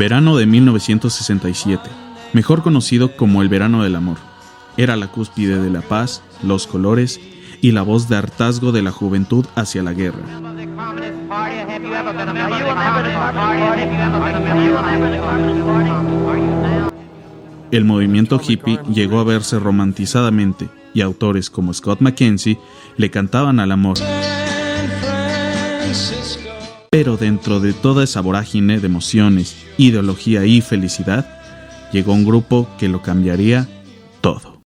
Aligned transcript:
Verano 0.00 0.38
de 0.38 0.46
1967, 0.46 1.90
mejor 2.32 2.62
conocido 2.62 3.18
como 3.18 3.42
el 3.42 3.50
verano 3.50 3.84
del 3.84 3.96
amor. 3.96 4.16
Era 4.78 4.96
la 4.96 5.08
cúspide 5.08 5.60
de 5.60 5.68
la 5.68 5.82
paz, 5.82 6.22
los 6.42 6.66
colores 6.66 7.20
y 7.60 7.72
la 7.72 7.82
voz 7.82 8.08
de 8.08 8.16
hartazgo 8.16 8.72
de 8.72 8.80
la 8.80 8.92
juventud 8.92 9.44
hacia 9.56 9.82
la 9.82 9.92
guerra. 9.92 10.24
El 17.70 17.84
movimiento 17.84 18.40
hippie 18.42 18.80
llegó 18.90 19.20
a 19.20 19.24
verse 19.24 19.58
romantizadamente 19.58 20.70
y 20.94 21.02
autores 21.02 21.50
como 21.50 21.74
Scott 21.74 22.00
McKenzie 22.00 22.58
le 22.96 23.10
cantaban 23.10 23.60
al 23.60 23.70
amor. 23.70 23.98
Pero 26.92 27.16
dentro 27.16 27.60
de 27.60 27.72
toda 27.72 28.02
esa 28.02 28.20
vorágine 28.20 28.80
de 28.80 28.86
emociones, 28.86 29.56
ideología 29.78 30.44
y 30.44 30.60
felicidad, 30.60 31.24
llegó 31.92 32.12
un 32.12 32.24
grupo 32.24 32.68
que 32.80 32.88
lo 32.88 33.00
cambiaría 33.00 33.68
todo. 34.20 34.60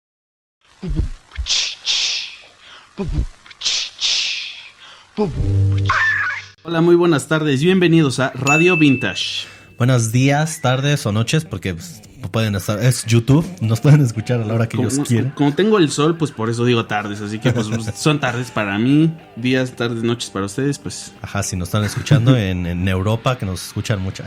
Hola, 6.62 6.80
muy 6.80 6.94
buenas 6.94 7.26
tardes, 7.26 7.60
bienvenidos 7.60 8.20
a 8.20 8.30
Radio 8.36 8.76
Vintage. 8.76 9.48
Buenos 9.76 10.12
días, 10.12 10.60
tardes 10.60 11.04
o 11.06 11.10
noches, 11.10 11.44
porque 11.44 11.74
pues, 11.74 12.02
pueden 12.30 12.54
estar, 12.54 12.82
es 12.82 13.04
YouTube, 13.04 13.46
nos 13.60 13.80
pueden 13.80 14.00
escuchar 14.02 14.40
a 14.40 14.44
la 14.44 14.54
hora 14.54 14.68
que 14.68 14.76
ellos 14.76 15.00
quieran. 15.06 15.30
Como 15.30 15.54
tengo 15.54 15.78
el 15.78 15.90
sol, 15.90 16.16
pues 16.16 16.30
por 16.30 16.50
eso 16.50 16.64
digo 16.64 16.86
tardes, 16.86 17.20
así 17.20 17.38
que 17.38 17.52
pues 17.52 17.66
son 17.96 18.20
tardes 18.20 18.50
para 18.50 18.78
mí, 18.78 19.12
días, 19.36 19.72
tardes, 19.72 20.02
noches 20.02 20.30
para 20.30 20.46
ustedes, 20.46 20.78
pues. 20.78 21.12
Ajá, 21.22 21.42
si 21.42 21.56
nos 21.56 21.68
están 21.68 21.84
escuchando 21.84 22.36
en, 22.36 22.66
en 22.66 22.86
Europa, 22.88 23.38
que 23.38 23.46
nos 23.46 23.66
escuchan 23.66 24.00
mucho. 24.00 24.22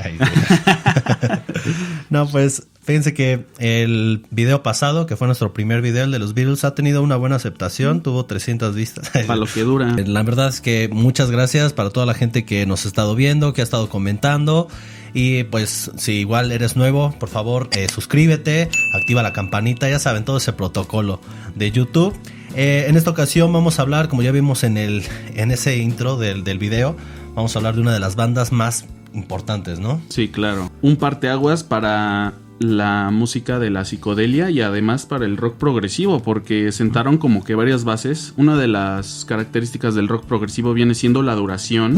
no, 2.09 2.27
pues 2.27 2.67
fíjense 2.85 3.13
que 3.13 3.45
el 3.57 4.23
video 4.29 4.61
pasado, 4.61 5.07
que 5.07 5.15
fue 5.15 5.27
nuestro 5.27 5.53
primer 5.53 5.81
video, 5.81 6.05
el 6.05 6.11
de 6.11 6.19
los 6.19 6.33
Beatles, 6.33 6.63
ha 6.63 6.75
tenido 6.75 7.01
una 7.01 7.15
buena 7.15 7.35
aceptación, 7.35 8.01
tuvo 8.01 8.25
300 8.25 8.75
vistas. 8.75 9.09
Para 9.09 9.35
lo 9.35 9.47
que 9.47 9.61
dura. 9.61 9.95
La 10.05 10.23
verdad 10.23 10.49
es 10.49 10.61
que 10.61 10.87
muchas 10.91 11.31
gracias 11.31 11.73
para 11.73 11.89
toda 11.89 12.05
la 12.05 12.13
gente 12.13 12.45
que 12.45 12.65
nos 12.65 12.85
ha 12.85 12.87
estado 12.87 13.15
viendo, 13.15 13.53
que 13.53 13.61
ha 13.61 13.63
estado 13.63 13.89
comentando. 13.89 14.67
Y 15.13 15.45
pues 15.45 15.91
si 15.95 16.13
igual 16.13 16.51
eres 16.51 16.75
nuevo, 16.75 17.15
por 17.17 17.29
favor 17.29 17.69
eh, 17.71 17.87
suscríbete, 17.87 18.69
activa 18.93 19.23
la 19.23 19.31
campanita, 19.31 19.89
ya 19.89 19.97
saben 19.97 20.25
todo 20.25 20.37
ese 20.37 20.51
protocolo 20.53 21.21
de 21.55 21.71
YouTube. 21.71 22.13
Eh, 22.53 22.85
en 22.89 22.97
esta 22.97 23.11
ocasión 23.11 23.51
vamos 23.51 23.79
a 23.79 23.83
hablar, 23.83 24.09
como 24.09 24.21
ya 24.23 24.31
vimos 24.31 24.63
en, 24.63 24.77
el, 24.77 25.03
en 25.33 25.51
ese 25.51 25.77
intro 25.77 26.17
del, 26.17 26.43
del 26.43 26.59
video, 26.59 26.97
vamos 27.33 27.55
a 27.55 27.59
hablar 27.59 27.75
de 27.75 27.81
una 27.81 27.93
de 27.93 27.99
las 28.01 28.17
bandas 28.17 28.51
más 28.51 28.85
importantes, 29.13 29.79
¿no? 29.79 30.01
Sí, 30.09 30.27
claro. 30.27 30.69
Un 30.81 30.97
parteaguas 30.97 31.63
para 31.63 32.33
la 32.59 33.09
música 33.11 33.59
de 33.59 33.69
la 33.69 33.83
psicodelia 33.83 34.49
y 34.49 34.61
además 34.61 35.05
para 35.05 35.25
el 35.25 35.37
rock 35.37 35.55
progresivo 35.57 36.21
porque 36.21 36.71
sentaron 36.71 37.17
como 37.17 37.43
que 37.43 37.55
varias 37.55 37.83
bases. 37.83 38.33
Una 38.37 38.55
de 38.57 38.67
las 38.67 39.25
características 39.25 39.95
del 39.95 40.07
rock 40.07 40.25
progresivo 40.25 40.73
viene 40.73 40.95
siendo 40.95 41.21
la 41.21 41.35
duración 41.35 41.95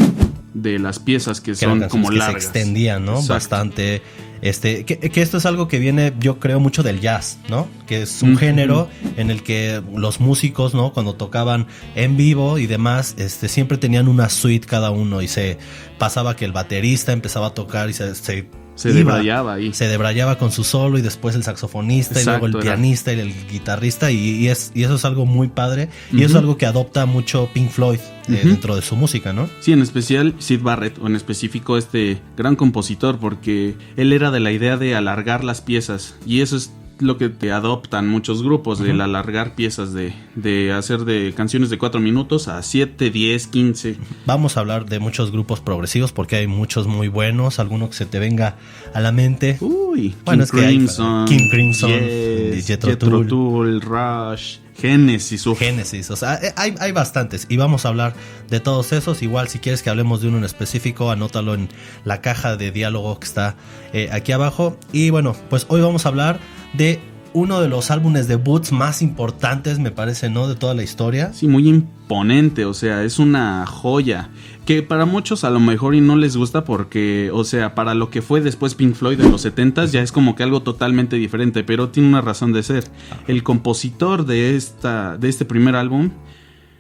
de 0.54 0.80
las 0.80 1.00
piezas 1.00 1.42
que, 1.42 1.56
son 1.56 1.88
como 1.90 2.10
que 2.10 2.18
largas. 2.18 2.44
se 2.44 2.50
extendían, 2.50 3.06
¿no? 3.06 3.22
Bastante. 3.24 4.02
Este, 4.42 4.86
que, 4.86 5.00
que, 5.00 5.22
esto 5.22 5.38
es 5.38 5.48
algo 5.48 5.68
que 5.68 5.80
viene, 5.80 6.14
yo 6.20 6.40
creo, 6.40 6.60
mucho 6.60 6.84
del 6.84 7.00
jazz, 7.00 7.40
¿no? 7.50 7.68
Que 7.88 8.04
es 8.04 8.22
un 8.22 8.38
género 8.38 8.88
en 9.18 9.32
el 9.32 9.42
que 9.42 9.82
los 9.96 10.20
músicos, 10.20 10.76
¿no? 10.76 10.94
Cuando 10.94 11.16
tocaban 11.16 11.68
en 11.96 12.18
vivo 12.18 12.60
y 12.60 12.68
demás, 12.68 13.16
este, 13.18 13.50
siempre 13.50 13.78
tenían 13.78 14.08
una 14.08 14.30
suite 14.30 14.68
cada 14.68 14.92
uno 14.92 15.24
y 15.24 15.28
se 15.28 15.58
pasaba 15.98 16.36
que 16.36 16.46
el 16.46 16.52
baterista 16.52 17.14
empezaba 17.14 17.48
a 17.48 17.54
tocar 17.56 17.90
y 17.90 17.94
se, 17.94 18.14
se 18.14 18.48
se 18.78 18.94
debrayaba 18.94 19.56
ahí. 19.56 19.74
Se 19.74 19.88
debrayaba 19.88 20.38
con 20.38 20.52
su 20.52 20.64
solo 20.64 20.98
y 20.98 21.02
después 21.02 21.36
el 21.36 21.44
saxofonista 21.44 22.18
Exacto, 22.20 22.48
y 22.48 22.50
luego 22.52 22.60
el 22.60 22.66
era. 22.66 22.76
pianista 22.76 23.12
y 23.12 23.20
el 23.20 23.34
guitarrista 23.50 24.12
y, 24.12 24.18
y 24.18 24.48
es, 24.48 24.72
y 24.74 24.84
eso 24.84 24.96
es 24.96 25.04
algo 25.04 25.26
muy 25.26 25.50
padre 25.50 25.90
y 26.12 26.20
eso 26.24 26.30
es 26.30 26.36
algo 26.36 26.58
que 26.58 26.66
adopta 26.66 27.06
mucho 27.06 27.50
Pink 27.54 27.70
Floyd 27.70 28.00
eh, 28.30 28.42
dentro 28.44 28.76
de 28.76 28.82
su 28.82 28.96
música, 28.96 29.34
¿no? 29.34 29.50
Sí, 29.60 29.74
en 29.74 29.82
especial 29.82 30.36
Sid 30.40 30.62
Barrett, 30.62 30.98
o 31.00 31.08
en 31.08 31.16
específico 31.16 31.78
este 31.78 32.22
gran 32.36 32.56
compositor, 32.56 33.20
porque 33.20 33.76
él 33.96 34.14
era 34.14 34.32
de 34.32 34.40
la 34.40 34.52
idea 34.52 34.78
de 34.78 34.96
alargar 34.96 35.44
las 35.44 35.62
piezas, 35.62 36.16
y 36.26 36.42
eso 36.42 36.58
es 36.58 36.72
lo 37.00 37.18
que 37.18 37.30
te 37.30 37.52
adoptan 37.52 38.08
muchos 38.08 38.42
grupos, 38.44 38.80
del 38.80 39.02
alargar 39.02 39.56
piezas, 39.56 39.94
de, 39.94 40.14
de 40.36 40.72
hacer 40.74 41.02
de 41.06 41.34
canciones 41.36 41.70
de 41.70 41.78
4 41.78 42.00
minutos 42.00 42.48
a 42.48 42.62
7, 42.64 43.10
10, 43.10 43.48
15. 43.48 43.98
Vamos 44.26 44.58
a 44.58 44.62
hablar 44.62 44.86
de 44.86 45.00
muchos 45.00 45.32
grupos 45.32 45.60
progresivos 45.62 46.12
porque 46.12 46.36
hay 46.38 46.48
muchos 46.48 46.88
muy 46.88 47.08
buenos, 47.08 47.60
alguno 47.60 47.90
que 47.90 47.96
se 47.96 48.06
te 48.06 48.20
venga 48.20 48.56
a 48.94 49.00
la 49.00 49.12
mente. 49.12 49.58
Uy, 49.62 50.16
Bueno, 50.26 50.40
King 50.40 50.44
es 50.44 50.52
que 50.52 50.60
hay- 50.66 50.76
Crimson, 50.78 51.26
King 51.28 51.50
Crimson, 51.52 51.90
Yes, 51.92 52.68
Jethro. 52.68 52.98
Tull, 53.26 53.82
Rush, 53.82 54.58
Genesis, 54.80 55.46
uf. 55.48 55.60
Génesis, 55.60 56.12
o 56.12 56.16
sea, 56.16 56.36
eh, 56.36 56.54
hay, 56.56 56.76
hay 56.80 56.92
bastantes 56.92 57.46
y 57.50 57.58
vamos 57.58 57.86
a 57.86 57.90
hablar 57.90 58.14
de 58.50 58.60
todos 58.60 58.92
esos. 58.92 59.22
Igual, 59.22 59.48
si 59.48 59.60
quieres 59.60 59.82
que 59.82 59.90
hablemos 59.90 60.22
de 60.22 60.28
uno 60.28 60.38
en 60.38 60.44
específico, 60.44 61.10
anótalo 61.12 61.54
en 61.56 61.70
la 62.04 62.22
caja 62.22 62.58
de 62.58 62.72
diálogo 62.72 63.20
que 63.20 63.26
está 63.26 63.56
eh, 63.94 64.10
aquí 64.12 64.32
abajo. 64.32 64.78
Y 64.92 65.10
bueno, 65.10 65.36
pues 65.50 65.66
hoy 65.70 65.82
vamos 65.82 66.06
a 66.06 66.10
hablar 66.10 66.40
de 66.74 67.00
uno 67.38 67.62
de 67.62 67.68
los 67.68 67.92
álbumes 67.92 68.28
debuts 68.28 68.72
más 68.72 69.04
importantes, 69.04 69.78
me 69.78 69.92
parece, 69.92 70.30
¿no? 70.30 70.48
De 70.48 70.56
toda 70.56 70.74
la 70.74 70.82
historia. 70.82 71.34
Sí, 71.34 71.48
muy 71.48 71.70
imponente, 71.70 72.66
o 72.66 72.74
sea, 72.74 73.04
es 73.04 73.20
una 73.20 73.66
joya. 73.68 74.30
Que 74.66 74.82
para 74.82 75.06
muchos 75.06 75.44
a 75.44 75.52
lo 75.52 75.60
mejor 75.60 75.94
y 75.94 76.02
no 76.02 76.16
les 76.16 76.36
gusta 76.36 76.66
porque, 76.66 77.30
o 77.32 77.44
sea, 77.44 77.76
para 77.76 77.94
lo 77.94 78.10
que 78.10 78.24
fue 78.24 78.42
después 78.42 78.74
Pink 78.74 78.96
Floyd 78.96 79.22
en 79.22 79.32
los 79.32 79.46
70s 79.46 79.92
ya 79.92 80.02
es 80.02 80.12
como 80.12 80.36
que 80.36 80.44
algo 80.44 80.64
totalmente 80.64 81.16
diferente, 81.16 81.64
pero 81.64 81.90
tiene 81.90 82.10
una 82.10 82.22
razón 82.22 82.54
de 82.54 82.64
ser. 82.64 82.86
El 83.28 83.44
compositor 83.44 84.26
de, 84.26 84.56
esta, 84.56 85.18
de 85.18 85.30
este 85.30 85.46
primer 85.46 85.76
álbum 85.76 86.10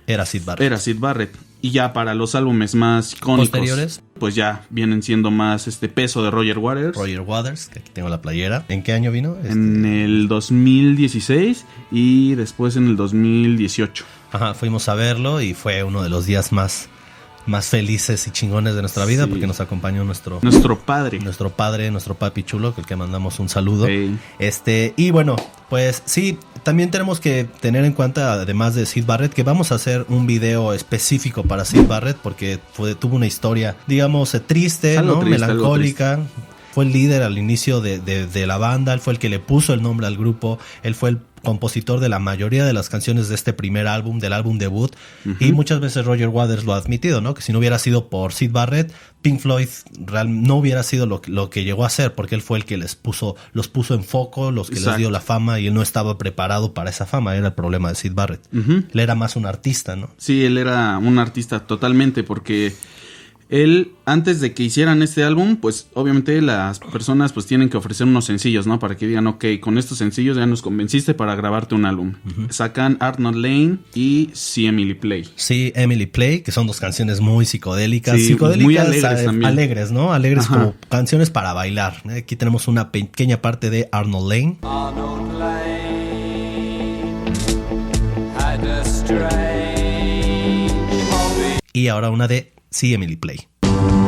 Era 0.07 0.25
Sid 0.25 0.41
Barrett. 0.43 0.65
era 0.65 0.77
Sid 0.79 0.99
Barrett. 0.99 1.37
Y 1.61 1.71
ya 1.71 1.93
para 1.93 2.15
los 2.15 2.35
álbumes 2.35 2.75
más 2.75 3.13
icónicos, 3.13 3.49
Posteriores. 3.49 4.01
Pues 4.17 4.35
ya 4.35 4.65
vienen 4.69 5.01
siendo 5.03 5.31
más 5.31 5.67
este 5.67 5.87
peso 5.89 6.23
de 6.23 6.31
Roger 6.31 6.57
Waters. 6.59 6.95
Roger 6.97 7.21
Waters, 7.21 7.67
que 7.67 7.79
aquí 7.79 7.91
tengo 7.93 8.09
la 8.09 8.21
playera. 8.21 8.65
¿En 8.69 8.83
qué 8.83 8.93
año 8.93 9.11
vino? 9.11 9.35
Este, 9.41 9.51
En 9.51 9.85
el 9.85 10.27
2016 10.27 11.65
y 11.91 12.35
después 12.35 12.75
en 12.75 12.87
el 12.87 12.95
2018. 12.95 14.05
Ajá, 14.31 14.53
fuimos 14.53 14.89
a 14.89 14.95
verlo 14.95 15.41
y 15.41 15.53
fue 15.53 15.83
uno 15.83 16.03
de 16.03 16.09
los 16.09 16.25
días 16.25 16.51
más, 16.51 16.89
más 17.45 17.67
felices 17.67 18.27
y 18.27 18.31
chingones 18.31 18.75
de 18.75 18.81
nuestra 18.81 19.05
vida 19.05 19.23
Sí. 19.23 19.29
porque 19.29 19.47
nos 19.47 19.61
acompañó 19.61 20.03
nuestro, 20.03 20.39
Nuestro 20.41 20.77
padre. 20.79 21.19
nuestro 21.19 21.49
padre, 21.49 21.89
nuestro 21.91 22.15
papi 22.15 22.43
chulo, 22.43 22.75
que 22.75 22.81
el 22.81 22.87
que 22.87 22.95
mandamos 22.95 23.39
un 23.39 23.47
saludo. 23.49 23.87
Este, 24.39 24.93
y 24.97 25.11
bueno, 25.11 25.35
pues 25.69 26.01
sí, 26.05 26.37
también 26.67 26.91
tenemos 26.91 27.21
que 27.21 27.45
tener 27.61 27.85
en 27.85 27.93
cuenta, 27.93 28.33
además 28.33 28.75
de 28.75 28.85
Sid 28.85 29.05
Barrett, 29.05 29.31
que 29.31 29.43
vamos 29.43 29.71
a 29.71 29.75
hacer 29.75 30.05
un 30.09 30.27
video 30.27 30.73
específico 30.73 31.43
para 31.43 31.63
Sid 31.63 31.87
Barrett 31.87 32.17
porque 32.17 32.59
fue, 32.73 32.93
tuvo 32.93 33.15
una 33.15 33.25
historia, 33.25 33.77
digamos, 33.87 34.35
eh, 34.35 34.41
triste, 34.41 34.97
Melancólica. 35.45 36.19
Fue 36.73 36.83
el 36.83 36.91
líder 36.91 37.23
al 37.23 37.37
inicio 37.37 37.79
de, 37.79 37.99
de- 37.99 38.27
de 38.27 38.45
la 38.45 38.57
banda, 38.57 38.93
él 38.93 38.99
fue 38.99 39.13
el 39.13 39.19
que 39.19 39.29
le 39.29 39.39
puso 39.39 39.73
el 39.73 39.81
nombre 39.81 40.07
al 40.07 40.17
grupo, 40.17 40.59
él 40.83 40.93
fue 40.93 41.11
el 41.11 41.19
compositor 41.47 42.01
de 42.01 42.09
la 42.09 42.19
mayoría 42.19 42.65
de 42.65 42.73
las 42.73 42.89
canciones 42.89 43.29
de 43.29 43.35
este 43.35 43.53
primer 43.53 43.87
álbum, 43.87 44.19
del 44.19 44.33
álbum 44.33 44.57
debut, 44.57 44.91
y 45.39 45.53
muchas 45.53 45.79
veces 45.79 46.03
Roger 46.05 46.27
Waters 46.27 46.65
lo 46.65 46.73
ha 46.73 46.77
admitido, 46.77 47.21
¿no? 47.21 47.33
Que 47.33 47.41
si 47.41 47.53
no 47.53 47.59
hubiera 47.59 47.79
sido 47.79 48.09
por 48.09 48.33
Sid 48.33 48.51
Barrett, 48.51 48.91
Pink 49.21 49.39
Floyd 49.39 49.69
real- 50.05 50.43
no 50.43 50.55
hubiera 50.57 50.83
sido 50.83 51.05
lo, 51.05 51.21
que- 51.21 51.31
lo 51.31 51.49
que 51.49 51.63
llegó 51.63 51.85
a 51.85 51.89
ser, 51.89 52.13
porque 52.15 52.35
él 52.35 52.41
fue 52.41 52.57
el 52.57 52.65
que 52.65 52.75
les 52.75 52.95
puso, 52.97 53.37
los 53.53 53.69
puso 53.69 53.93
en 53.95 54.03
foco, 54.03 54.51
los 54.51 54.69
que 54.69 54.79
les 54.81 54.97
dio 54.97 55.09
la 55.09 55.21
fama, 55.21 55.59
y 55.61 55.67
él 55.67 55.73
no 55.73 55.81
estaba 55.81 56.17
preparado 56.17 56.73
para 56.73 56.89
esa 56.89 57.05
fama, 57.05 57.33
era 57.37 57.47
el 57.47 57.53
problema 57.53 57.87
de 57.89 57.95
Sid 57.95 58.11
Barrett. 58.13 58.41
Ujú. 58.53 58.83
Él 58.93 58.99
era 58.99 59.15
más 59.15 59.37
un 59.37 59.45
artista, 59.45 59.95
¿no? 59.95 60.09
Sí, 60.17 60.43
él 60.43 60.57
era 60.57 60.97
un 60.97 61.17
artista 61.17 61.61
totalmente 61.61 62.23
porque 62.23 62.73
él 63.49 63.93
antes 64.05 64.41
de 64.41 64.53
que 64.53 64.63
hicieran 64.63 65.01
este 65.01 65.23
álbum, 65.23 65.57
pues 65.57 65.87
obviamente 65.93 66.41
las 66.41 66.79
personas 66.79 67.33
pues 67.33 67.45
tienen 67.45 67.69
que 67.69 67.77
ofrecer 67.77 68.07
unos 68.07 68.25
sencillos, 68.25 68.67
¿no? 68.67 68.79
Para 68.79 68.97
que 68.97 69.07
digan, 69.07 69.27
ok, 69.27 69.45
con 69.61 69.77
estos 69.77 69.97
sencillos 69.97 70.37
ya 70.37 70.45
nos 70.45 70.61
convenciste 70.61 71.13
para 71.13 71.35
grabarte 71.35 71.75
un 71.75 71.85
álbum. 71.85 72.13
Sacan 72.49 72.97
Art 72.99 73.19
Not 73.19 73.35
Lane 73.35 73.77
y 73.93 74.29
See 74.33 74.67
Emily 74.67 74.93
Play. 74.93 75.29
Sí, 75.35 75.71
Emily 75.75 76.05
Play, 76.05 76.41
que 76.41 76.51
son 76.51 76.67
dos 76.67 76.79
canciones 76.79 77.21
muy 77.21 77.45
psicodélicas. 77.45 78.15
Sí, 78.17 78.27
psicodélicas, 78.27 78.63
muy 78.65 78.77
alegres 78.77 79.21
eh, 79.21 79.25
también. 79.25 79.45
alegres, 79.45 79.91
¿no? 79.91 80.13
Alegres 80.13 80.45
Ajá. 80.45 80.53
como 80.59 80.75
canciones 80.89 81.29
para 81.29 81.53
bailar. 81.53 82.03
Aquí 82.09 82.35
tenemos 82.35 82.67
una 82.67 82.91
pequeña 82.91 83.41
parte 83.41 83.69
de 83.69 83.87
Arnold 83.91 84.29
Lane. 84.29 84.57
Arnold 84.63 85.39
Lane 85.39 85.87
had 88.37 88.65
a. 88.65 88.87
Y 91.73 91.89
ahora 91.89 92.09
una 92.09 92.27
de 92.27 92.53
Sí, 92.77 92.93
Emily 92.93 93.15
Play. 93.15 93.47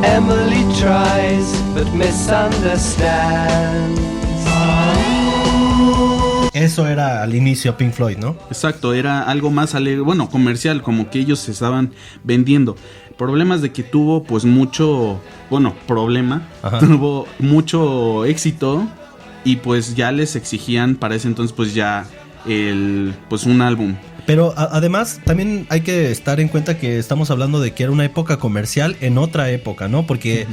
Emily 0.04 0.62
tries 0.78 1.60
but 1.74 1.92
misunderstands. 1.92 4.00
Eso 6.52 6.86
era 6.86 7.24
al 7.24 7.34
inicio 7.34 7.76
Pink 7.76 7.92
Floyd, 7.92 8.18
¿no? 8.18 8.36
Exacto, 8.46 8.94
era 8.94 9.24
algo 9.24 9.50
más 9.50 9.74
alegre, 9.74 10.02
bueno, 10.02 10.30
comercial, 10.30 10.82
como 10.82 11.10
que 11.10 11.18
ellos 11.18 11.40
se 11.40 11.50
estaban 11.50 11.90
vendiendo. 12.22 12.76
Problemas 13.18 13.60
de 13.60 13.72
que 13.72 13.82
tuvo 13.82 14.22
pues 14.22 14.44
mucho 14.44 15.20
bueno, 15.50 15.74
problema, 15.88 16.46
Ajá. 16.62 16.78
tuvo 16.78 17.26
mucho 17.40 18.24
éxito 18.24 18.86
y 19.42 19.56
pues 19.56 19.96
ya 19.96 20.12
les 20.12 20.36
exigían 20.36 20.94
para 20.94 21.16
ese 21.16 21.26
entonces 21.26 21.52
pues 21.52 21.74
ya 21.74 22.06
el 22.46 23.16
pues 23.28 23.46
un 23.46 23.62
álbum. 23.62 23.96
Pero 24.30 24.54
además 24.56 25.18
también 25.24 25.66
hay 25.70 25.80
que 25.80 26.12
estar 26.12 26.38
en 26.38 26.46
cuenta 26.46 26.78
que 26.78 27.00
estamos 27.00 27.32
hablando 27.32 27.58
de 27.58 27.72
que 27.72 27.82
era 27.82 27.90
una 27.90 28.04
época 28.04 28.36
comercial 28.36 28.94
en 29.00 29.18
otra 29.18 29.50
época, 29.50 29.88
¿no? 29.88 30.06
Porque 30.06 30.46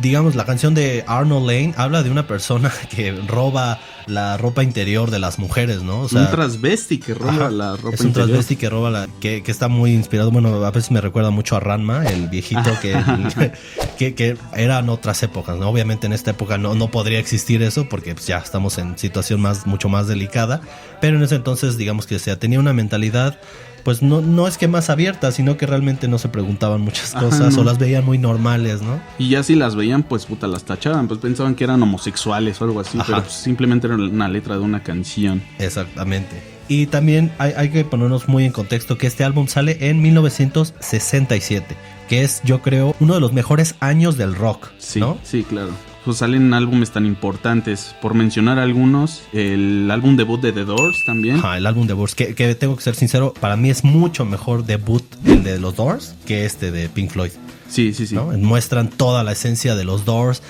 digamos 0.00 0.34
la 0.34 0.44
canción 0.44 0.74
de 0.74 1.04
Arnold 1.06 1.46
Lane 1.46 1.74
habla 1.76 2.02
de 2.02 2.10
una 2.10 2.26
persona 2.26 2.72
que 2.90 3.12
roba 3.12 3.78
la 4.06 4.36
ropa 4.36 4.62
interior 4.62 5.10
de 5.10 5.18
las 5.18 5.38
mujeres, 5.38 5.82
¿no? 5.82 6.02
O 6.02 6.08
un 6.08 6.30
transvesti 6.30 6.98
que 6.98 7.12
roba 7.12 7.32
Ajá, 7.32 7.50
la 7.50 7.76
ropa 7.76 7.94
es 7.94 8.00
un 8.00 8.08
interior. 8.08 8.28
transvesti 8.28 8.56
que 8.56 8.70
roba 8.70 8.90
la 8.90 9.08
que, 9.20 9.42
que 9.42 9.50
está 9.50 9.68
muy 9.68 9.92
inspirado 9.92 10.30
bueno 10.30 10.64
a 10.64 10.70
veces 10.70 10.90
me 10.92 11.00
recuerda 11.00 11.30
mucho 11.30 11.56
a 11.56 11.60
Ranma 11.60 12.06
el 12.06 12.28
viejito 12.28 12.70
que, 12.80 13.52
que, 13.98 14.14
que 14.14 14.36
eran 14.54 14.88
otras 14.88 15.22
épocas 15.22 15.56
¿no? 15.58 15.68
obviamente 15.68 16.06
en 16.06 16.12
esta 16.12 16.30
época 16.30 16.56
no, 16.56 16.74
no 16.74 16.88
podría 16.90 17.18
existir 17.18 17.62
eso 17.62 17.88
porque 17.88 18.14
pues, 18.14 18.26
ya 18.26 18.38
estamos 18.38 18.78
en 18.78 18.96
situación 18.96 19.40
más 19.40 19.66
mucho 19.66 19.88
más 19.88 20.06
delicada 20.06 20.60
pero 21.00 21.16
en 21.16 21.24
ese 21.24 21.34
entonces 21.34 21.76
digamos 21.76 22.06
que 22.06 22.18
se 22.18 22.34
tenía 22.36 22.60
una 22.60 22.72
mentalidad 22.72 23.38
pues 23.86 24.02
no, 24.02 24.20
no 24.20 24.48
es 24.48 24.58
que 24.58 24.66
más 24.66 24.90
abierta 24.90 25.30
sino 25.30 25.56
que 25.56 25.64
realmente 25.64 26.08
no 26.08 26.18
se 26.18 26.28
preguntaban 26.28 26.80
muchas 26.80 27.14
Ajá, 27.14 27.24
cosas 27.24 27.54
no. 27.54 27.60
o 27.60 27.64
las 27.64 27.78
veían 27.78 28.04
muy 28.04 28.18
normales 28.18 28.82
¿no? 28.82 29.00
Y 29.16 29.28
ya 29.28 29.44
si 29.44 29.54
las 29.54 29.76
veían, 29.76 30.02
pues 30.02 30.26
puta, 30.26 30.48
las 30.48 30.64
tachaban, 30.64 31.06
pues 31.06 31.20
pensaban 31.20 31.54
que 31.54 31.62
eran 31.62 31.80
homosexuales 31.84 32.60
o 32.60 32.64
algo 32.64 32.80
así, 32.80 32.98
Ajá. 32.98 33.06
pero 33.06 33.22
pues, 33.22 33.34
simplemente 33.34 33.86
era 33.86 33.94
una 33.94 34.26
letra 34.28 34.56
de 34.56 34.60
una 34.62 34.82
canción. 34.82 35.40
Exactamente. 35.60 36.42
Y 36.68 36.86
también 36.86 37.30
hay, 37.38 37.52
hay 37.56 37.68
que 37.70 37.84
ponernos 37.84 38.26
muy 38.26 38.44
en 38.44 38.50
contexto 38.50 38.98
que 38.98 39.06
este 39.06 39.22
álbum 39.22 39.46
sale 39.46 39.78
en 39.88 40.02
1967, 40.02 41.76
que 42.08 42.24
es 42.24 42.40
yo 42.44 42.60
creo 42.62 42.94
uno 43.00 43.14
de 43.14 43.20
los 43.20 43.32
mejores 43.32 43.76
años 43.80 44.16
del 44.16 44.34
rock, 44.34 44.68
Sí, 44.78 44.98
¿no? 45.00 45.16
sí, 45.22 45.44
claro. 45.48 45.70
Pues 46.06 46.18
salen 46.18 46.54
álbumes 46.54 46.92
tan 46.92 47.04
importantes. 47.04 47.94
Por 48.00 48.14
mencionar 48.14 48.58
algunos, 48.58 49.22
el 49.34 49.90
álbum 49.90 50.16
debut 50.16 50.40
de 50.40 50.52
The 50.52 50.64
Doors 50.64 51.04
también. 51.04 51.36
Ajá, 51.36 51.58
el 51.58 51.66
álbum 51.66 51.86
de 51.86 51.92
Doors, 51.94 52.14
que, 52.14 52.34
que 52.34 52.54
tengo 52.54 52.76
que 52.76 52.82
ser 52.82 52.94
sincero, 52.94 53.34
para 53.40 53.56
mí 53.56 53.68
es 53.68 53.84
mucho 53.84 54.24
mejor 54.24 54.64
debut 54.64 55.02
el 55.26 55.42
de 55.42 55.58
los 55.58 55.76
Doors 55.76 56.14
que 56.24 56.46
este 56.46 56.70
de 56.70 56.88
Pink 56.88 57.10
Floyd. 57.10 57.32
Sí, 57.68 57.92
sí, 57.92 58.06
sí. 58.06 58.14
¿no? 58.14 58.26
Muestran 58.26 58.88
toda 58.88 59.24
la 59.24 59.32
esencia 59.32 59.74
de 59.74 59.82
los 59.84 60.04
Doors, 60.04 60.40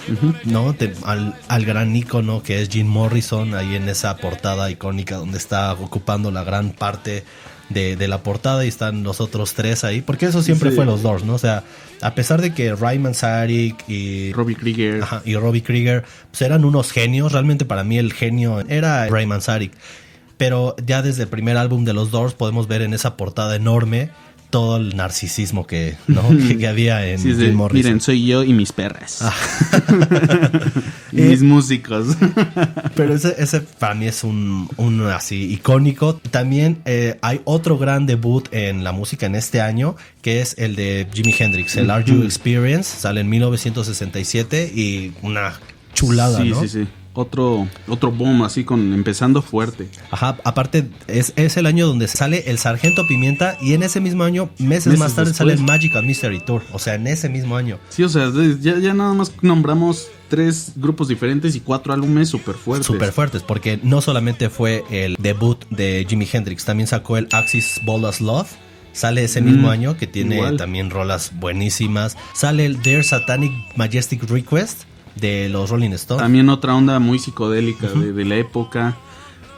¿no? 0.44 0.74
Te- 0.74 0.92
al, 1.06 1.34
al 1.48 1.64
gran 1.64 1.96
ícono 1.96 2.42
que 2.42 2.60
es 2.60 2.68
Jim 2.68 2.86
Morrison, 2.86 3.54
ahí 3.54 3.74
en 3.74 3.88
esa 3.88 4.18
portada 4.18 4.70
icónica 4.70 5.16
donde 5.16 5.38
está 5.38 5.72
ocupando 5.72 6.30
la 6.30 6.44
gran 6.44 6.72
parte 6.72 7.24
de, 7.68 7.96
de 7.96 8.08
la 8.08 8.22
portada 8.22 8.64
y 8.64 8.68
están 8.68 9.02
los 9.02 9.20
otros 9.20 9.54
tres 9.54 9.82
ahí, 9.84 10.00
porque 10.00 10.26
eso 10.26 10.42
siempre 10.42 10.70
Sí. 10.70 10.76
fue 10.76 10.84
los 10.86 11.02
Doors, 11.02 11.24
¿no? 11.24 11.34
O 11.34 11.38
sea, 11.38 11.64
a 12.02 12.14
pesar 12.14 12.40
de 12.40 12.54
que 12.54 12.74
Ryman 12.74 13.14
Sarik 13.14 13.76
y 13.88 14.32
Robbie 14.32 14.54
Krieger. 14.56 15.02
Ajá, 15.02 15.22
y 15.24 15.34
Robbie 15.36 15.62
Krieger 15.62 16.04
pues 16.30 16.42
eran 16.42 16.64
unos 16.64 16.92
genios. 16.92 17.32
Realmente 17.32 17.64
para 17.64 17.82
mí 17.84 17.98
el 17.98 18.12
genio 18.12 18.60
era 18.68 19.06
Ray 19.08 19.26
Manzarek. 19.26 19.72
Pero 20.36 20.76
ya 20.86 21.00
desde 21.02 21.22
el 21.22 21.28
primer 21.28 21.56
álbum 21.56 21.84
de 21.84 21.94
los 21.94 22.10
Doors 22.10 22.34
podemos 22.34 22.68
ver 22.68 22.82
en 22.82 22.92
esa 22.92 23.16
portada 23.16 23.56
enorme 23.56 24.10
todo 24.56 24.78
el 24.78 24.96
narcisismo 24.96 25.66
que, 25.66 25.96
¿no? 26.06 26.26
que, 26.48 26.56
que 26.56 26.66
había 26.66 27.06
en 27.06 27.18
Sí, 27.18 27.34
Jim 27.34 27.52
Morrison. 27.52 27.76
miren, 27.84 28.00
soy 28.00 28.24
yo 28.24 28.42
y 28.42 28.54
mis 28.54 28.72
perras. 28.72 29.18
Ah. 29.20 29.34
y 31.12 31.20
mis 31.20 31.42
músicos. 31.42 32.16
Pero 32.96 33.12
ese, 33.14 33.34
ese 33.36 33.60
para 33.60 33.94
mí 33.94 34.06
es 34.06 34.24
un, 34.24 34.66
un 34.78 35.02
así 35.08 35.52
icónico. 35.52 36.14
También 36.30 36.78
eh, 36.86 37.18
hay 37.20 37.42
otro 37.44 37.76
gran 37.76 38.06
debut 38.06 38.48
en 38.50 38.82
la 38.82 38.92
música 38.92 39.26
en 39.26 39.34
este 39.34 39.60
año, 39.60 39.94
que 40.22 40.40
es 40.40 40.54
el 40.56 40.74
de 40.74 41.06
Jimi 41.12 41.34
Hendrix, 41.38 41.76
el 41.76 41.90
Are 41.90 42.02
You 42.02 42.22
Experience. 42.22 43.00
Sale 43.00 43.20
en 43.20 43.28
1967 43.28 44.72
y 44.74 45.12
una 45.20 45.60
chulada, 45.92 46.40
sí, 46.40 46.48
¿no? 46.48 46.62
sí, 46.62 46.68
sí. 46.70 46.88
Otro, 47.16 47.66
otro 47.88 48.12
boom 48.12 48.42
así 48.42 48.62
con 48.62 48.92
empezando 48.92 49.40
fuerte. 49.42 49.88
Ajá, 50.10 50.36
aparte 50.44 50.86
es, 51.08 51.32
es 51.36 51.56
el 51.56 51.64
año 51.66 51.86
donde 51.86 52.08
sale 52.08 52.44
el 52.46 52.58
Sargento 52.58 53.06
Pimienta 53.08 53.56
y 53.60 53.72
en 53.72 53.82
ese 53.82 54.00
mismo 54.00 54.22
año, 54.24 54.50
meses, 54.58 54.86
Meses 54.86 54.98
más 54.98 55.14
tarde, 55.14 55.30
después. 55.30 55.36
sale 55.38 55.52
el 55.54 55.60
Magical 55.60 56.04
Mystery 56.04 56.40
Tour. 56.40 56.62
O 56.72 56.78
sea, 56.78 56.94
en 56.94 57.06
ese 57.06 57.28
mismo 57.28 57.56
año. 57.56 57.78
Sí, 57.88 58.02
o 58.04 58.08
sea, 58.10 58.30
ya, 58.60 58.78
ya 58.78 58.92
nada 58.94 59.14
más 59.14 59.32
nombramos 59.42 60.08
tres 60.28 60.72
grupos 60.76 61.08
diferentes 61.08 61.56
y 61.56 61.60
cuatro 61.60 61.92
álbumes 61.94 62.28
súper 62.28 62.54
fuertes. 62.54 62.86
Súper 62.86 63.12
fuertes, 63.12 63.42
porque 63.42 63.80
no 63.82 64.00
solamente 64.02 64.50
fue 64.50 64.84
el 64.90 65.16
debut 65.18 65.64
de 65.70 66.04
Jimi 66.08 66.28
Hendrix, 66.30 66.64
también 66.66 66.86
sacó 66.86 67.16
el 67.16 67.28
Axis 67.32 67.80
Ball 67.84 68.04
as 68.04 68.20
Love. 68.20 68.48
Sale 68.92 69.24
ese 69.24 69.42
mismo 69.42 69.68
Mm, 69.68 69.70
año 69.70 69.96
que 69.98 70.06
tiene 70.06 70.36
igual. 70.36 70.56
también 70.56 70.88
rolas 70.90 71.32
buenísimas. 71.34 72.16
Sale 72.34 72.64
el 72.64 72.80
Their 72.80 73.04
Satanic 73.04 73.52
Majestic 73.76 74.22
Request 74.28 74.84
de 75.16 75.48
los 75.48 75.70
Rolling 75.70 75.90
Stones. 75.92 76.22
También 76.22 76.48
otra 76.48 76.74
onda 76.74 76.98
muy 76.98 77.18
psicodélica 77.18 77.88
de, 77.88 78.12
de 78.12 78.24
la 78.24 78.36
época. 78.36 78.96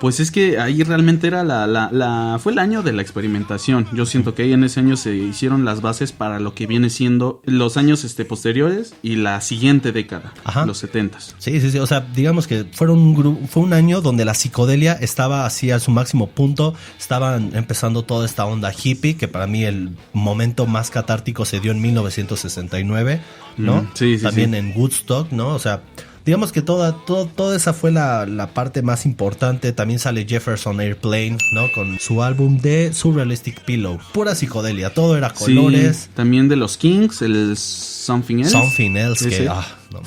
Pues 0.01 0.21
es 0.21 0.31
que 0.31 0.61
ahí 0.61 0.83
realmente 0.85 1.27
era 1.27 1.43
la, 1.43 1.67
la, 1.67 1.89
la- 1.93 2.39
Fue 2.41 2.53
el 2.53 2.59
año 2.61 2.83
de 2.83 2.93
la 2.93 3.03
experimentación. 3.03 3.87
Yo 3.93 4.07
siento 4.07 4.35
que 4.35 4.43
ahí 4.45 4.53
en 4.53 4.63
ese 4.63 4.79
año 4.81 4.97
se 4.97 5.17
hicieron 5.17 5.65
las 5.65 5.81
bases 5.81 6.13
para 6.13 6.39
lo 6.39 6.55
que 6.55 6.67
viene 6.69 6.89
siendo 6.89 7.43
los 7.45 7.77
años 7.77 8.05
este, 8.05 8.25
posteriores 8.25 8.95
y 9.03 9.17
la 9.17 9.41
siguiente 9.41 9.91
década, 9.91 10.33
Ajá. 10.45 10.67
los 10.67 10.79
setentas. 10.79 11.35
Sí, 11.39 11.61
sí, 11.61 11.71
sí. 11.73 11.79
O 11.81 11.87
sea, 11.87 12.01
digamos 12.15 12.47
que 12.47 12.65
fueron 12.73 12.99
un 13.01 13.49
fue 13.49 13.63
un 13.65 13.73
año 13.73 14.01
donde 14.01 14.25
la 14.25 14.35
psicodelia 14.35 14.93
estaba 14.93 15.45
así 15.47 15.71
a 15.73 15.81
su 15.81 15.91
máximo 15.91 16.29
punto. 16.29 16.75
Estaban 16.99 17.51
empezando 17.55 18.03
toda 18.05 18.25
esta 18.27 18.45
onda 18.47 18.73
hippie, 18.73 19.17
que 19.17 19.27
para 19.27 19.47
mí 19.49 19.65
el 19.65 19.91
momento 20.13 20.67
más 20.67 20.91
catártico 20.91 21.45
se 21.45 21.59
dio 21.59 21.73
en 21.73 21.81
1969, 21.83 23.21
¿no? 23.57 23.83
Mm, 23.83 23.89
sí, 23.95 24.17
sí, 24.19 24.23
También 24.25 24.53
sí. 24.53 24.57
en 24.59 24.73
Woodstock, 24.77 25.33
¿no? 25.33 25.49
O 25.55 25.59
sea, 25.59 25.83
digamos 26.29 26.53
que 26.53 26.61
toda, 26.61 26.93
todo- 27.07 27.25
toda 27.25 27.57
esa 27.57 27.73
fue 27.73 27.91
la, 27.91 28.27
la 28.27 28.49
parte 28.49 28.83
más 28.83 29.07
importante. 29.07 29.73
También 29.73 29.99
sale 29.99 30.27
Jefferson 30.29 30.79
Airplane, 30.79 31.39
¿no? 31.55 31.73
Con 31.75 31.99
su 31.99 32.23
álbum 32.23 32.59
de 32.59 32.93
Surrealistic 32.93 33.65
Pillow. 33.65 33.99
Pura 34.13 34.35
psicodelia, 34.35 34.93
todo 34.93 35.17
era 35.17 35.31
colores. 35.33 35.97
Sí, 35.97 36.11
también 36.15 36.49
de 36.51 36.57
los 36.57 36.77
Kings, 36.77 37.23
el 37.23 37.57
Something 37.57 38.41
Else. 38.41 38.51
Something 38.51 38.97
Else, 38.97 39.29
que 39.31 39.49
ah, 39.49 39.67
no. 39.91 40.01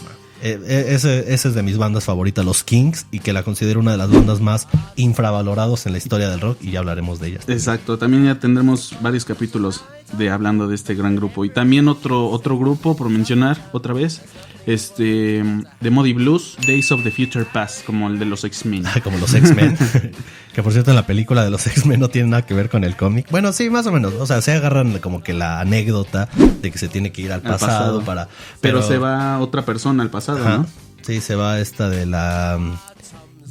Eh, 0.43 0.59
eh, 0.67 0.85
ese, 0.89 1.33
ese 1.33 1.47
es 1.49 1.55
de 1.55 1.63
mis 1.63 1.77
bandas 1.77 2.03
favoritas, 2.03 2.45
los 2.45 2.63
Kings, 2.63 3.07
y 3.11 3.19
que 3.19 3.33
la 3.33 3.41
considero 3.41 3.79
una 3.79 3.91
de 3.93 3.97
las 3.97 4.11
bandas 4.11 4.41
más 4.41 4.67
infravalorados 4.95 5.87
en 5.87 5.91
la 5.93 5.97
historia 5.97 6.29
del 6.29 6.39
rock, 6.39 6.59
y 6.61 6.69
ya 6.71 6.79
hablaremos 6.79 7.19
de 7.19 7.29
ellas. 7.29 7.49
Exacto, 7.49 7.97
también 7.97 8.25
ya 8.25 8.39
tendremos 8.39 8.95
varios 9.01 9.25
capítulos 9.25 9.83
de 10.17 10.29
hablando 10.29 10.67
de 10.67 10.75
este 10.75 10.93
gran 10.93 11.15
grupo. 11.15 11.45
Y 11.45 11.49
también 11.49 11.87
otro, 11.87 12.29
otro 12.29 12.57
grupo, 12.59 12.95
por 12.95 13.09
mencionar 13.09 13.69
otra 13.71 13.93
vez, 13.95 14.21
este 14.65 15.43
de 15.79 15.89
Modi 15.89 16.13
Blues, 16.13 16.57
Days 16.65 16.91
of 16.91 17.03
the 17.03 17.11
Future 17.11 17.45
Past, 17.51 17.85
como 17.85 18.07
el 18.07 18.19
de 18.19 18.25
los 18.25 18.43
X-Men. 18.43 18.83
Como 19.03 19.17
los 19.17 19.33
X-Men, 19.33 19.77
que 20.53 20.63
por 20.63 20.71
cierto 20.71 20.91
en 20.91 20.95
la 20.95 21.05
película 21.07 21.43
de 21.43 21.49
los 21.49 21.65
X-Men 21.67 21.99
no 21.99 22.09
tiene 22.09 22.29
nada 22.29 22.45
que 22.45 22.53
ver 22.53 22.69
con 22.69 22.83
el 22.83 22.95
cómic. 22.95 23.27
Bueno, 23.31 23.51
sí, 23.53 23.69
más 23.69 23.87
o 23.87 23.91
menos. 23.91 24.13
O 24.13 24.25
sea, 24.25 24.41
se 24.41 24.51
agarran 24.53 24.99
como 24.99 25.23
que 25.23 25.33
la 25.33 25.59
anécdota 25.59 26.29
de 26.61 26.71
que 26.71 26.77
se 26.77 26.87
tiene 26.87 27.11
que 27.11 27.23
ir 27.23 27.31
al 27.31 27.41
Al 27.43 27.51
pasado, 27.53 28.01
para... 28.03 28.27
Pero, 28.59 28.81
se 28.81 28.97
va 28.97 29.39
otra 29.39 29.63
persona 29.65 30.03
al 30.03 30.09
pasado, 30.09 30.39
Ajá. 30.39 30.57
¿no? 30.59 30.67
Sí, 31.01 31.21
se 31.21 31.35
va 31.35 31.59
esta 31.59 31.89
de 31.89 32.05
la... 32.05 32.57
um, 32.59 32.75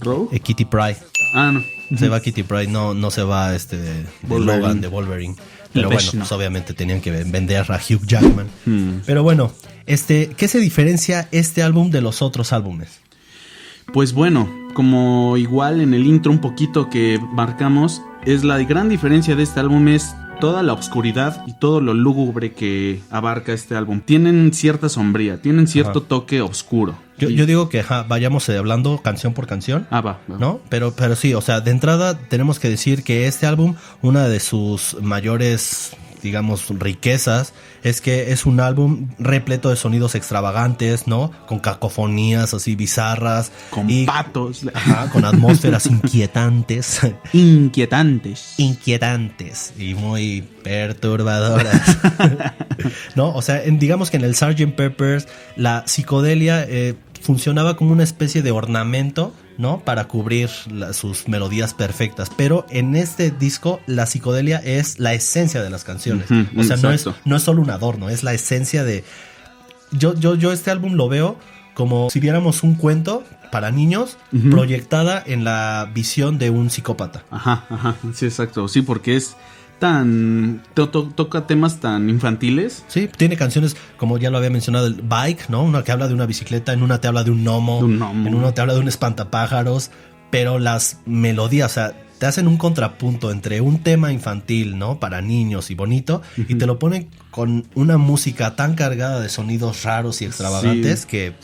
Rogue. 0.00 0.34
eh, 0.34 0.40
Kitty 0.40 0.64
Pryde. 0.64 0.96
Ah, 1.34 1.52
no. 1.52 1.62
Se 1.98 2.08
va 2.08 2.20
Kitty 2.20 2.42
Pryde, 2.44 2.68
no, 2.68 2.94
no 2.94 3.10
se 3.10 3.22
va 3.22 3.54
este 3.54 3.76
de. 3.76 4.06
Logan, 4.28 4.80
de 4.80 4.88
Wolverine. 4.88 5.34
Pero 5.72 5.88
bueno, 5.90 6.10
pues 6.12 6.32
obviamente 6.32 6.72
tenían 6.74 7.00
que 7.00 7.10
vender 7.10 7.70
a 7.70 7.76
Hugh 7.76 8.06
Jackman. 8.06 8.48
Hmm. 8.64 9.00
Pero 9.04 9.22
bueno, 9.22 9.52
este, 9.92 10.30
¿qué 10.36 10.48
se 10.48 10.58
diferencia 10.60 11.28
este 11.32 11.62
álbum 11.62 11.90
de 11.90 12.00
los 12.00 12.22
otros 12.22 12.52
álbumes? 12.52 13.00
Pues 13.92 14.12
bueno, 14.12 14.48
como 14.74 15.36
igual 15.36 15.80
en 15.80 15.94
el 15.94 16.06
intro 16.06 16.30
un 16.32 16.40
poquito 16.40 16.88
que 16.90 17.18
marcamos, 17.32 18.02
es 18.24 18.44
la 18.44 18.58
gran 18.58 18.88
diferencia 18.88 19.34
de 19.34 19.42
este 19.42 19.60
álbum 19.60 19.88
es 19.88 20.14
toda 20.40 20.62
la 20.62 20.72
oscuridad 20.72 21.44
y 21.46 21.52
todo 21.58 21.80
lo 21.82 21.92
lúgubre 21.92 22.52
que 22.52 23.00
abarca 23.10 23.52
este 23.52 23.76
álbum. 23.76 24.00
Tienen 24.00 24.52
cierta 24.54 24.88
sombría, 24.88 25.42
tienen 25.42 25.66
cierto 25.66 25.98
Ajá. 25.98 26.08
toque 26.08 26.40
oscuro. 26.40 26.94
Yo, 27.18 27.28
Y- 27.28 27.34
yo 27.34 27.44
digo 27.44 27.68
que 27.68 27.80
ajá, 27.80 28.04
vayamos 28.04 28.48
eh, 28.48 28.56
hablando 28.56 28.98
canción 29.02 29.34
por 29.34 29.46
canción. 29.46 29.86
Ah, 29.90 30.00
va, 30.00 30.20
va. 30.30 30.38
¿No? 30.38 30.60
Pero, 30.70 30.94
pero 30.94 31.14
sí, 31.16 31.34
o 31.34 31.40
sea, 31.42 31.60
de 31.60 31.70
entrada 31.72 32.16
tenemos 32.16 32.58
que 32.58 32.70
decir 32.70 33.02
que 33.02 33.26
este 33.26 33.46
álbum, 33.46 33.74
una 34.00 34.28
de 34.28 34.40
sus 34.40 34.96
mayores, 35.02 35.94
digamos, 36.22 36.66
riquezas, 36.78 37.52
es 37.82 38.00
que 38.00 38.32
es 38.32 38.46
un 38.46 38.60
álbum 38.60 39.08
repleto 39.18 39.70
de 39.70 39.76
sonidos 39.76 40.14
extravagantes, 40.14 41.06
¿no? 41.06 41.30
Con 41.46 41.58
cacofonías 41.60 42.52
así 42.54 42.74
bizarras. 42.76 43.52
Con 43.70 43.88
y- 43.90 44.04
patos 44.06 44.62
Ajá, 44.74 45.08
con 45.10 45.24
atmósferas 45.24 45.86
inquietantes. 45.90 47.00
inquietantes. 47.32 48.54
inquietantes 48.58 49.72
y 49.78 49.94
muy 49.94 50.42
perturbadoras. 50.62 51.80
no, 53.14 53.34
o 53.34 53.42
sea, 53.42 53.62
en- 53.64 53.78
digamos 53.78 54.10
que 54.10 54.16
en 54.16 54.24
el 54.24 54.34
Sgt. 54.34 54.74
Peppers 54.76 55.28
la 55.56 55.84
psicodelia 55.86 56.64
eh, 56.68 56.94
funcionaba 57.20 57.76
como 57.76 57.92
una 57.92 58.02
especie 58.02 58.42
de 58.42 58.50
ornamento, 58.50 59.34
¿no? 59.58 59.80
Para 59.80 60.08
cubrir 60.08 60.48
la- 60.70 60.92
sus 60.92 61.28
melodías 61.28 61.74
perfectas. 61.74 62.30
Pero 62.36 62.66
en 62.70 62.96
este 62.96 63.30
disco 63.30 63.80
la 63.86 64.06
psicodelia 64.06 64.58
es 64.58 64.98
la 64.98 65.12
esencia 65.14 65.62
de 65.62 65.70
las 65.70 65.84
canciones. 65.84 66.26
O 66.56 66.64
sea, 66.64 66.76
no 66.76 66.90
es, 66.90 67.00
exacto. 67.02 67.14
no 67.24 67.36
es 67.36 67.42
solo 67.42 67.62
un 67.62 67.70
adorno, 67.70 68.08
es 68.08 68.22
la 68.22 68.32
esencia 68.32 68.84
de... 68.84 69.04
yo, 69.92 70.14
yo, 70.14 70.34
yo 70.34 70.52
este 70.52 70.70
álbum 70.70 70.94
lo 70.94 71.08
veo 71.08 71.38
como 71.74 72.10
si 72.10 72.20
viéramos 72.20 72.62
un 72.62 72.74
cuento 72.74 73.24
para 73.52 73.70
niños 73.70 74.16
proyectada 74.50 75.22
en 75.26 75.44
la 75.44 75.90
visión 75.94 76.38
de 76.38 76.50
un 76.50 76.70
psicópata. 76.70 77.24
Ajá, 77.30 77.64
ajá, 77.68 77.96
sí, 78.14 78.26
exacto. 78.26 78.68
Sí, 78.68 78.82
porque 78.82 79.16
es 79.16 79.36
tan. 79.80 80.62
to- 80.74 80.88
to- 80.90 81.10
toca 81.14 81.48
temas 81.48 81.80
tan 81.80 82.08
infantiles. 82.08 82.84
Sí, 82.86 83.08
tiene 83.16 83.36
canciones 83.36 83.76
como 83.96 84.16
ya 84.18 84.30
lo 84.30 84.38
había 84.38 84.50
mencionado, 84.50 84.86
el 84.86 84.94
Bike, 85.02 85.48
¿no? 85.48 85.64
Una 85.64 85.82
que 85.82 85.90
habla 85.90 86.06
de 86.06 86.14
una 86.14 86.26
bicicleta, 86.26 86.72
en 86.72 86.84
una 86.84 87.00
te 87.00 87.08
habla 87.08 87.24
de 87.24 87.32
un 87.32 87.42
gnomo, 87.42 87.78
De 87.78 87.84
un 87.86 87.98
gnomo. 87.98 88.28
en 88.28 88.34
una 88.36 88.52
te 88.54 88.60
habla 88.60 88.74
de 88.74 88.80
un 88.80 88.86
espantapájaros, 88.88 89.90
pero 90.30 90.58
las 90.60 90.98
melodías, 91.06 91.72
o 91.72 91.74
sea, 91.74 91.92
te 92.18 92.26
hacen 92.26 92.46
un 92.46 92.58
contrapunto 92.58 93.30
entre 93.30 93.60
un 93.62 93.82
tema 93.82 94.12
infantil, 94.12 94.78
¿no? 94.78 95.00
Para 95.00 95.22
niños 95.22 95.70
y 95.70 95.74
bonito, 95.74 96.20
y 96.36 96.54
te 96.54 96.66
lo 96.66 96.78
ponen 96.78 97.08
con 97.30 97.66
una 97.74 97.96
música 97.96 98.54
tan 98.56 98.74
cargada 98.74 99.20
de 99.20 99.28
sonidos 99.30 99.82
raros 99.84 100.20
y 100.22 100.26
extravagantes 100.26 101.00
Sí. 101.00 101.06
que 101.08 101.34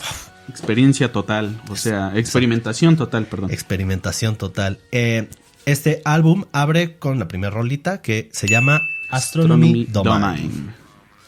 Experiencia 0.49 1.11
total. 1.11 1.61
O 1.71 1.75
sea, 1.77 2.13
experimentación 2.17 2.97
total, 2.97 3.25
perdón. 3.27 3.51
experimentación 3.51 4.37
total. 4.37 4.79
Eh, 4.93 5.29
este 5.67 6.01
álbum 6.05 6.45
abre 6.53 6.97
con 6.97 7.19
la 7.19 7.29
primera 7.29 7.53
rolita 7.53 8.01
que 8.01 8.31
se 8.33 8.47
llama 8.47 8.81
Astronomy, 9.11 9.85
Domain. 9.85 10.15
Domain. 10.15 10.75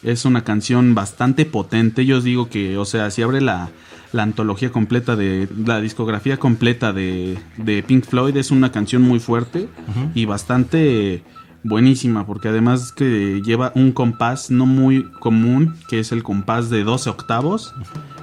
Es 0.01 0.23
una 0.23 0.45
canción 0.45 0.95
bastante 0.95 1.45
potente. 1.45 2.05
Yo 2.05 2.17
os 2.17 2.23
digo 2.23 2.49
que, 2.49 2.77
o 2.77 2.85
sea, 2.85 3.11
si 3.11 3.21
abre 3.21 3.41
la, 3.41 3.69
la 4.13 4.23
antología 4.23 4.71
completa 4.71 5.17
de 5.17 5.49
la 5.65 5.81
discografía 5.81 6.37
completa 6.37 6.93
de, 6.93 7.37
de 7.57 7.83
Pink 7.83 8.05
Floyd, 8.05 8.35
es 8.37 8.49
una 8.49 8.71
canción 8.71 9.01
muy 9.01 9.19
fuerte 9.19 9.67
y 10.15 10.23
bastante 10.23 11.21
buenísima, 11.63 12.25
porque 12.25 12.47
además 12.47 12.93
que 12.93 13.41
lleva 13.43 13.73
un 13.75 13.91
compás 13.91 14.49
no 14.51 14.65
muy 14.65 15.03
común, 15.19 15.75
que 15.89 15.99
es 15.99 16.13
el 16.13 16.23
compás 16.23 16.69
de 16.69 16.85
12 16.85 17.09
octavos. 17.09 17.73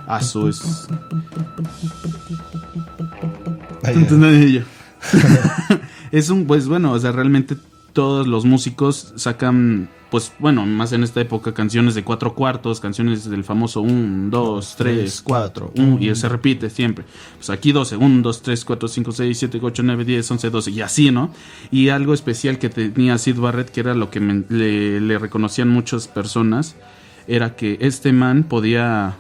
A 0.07 0.23
su 0.23 0.49
es. 0.49 0.89
Es 6.17 6.31
un, 6.31 6.47
pues 6.47 6.67
bueno, 6.67 6.93
o 6.93 6.99
sea, 6.99 7.13
realmente 7.13 7.57
todos 7.93 8.27
los 8.27 8.45
músicos 8.45 9.13
sacan, 9.17 9.89
pues 10.11 10.33
bueno, 10.39 10.65
más 10.67 10.93
en 10.93 11.03
esta 11.03 11.21
época, 11.21 11.53
canciones 11.55 11.95
de 11.95 12.05
cuatro 12.05 12.35
cuartos, 12.35 12.79
canciones 12.81 13.29
del 13.29 13.43
famoso 13.45 13.81
1, 13.81 14.29
2, 14.31 14.75
3, 14.77 15.23
4, 15.23 15.73
y 16.01 16.15
se 16.15 16.29
repite 16.29 16.69
siempre. 16.71 17.05
Pues 17.37 17.49
aquí 17.51 17.73
12, 17.73 17.97
1, 17.97 18.23
2, 18.23 18.43
3, 18.43 18.65
4, 18.65 18.89
5, 18.89 19.13
6, 19.13 19.39
7, 19.39 19.59
8, 19.63 19.83
9, 19.83 20.05
10, 20.05 20.31
11, 20.31 20.51
12, 20.51 20.71
y 20.71 20.81
así, 20.83 21.11
¿no? 21.11 21.31
Y 21.71 21.89
algo 21.89 22.13
especial 22.15 22.59
que 22.59 22.69
tenía 22.69 23.17
Sid 23.19 23.39
Barrett, 23.39 23.71
que 23.71 23.81
era 23.81 23.95
lo 23.95 24.11
que 24.11 24.21
me- 24.21 24.45
le, 24.49 25.01
le 25.01 25.19
reconocían 25.19 25.69
muchas 25.69 26.07
personas, 26.09 26.77
era 27.29 27.57
que 27.57 27.79
este 27.81 28.13
man 28.13 28.45
podía 28.45 29.17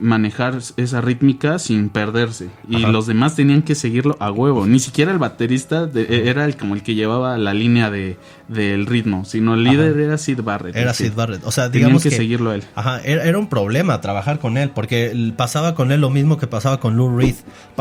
manejar 0.00 0.58
esa 0.76 1.00
rítmica 1.00 1.58
sin 1.58 1.88
perderse 1.88 2.48
y 2.68 2.76
Ajá. 2.82 2.92
los 2.92 3.06
demás 3.06 3.34
tenían 3.36 3.62
que 3.62 3.74
seguirlo 3.74 4.16
a 4.20 4.30
huevo 4.30 4.66
ni 4.66 4.78
siquiera 4.80 5.12
el 5.12 5.18
baterista 5.18 5.86
de- 5.86 6.28
era 6.28 6.44
el 6.44 6.56
como 6.56 6.74
el 6.74 6.82
que 6.82 6.94
llevaba 6.94 7.38
la 7.38 7.54
línea 7.54 7.90
de 7.90 8.16
del 8.48 8.86
ritmo 8.86 9.24
sino 9.26 9.54
el 9.54 9.64
líder 9.64 9.98
era 9.98 10.16
Sid 10.18 10.40
Barrett 10.42 10.74
Era 10.76 10.94
Sid 10.94 11.12
Barrett. 11.14 11.42
O 11.44 11.50
sea, 11.50 11.70
tenían 11.70 11.96
que, 11.98 12.08
que, 12.10 12.16
seguirlo 12.16 12.50
a 12.50 12.54
él 12.56 12.64
Ajá, 12.74 13.00
era, 13.02 13.24
era 13.24 13.38
un 13.38 13.48
problema 13.48 14.00
trabajar 14.00 14.38
con 14.38 14.56
él, 14.56 14.70
porque 14.74 15.32
pasaba 15.36 15.74
con 15.74 15.92
él 15.92 16.00
lo 16.00 16.10
mismo 16.10 16.38
que 16.38 16.46
pasaba 16.46 16.80
con 16.80 16.96
Lou 16.96 17.16
Reed. 17.18 17.34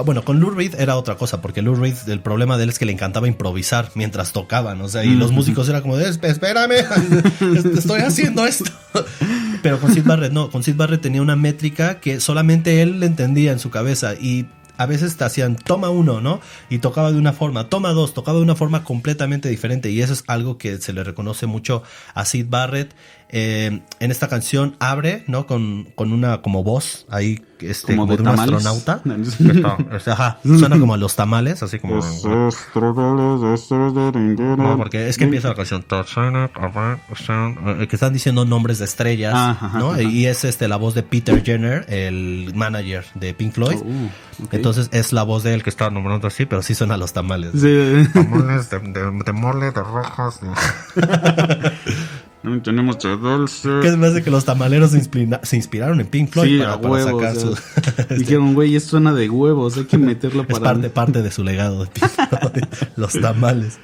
Bueno, 0.06 0.24
con 0.24 0.40
Lou 0.40 0.50
Reed 0.52 0.76
era 0.80 0.96
otra 0.98 1.16
cosa, 1.16 1.42
porque 1.42 1.62
Lou 1.62 1.76
Reed, 1.76 1.96
el 2.08 2.20
problema 2.20 2.58
de 2.58 2.64
él 2.64 2.70
es 2.70 2.80
que 2.80 2.86
le 2.86 2.92
encantaba 2.92 3.28
improvisar 3.28 3.90
mientras 3.96 4.34
tocaban, 4.34 4.82
o 4.82 4.88
sea, 4.90 5.04
y 5.06 5.16
los 5.16 5.32
músicos 5.32 5.68
era 5.70 5.82
como, 5.82 5.96
de, 5.98 6.10
"Esp- 6.10 6.26
espérame, 6.26 6.72
est- 7.56 7.66
estoy 7.78 8.02
haciendo 8.02 8.46
esto. 8.46 8.66
Pero 9.68 9.82
con 9.82 9.94
Sid 9.94 10.06
Barrett 10.06 10.32
no, 10.32 10.50
con 10.50 10.64
Sid 10.64 10.78
Barrett 10.78 11.02
tenía 11.02 11.22
una 11.22 11.36
métrica 11.36 12.00
que 12.00 12.22
solamente 12.22 12.82
él 12.82 13.02
le 13.02 13.06
entendía 13.06 13.52
en 13.52 13.60
su 13.60 13.70
cabeza 13.70 14.14
y 14.14 14.46
a 14.78 14.86
veces 14.86 15.18
te 15.18 15.26
hacían 15.26 15.58
toma 15.58 15.90
uno, 15.90 16.22
¿no? 16.22 16.40
Y 16.70 16.78
tocaba 16.78 17.12
de 17.12 17.18
una 17.18 17.34
forma, 17.34 17.68
toma 17.68 17.92
dos, 17.92 18.14
tocaba 18.14 18.38
de 18.38 18.46
una 18.46 18.56
forma 18.56 18.86
completamente 18.86 19.50
diferente. 19.50 19.92
Y 19.92 20.02
eso 20.02 20.14
es 20.14 20.24
algo 20.28 20.58
que 20.58 20.78
se 20.78 20.94
le 20.94 21.04
reconoce 21.04 21.48
mucho 21.48 21.84
a 22.14 22.24
Sid 22.24 22.46
Barrett. 22.48 22.96
Eh, 23.30 23.82
en 24.00 24.12
esta 24.12 24.28
canción 24.30 24.78
abre, 24.80 25.24
¿no? 25.28 25.48
Con, 25.48 25.90
con 25.96 26.14
una 26.14 26.42
como 26.42 26.64
voz 26.64 27.06
ahí, 27.10 27.44
este, 27.60 27.88
Como 27.96 28.04
como, 28.08 28.12
de 28.16 28.24
de, 28.24 28.30
un 28.30 28.36
tamales. 28.36 28.66
astronauta. 28.66 29.02
Ajá, 30.12 30.40
suena 30.44 30.80
como 30.80 30.94
a 30.94 30.98
los 30.98 31.16
tamales, 31.18 31.62
así 31.62 31.78
como. 31.80 32.00
No, 34.58 34.78
porque 34.78 35.10
es 35.10 35.18
que 35.18 35.26
empieza 35.26 35.50
la 35.50 35.56
canción. 35.56 35.84
eh, 35.90 37.88
Que 37.90 37.96
están 37.96 38.14
diciendo 38.14 38.46
nombres 38.46 38.80
de 38.80 38.86
estrellas, 38.86 39.34
Ajá, 39.34 39.66
ajá, 39.68 39.80
¿no? 39.80 39.92
ajá. 39.92 40.02
Y 40.04 40.26
es 40.26 40.44
este 40.46 40.68
la 40.68 40.78
voz 40.78 40.94
de 40.94 41.04
Peter 41.04 41.44
Jenner, 41.44 41.86
el 41.90 42.52
manager 42.56 43.06
de 43.16 43.34
Pink 43.34 43.54
Floyd. 43.54 43.78
Oh. 43.84 44.46
Entonces 44.52 44.90
es 44.92 45.14
la 45.14 45.24
voz 45.24 45.44
de 45.44 45.54
él 45.54 45.64
que 45.64 45.70
está 45.70 45.90
nombrando 45.90 46.28
así, 46.28 46.46
pero 46.46 46.62
sí 46.62 46.76
suena 46.76 46.94
a 46.94 46.98
los 46.98 47.12
tamales. 47.14 47.52
Sí. 47.54 48.08
Tamales 48.14 48.70
de, 48.70 48.80
de- 48.80 49.24
de 49.26 49.34
mole, 49.34 49.72
de 49.72 49.82
rojas. 49.84 50.40
de- 52.44 52.60
tenemos 52.60 52.98
de 53.00 53.18
dulce 53.18 53.70
Que 53.82 53.92
me 53.98 54.08
hace 54.08 54.24
que 54.24 54.30
los 54.32 54.46
tamaleros 54.46 54.92
se, 54.92 54.98
inspira- 55.00 55.40
se 55.44 55.56
inspiraron 55.56 56.00
en 56.00 56.08
Pink 56.08 56.30
Floyd 56.32 56.48
sí, 56.50 56.60
para, 56.60 56.80
para 56.82 56.94
huevos, 56.94 57.22
sacar 57.22 57.38
o 57.38 57.40
su... 57.40 57.56
sea, 57.56 58.18
dijeron 58.18 58.54
güey 58.54 58.76
esto 58.76 58.92
suena 58.92 59.14
de 59.14 59.30
huevos 59.30 59.78
hay 59.78 59.86
que 59.86 59.98
meterlo 59.98 60.42
es 60.48 60.48
para 60.60 60.64
parte, 60.74 60.90
parte 60.90 61.22
de 61.22 61.32
su 61.32 61.44
legado 61.44 61.84
de 61.84 61.90
Pink 61.92 62.06
Floyd, 62.10 62.64
los 62.96 63.14
tamales. 63.14 63.80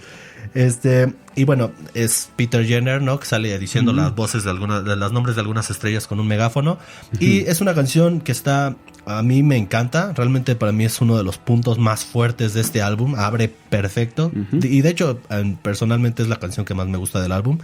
Este, 0.56 1.12
y 1.36 1.46
bueno, 1.46 1.72
es 1.96 2.30
Peter 2.36 2.64
Jenner, 2.64 3.02
¿no? 3.02 3.20
Que 3.20 3.26
sale 3.26 3.58
diciendo 3.58 3.92
las 3.92 4.14
voces 4.14 4.44
de 4.44 4.52
algunas, 4.52 4.86
de 4.86 4.96
los 4.96 5.12
nombres 5.12 5.36
de 5.36 5.42
algunas 5.42 5.72
estrellas 5.72 6.06
con 6.06 6.20
un 6.20 6.28
megáfono. 6.28 6.78
Y 7.20 7.40
es 7.40 7.60
una 7.60 7.74
canción 7.74 8.22
que 8.22 8.32
está, 8.32 8.76
a 9.08 9.24
mí 9.24 9.42
me 9.42 9.58
encanta. 9.58 10.14
Realmente 10.16 10.56
para 10.56 10.72
mí 10.72 10.86
es 10.86 11.02
uno 11.02 11.18
de 11.18 11.24
los 11.24 11.40
puntos 11.40 11.80
más 11.80 12.06
fuertes 12.06 12.54
de 12.54 12.62
este 12.62 12.84
álbum. 12.84 13.16
Abre 13.16 13.50
perfecto. 13.70 14.32
Y 14.52 14.82
de 14.82 14.90
hecho, 14.90 15.20
personalmente 15.64 16.22
es 16.22 16.30
la 16.30 16.36
canción 16.38 16.68
que 16.68 16.76
más 16.76 16.88
me 16.88 16.98
gusta 17.00 17.20
del 17.20 17.32
álbum. 17.32 17.58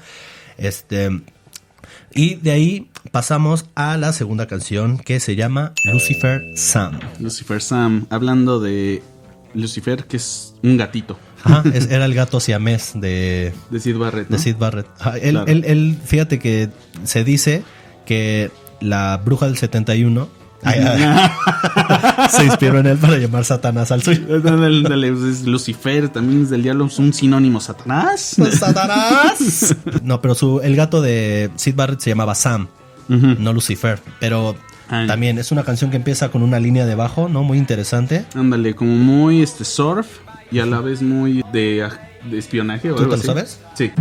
Este, 0.60 1.10
y 2.14 2.36
de 2.36 2.52
ahí 2.52 2.90
pasamos 3.12 3.66
a 3.76 3.98
la 3.98 4.14
segunda 4.14 4.48
canción 4.48 4.98
que 4.98 5.20
se 5.20 5.36
llama 5.36 5.74
Lucifer 5.92 6.42
Sam. 6.56 7.00
Lucifer 7.20 7.62
Sam 7.62 8.06
hablando 8.10 8.60
de 8.60 9.02
Lucifer 9.54 10.06
que 10.06 10.18
es 10.18 10.54
un 10.64 10.78
gatito 10.78 11.18
Ajá, 11.44 11.64
es- 11.74 11.90
era 11.90 12.06
el 12.06 12.14
gato 12.14 12.40
siamés 12.40 12.92
de, 12.96 13.54
de 13.70 13.80
Sid 13.80 13.96
Barrett 13.98 14.30
¿no? 14.30 14.36
de 14.38 14.44
Sid 14.44 14.56
Barrett. 14.58 14.88
Ajá, 15.00 15.18
él, 15.18 15.32
Claro. 15.32 15.48
él- 15.48 15.64
él, 15.66 15.98
fíjate 16.04 16.38
que 16.40 16.70
se 17.04 17.24
dice 17.24 17.64
que 18.06 18.52
la 18.82 19.18
bruja 19.24 19.46
del 19.48 19.58
71 19.58 20.30
ay, 20.64 20.80
ay, 20.80 22.30
se 22.30 22.46
inspiró 22.46 22.80
en 22.80 22.88
él 22.88 22.98
para 22.98 23.18
llamar 23.18 23.46
Satanás 23.46 23.92
al 23.92 24.02
suyo. 24.04 24.22
Lucifer 25.46 26.10
también 26.10 26.44
es 26.44 26.50
del 26.50 26.64
diablo, 26.64 26.86
es 26.86 27.00
un 27.00 27.14
sinónimo 27.14 27.60
Satanás. 27.60 28.36
¡Satanás! 28.52 29.76
No, 30.04 30.22
pero 30.22 30.36
su, 30.36 30.60
el 30.62 30.76
gato 30.76 31.02
de 31.02 31.50
Sid 31.56 31.76
Barrett 31.76 32.00
se 32.00 32.10
llamaba 32.12 32.36
Sam, 32.36 32.68
no 33.08 33.54
Lucifer. 33.54 34.00
Pero 34.20 34.56
también 34.90 35.38
es 35.38 35.52
una 35.52 35.64
canción 35.64 35.92
que 35.92 35.98
empieza 35.98 36.30
con 36.30 36.42
una 36.44 36.60
línea 36.60 36.86
de 36.86 36.96
bajo, 36.96 37.30
¿no? 37.30 37.44
Muy 37.44 37.58
interesante. 37.58 38.26
Ándale, 38.36 38.76
como 38.76 38.96
muy 38.96 39.42
este 39.42 39.64
surf 39.66 40.08
y 40.52 40.60
a 40.60 40.66
la 40.66 40.82
vez 40.82 41.02
muy 41.02 41.44
de, 41.54 41.88
de 42.30 42.38
espionaje 42.38 42.92
o 42.92 42.96
¿Tú 42.96 43.04
algo 43.04 43.18
te 43.18 43.28
lo 43.28 43.34
así. 43.34 43.40
sabes? 43.40 43.60
Sí. 43.76 43.92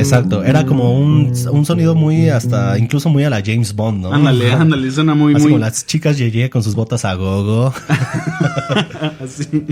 Exacto, 0.00 0.42
era 0.44 0.66
como 0.66 0.98
un, 0.98 1.32
un 1.50 1.64
sonido 1.64 1.94
muy 1.94 2.28
hasta, 2.28 2.78
incluso 2.78 3.08
muy 3.08 3.24
a 3.24 3.30
la 3.30 3.42
James 3.44 3.74
Bond, 3.74 4.02
¿no? 4.02 4.12
Ándale, 4.12 4.52
ándale, 4.52 4.90
suena 4.90 5.14
muy 5.14 5.34
Así 5.34 5.42
muy 5.42 5.52
como 5.52 5.60
las 5.60 5.86
chicas 5.86 6.18
Yeye 6.18 6.50
con 6.50 6.62
sus 6.62 6.74
botas 6.74 7.04
a 7.04 7.14
gogo. 7.14 7.72
así. 9.22 9.64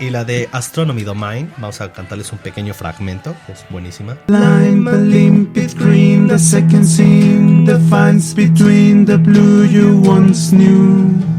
y 0.00 0.10
la 0.10 0.24
de 0.24 0.48
Astronomy 0.52 1.02
Domain, 1.02 1.50
vamos 1.58 1.80
a 1.80 1.92
cantarles 1.92 2.32
un 2.32 2.38
pequeño 2.38 2.74
fragmento, 2.74 3.34
que 3.46 3.52
es 3.52 3.64
buenísima. 3.70 4.16
Lime, 4.28 4.90
a 4.90 4.96
limpid 4.96 5.70
green, 5.78 6.28
the 6.28 6.38
second 6.38 6.84
scene 6.84 7.64
defines 7.64 8.34
between 8.34 9.04
the 9.04 9.16
blue 9.16 9.64
you 9.66 10.02
once 10.04 10.54
knew. 10.54 11.35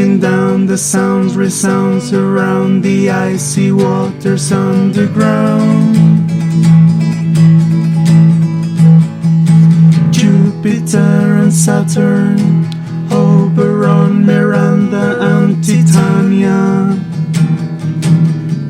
Down, 0.00 0.64
the 0.64 0.78
sounds 0.78 1.36
resounds 1.36 2.14
around 2.14 2.80
the 2.80 3.10
icy 3.10 3.70
waters 3.70 4.50
underground. 4.50 5.94
Jupiter 10.10 11.36
and 11.42 11.52
Saturn, 11.52 12.66
Oberon, 13.12 14.24
Miranda, 14.24 15.18
and 15.20 15.62
Titania. 15.62 16.96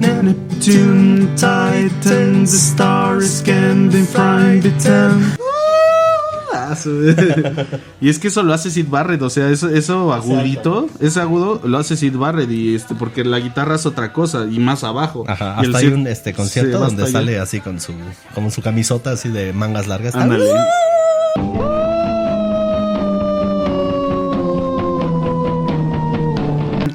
Neptune, 0.00 1.36
Titan, 1.36 2.40
the 2.40 2.46
stars 2.46 3.40
can 3.42 3.88
be 3.88 4.02
fried 4.02 4.64
between. 4.64 4.82
Ah, 4.82 5.39
y 8.00 8.08
es 8.08 8.18
que 8.18 8.28
eso 8.28 8.42
lo 8.42 8.52
hace 8.54 8.70
Sid 8.70 8.86
Barrett, 8.88 9.22
o 9.22 9.30
sea, 9.30 9.48
eso, 9.48 9.68
eso 9.68 10.12
agudito, 10.12 10.88
ese 11.00 11.20
agudo 11.20 11.60
lo 11.64 11.78
hace 11.78 11.96
Sid 11.96 12.16
Barrett 12.16 12.50
y 12.50 12.74
este, 12.74 12.94
porque 12.94 13.24
la 13.24 13.38
guitarra 13.40 13.76
es 13.76 13.86
otra 13.86 14.12
cosa 14.12 14.46
y 14.50 14.58
más 14.58 14.84
abajo. 14.84 15.24
Ajá, 15.28 15.56
Y 15.60 15.64
el 15.66 15.74
hasta 15.74 15.78
hay 15.78 15.90
Sid- 15.92 15.94
un 15.94 16.06
este 16.06 16.32
concierto 16.34 16.78
Sí, 16.78 16.84
donde 16.84 17.02
allá. 17.04 17.12
sale 17.12 17.38
así 17.38 17.60
con 17.60 17.80
su 17.80 17.92
con 18.34 18.50
su 18.50 18.62
camisota 18.62 19.12
así 19.12 19.28
de 19.28 19.52
mangas 19.52 19.86
largas. 19.86 20.14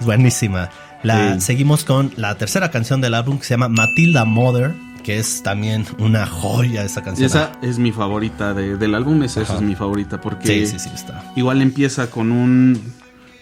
Buenísima. 0.03 0.69
La, 1.03 1.35
Sí. 1.35 1.41
Seguimos 1.41 1.83
con 1.83 2.11
la 2.15 2.35
tercera 2.35 2.71
canción 2.71 3.01
del 3.01 3.13
álbum 3.13 3.37
que 3.37 3.45
se 3.45 3.53
llama 3.53 3.69
Matilda 3.69 4.25
Mother, 4.25 4.73
que 5.05 5.19
es 5.19 5.43
también 5.43 5.85
una 5.99 6.25
joya 6.25 6.83
esa 6.83 7.01
Y 7.01 7.03
canción. 7.03 7.27
esa 7.27 7.51
es 7.61 7.77
mi 7.77 7.91
favorita 7.91 8.55
de- 8.55 8.75
del 8.75 8.95
álbum, 8.95 9.21
esa, 9.21 9.41
esa 9.43 9.55
es 9.57 9.61
mi 9.61 9.75
favorita 9.75 10.19
porque 10.19 10.47
sí, 10.47 10.65
sí, 10.65 10.79
sí, 10.79 10.89
está. 10.95 11.31
igual 11.35 11.61
empieza 11.61 12.09
con 12.09 12.31
un 12.31 12.81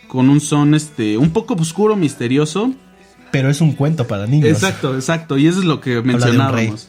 con 0.10 0.30
un 0.30 0.42
son 0.42 0.76
este 0.76 1.18
un 1.18 1.32
poco 1.32 1.54
oscuro, 1.56 1.96
misterioso. 1.96 2.74
Pero 3.32 3.50
es 3.50 3.62
un 3.62 3.72
cuento 3.72 4.06
para 4.06 4.28
niños. 4.28 4.48
Exacto, 4.50 4.94
exacto, 4.94 5.40
y 5.40 5.48
eso 5.48 5.58
es 5.60 5.66
lo 5.66 5.82
que 5.82 6.04
mencionábamos. 6.04 6.88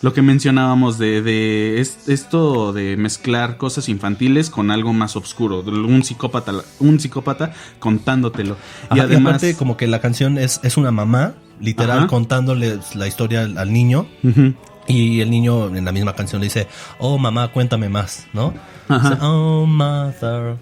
Lo 0.00 0.14
que 0.14 0.22
mencionábamos 0.22 0.96
de, 0.98 1.20
de 1.20 1.80
es- 1.82 2.08
esto 2.08 2.72
de 2.72 2.96
mezclar 2.96 3.58
cosas 3.58 3.90
infantiles 3.90 4.48
con 4.48 4.70
algo 4.70 4.94
más 4.94 5.16
oscuro, 5.16 5.60
un 5.60 6.02
psicópata, 6.02 6.52
un 6.80 6.98
psicópata 6.98 7.52
contándotelo. 7.78 8.56
Ajá, 8.88 8.96
y 8.96 9.00
además 9.00 9.34
aparte 9.34 9.54
como 9.56 9.76
que 9.76 9.86
la 9.86 10.00
canción 10.00 10.38
es, 10.38 10.60
es 10.62 10.78
una 10.78 10.92
mamá, 10.92 11.34
literal, 11.62 11.98
Ajá. 11.98 12.06
contándole 12.08 12.78
la 12.94 13.06
historia 13.06 13.42
al, 13.42 13.56
al 13.56 13.72
niño. 13.72 14.06
Ujú. 14.22 14.54
Y 14.88 15.20
el 15.20 15.30
niño 15.30 15.74
en 15.74 15.84
la 15.84 15.92
misma 15.92 16.14
canción 16.14 16.40
le 16.40 16.46
dice, 16.46 16.66
oh 16.98 17.16
mamá, 17.16 17.48
cuéntame 17.52 17.88
más, 17.88 18.26
¿no? 18.32 18.52
Ajá. 18.88 19.10
Dice, 19.10 19.22
oh 19.22 19.64
mother. 19.64 20.56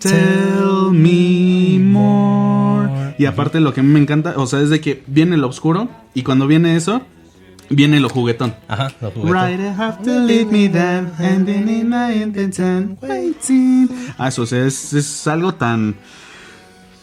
Tell 0.00 0.92
me 0.92 1.78
more. 1.80 3.14
Y 3.18 3.26
aparte 3.26 3.58
lo 3.60 3.74
que 3.74 3.80
a 3.80 3.82
mí 3.82 3.88
me 3.90 4.00
encanta, 4.00 4.34
o 4.36 4.46
sea, 4.46 4.60
es 4.60 4.70
de 4.70 4.80
que 4.80 5.02
viene 5.06 5.36
lo 5.36 5.48
oscuro 5.48 5.88
y 6.14 6.22
cuando 6.22 6.46
viene 6.46 6.76
eso, 6.76 7.02
viene 7.70 7.98
lo 8.00 8.08
juguetón. 8.08 8.54
Ajá, 8.68 8.92
lo 9.00 9.10
juguete. 9.10 9.32
Right, 9.32 9.60
I 9.60 9.80
have 9.80 10.04
to 10.04 10.20
leave 10.20 10.52
me 10.52 10.68
down, 10.68 11.10
ending 11.18 11.68
in 11.68 11.88
my 11.88 12.22
intention, 12.22 12.96
waiting. 13.02 13.88
Ah, 14.18 14.28
eso, 14.28 14.42
o 14.42 14.46
sea, 14.46 14.64
es, 14.64 14.92
es 14.92 15.26
algo 15.26 15.54
tan... 15.54 15.96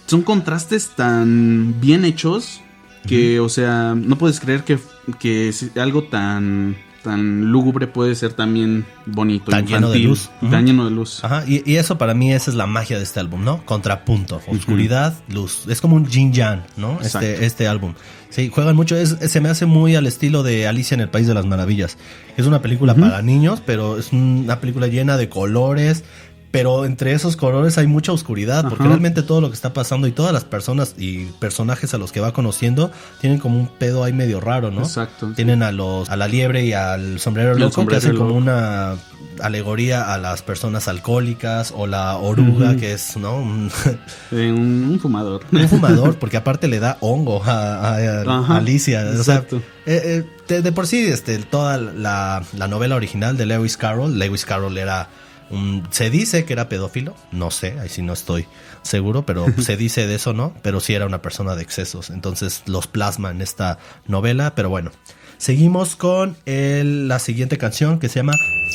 Son 0.05 0.21
contrastes 0.21 0.91
tan 0.95 1.75
bien 1.81 2.05
hechos 2.05 2.60
que, 3.07 3.39
o 3.39 3.49
sea, 3.49 3.95
no 3.95 4.17
puedes 4.17 4.39
creer 4.39 4.63
que, 4.63 4.77
que 5.19 5.51
algo 5.77 6.03
tan, 6.03 6.75
tan 7.03 7.51
lúgubre 7.51 7.87
puede 7.87 8.13
ser 8.15 8.33
también 8.33 8.85
bonito, 9.07 9.49
Tan 9.51 9.65
lleno 9.65 9.89
de 9.89 9.99
luz. 9.99 10.29
Tan 10.51 10.65
lleno 10.67 10.85
de 10.85 10.91
luz. 10.91 11.23
Ajá, 11.23 11.43
y, 11.47 11.63
y 11.69 11.77
eso 11.77 11.97
para 11.97 12.13
mí 12.13 12.31
esa 12.31 12.51
es 12.51 12.55
la 12.55 12.67
magia 12.67 12.97
de 12.97 13.03
este 13.03 13.19
álbum, 13.19 13.43
¿no? 13.43 13.65
Contrapunto, 13.65 14.39
oscuridad, 14.47 15.15
luz. 15.29 15.65
Es 15.67 15.81
como 15.81 15.95
un 15.95 16.05
yin 16.07 16.31
yang, 16.31 16.61
¿no? 16.77 16.93
Exacto. 17.01 17.27
Este, 17.27 17.45
este 17.45 17.67
álbum. 17.67 17.93
Sí, 18.29 18.49
juegan 18.53 18.75
mucho. 18.77 18.95
Es, 18.95 19.17
es- 19.19 19.31
se 19.31 19.41
me 19.41 19.49
hace 19.49 19.65
muy 19.65 19.95
al 19.95 20.05
estilo 20.07 20.41
de 20.43 20.67
Alicia 20.67 20.95
en 20.95 21.01
el 21.01 21.09
País 21.09 21.27
de 21.27 21.33
las 21.33 21.45
Maravillas. 21.45 21.97
Es 22.37 22.45
una 22.45 22.61
película 22.61 22.93
para 22.95 23.21
niños, 23.21 23.61
pero 23.65 23.97
es 23.97 24.13
una 24.13 24.59
película 24.61 24.87
llena 24.87 25.17
de 25.17 25.27
colores. 25.27 26.03
Pero 26.51 26.83
entre 26.85 27.13
esos 27.13 27.37
colores 27.37 27.77
hay 27.77 27.87
mucha 27.87 28.11
oscuridad, 28.11 28.63
porque 28.63 28.83
Ajá. 28.83 28.89
realmente 28.89 29.23
todo 29.23 29.39
lo 29.39 29.47
que 29.49 29.55
está 29.55 29.71
pasando 29.73 30.05
y 30.07 30.11
todas 30.11 30.33
las 30.33 30.43
personas 30.43 30.95
y 30.97 31.25
personajes 31.39 31.93
a 31.93 31.97
los 31.97 32.11
que 32.11 32.19
va 32.19 32.33
conociendo 32.33 32.91
tienen 33.21 33.39
como 33.39 33.57
un 33.57 33.67
pedo 33.67 34.03
ahí 34.03 34.11
medio 34.11 34.41
raro, 34.41 34.69
¿no? 34.69 34.81
Exacto. 34.81 35.31
Tienen 35.33 35.63
a 35.63 35.71
los 35.71 36.09
a 36.09 36.17
la 36.17 36.27
liebre 36.27 36.65
y 36.65 36.73
al 36.73 37.19
sombrero 37.21 37.53
loco 37.55 37.71
sombrero 37.71 38.01
que 38.01 38.07
hacen 38.07 38.17
como 38.17 38.35
una 38.35 38.95
alegoría 39.39 40.13
a 40.13 40.17
las 40.17 40.41
personas 40.41 40.87
alcohólicas 40.87 41.73
o 41.75 41.87
la 41.87 42.17
oruga 42.17 42.75
que 42.75 42.93
es 42.93 43.15
no 43.17 43.37
un, 43.37 43.71
Eh, 44.31 44.51
un, 44.51 44.99
fumador. 45.01 45.41
un 45.51 45.69
fumador 45.69 46.15
porque 46.19 46.37
aparte 46.37 46.67
le 46.67 46.79
da 46.79 46.97
hongo 47.01 47.41
a, 47.43 47.95
a- 47.95 48.21
a 48.21 48.39
Ajá, 48.39 48.57
Alicia 48.57 48.99
o 49.17 49.23
sea 49.23 49.35
exacto. 49.37 49.57
eh, 49.85 50.01
eh, 50.03 50.23
de, 50.47 50.61
de 50.61 50.71
por 50.71 50.85
sí 50.85 51.05
este 51.05 51.37
toda 51.39 51.77
la, 51.77 52.43
la 52.57 52.67
novela 52.67 52.95
original 52.95 53.37
de 53.37 53.45
Lewis 53.45 53.77
Carroll 53.77 54.19
Lewis 54.19 54.45
Carroll 54.45 54.77
era 54.77 55.07
un, 55.51 55.83
se 55.91 56.09
dice 56.09 56.45
que 56.45 56.53
era 56.53 56.69
pedófilo 56.69 57.15
no 57.31 57.51
sé 57.51 57.79
ahí 57.79 57.89
sí 57.89 58.01
no 58.01 58.13
estoy 58.13 58.45
seguro 58.81 59.25
pero 59.25 59.45
se 59.59 59.77
dice 59.77 60.07
de 60.07 60.15
eso 60.15 60.33
no 60.33 60.53
pero 60.61 60.79
sí 60.79 60.93
era 60.93 61.05
una 61.05 61.21
persona 61.21 61.55
de 61.55 61.61
excesos 61.63 62.09
entonces 62.09 62.63
los 62.65 62.87
plasma 62.87 63.31
en 63.31 63.41
esta 63.41 63.77
novela 64.07 64.53
pero 64.55 64.69
bueno 64.69 64.91
seguimos 65.37 65.95
con 65.95 66.35
el- 66.45 67.07
la 67.07 67.19
siguiente 67.19 67.57
canción 67.57 67.99
que 67.99 68.09
se 68.09 68.19
llama 68.19 68.33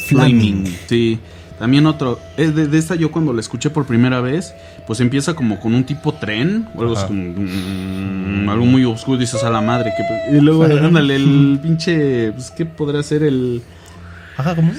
Flaming 0.09 0.77
Sí, 0.89 1.19
también 1.59 1.87
otro. 1.87 2.19
eh, 2.37 2.49
De, 2.49 2.67
de 2.67 2.79
esta 2.79 2.97
yo 2.97 3.11
cuando 3.11 3.33
la 3.33 3.41
escuché 3.41 3.71
por 3.71 3.87
primera 3.87 4.21
vez, 4.21 4.53
pues 4.87 5.01
empieza 5.01 5.33
como 5.35 5.59
con 5.59 5.75
un 5.75 5.85
tipo 5.85 6.12
tren 6.12 6.69
o 6.75 6.83
algo 6.83 6.95
así 6.99 7.07
como, 7.07 7.33
mm, 7.35 8.49
algo 8.51 8.67
muy 8.67 8.85
oscuro, 8.85 9.17
dices 9.19 9.43
a 9.43 9.49
la 9.49 9.62
madre. 9.62 9.91
Que, 9.97 10.37
y 10.37 10.41
luego, 10.43 10.65
ándale, 10.87 11.17
el 11.17 11.59
pinche, 11.62 12.31
pues, 12.33 12.51
¿qué 12.51 12.67
podrá 12.67 13.03
ser 13.03 13.23
el... 13.23 13.62
ajá 14.37 14.55
como 14.55 14.71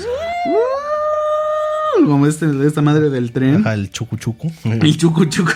Como 2.05 2.27
este, 2.27 2.45
esta 2.65 2.81
madre 2.81 3.09
del 3.09 3.31
tren. 3.31 3.57
ajá, 3.61 3.73
el 3.73 3.89
chucu 3.91 4.17
chucu 4.17 4.51
El 4.65 4.97
chucu 4.97 5.25
chucu. 5.25 5.51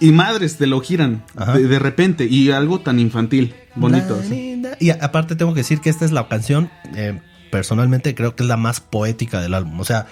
y 0.00 0.12
madres 0.12 0.56
te 0.56 0.66
lo 0.66 0.80
giran 0.80 1.24
de, 1.54 1.66
de 1.68 1.78
repente 1.78 2.26
y 2.26 2.50
algo 2.50 2.80
tan 2.80 2.98
infantil, 2.98 3.54
bonito. 3.74 4.18
Así. 4.20 4.62
Y 4.80 4.90
aparte 4.90 5.36
tengo 5.36 5.54
que 5.54 5.60
decir 5.60 5.80
que 5.80 5.90
esta 5.90 6.04
es 6.04 6.12
la 6.12 6.28
canción, 6.28 6.70
eh, 6.94 7.20
personalmente 7.50 8.14
creo 8.14 8.34
que 8.36 8.42
es 8.42 8.48
la 8.48 8.56
más 8.56 8.80
poética 8.80 9.40
del 9.40 9.54
álbum. 9.54 9.80
O 9.80 9.84
sea, 9.84 10.06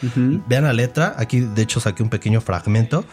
vean 0.48 0.64
la 0.64 0.72
letra, 0.72 1.14
aquí 1.18 1.40
de 1.40 1.62
hecho 1.62 1.80
saqué 1.80 2.02
un 2.02 2.08
pequeño 2.08 2.40
fragmento 2.40 3.04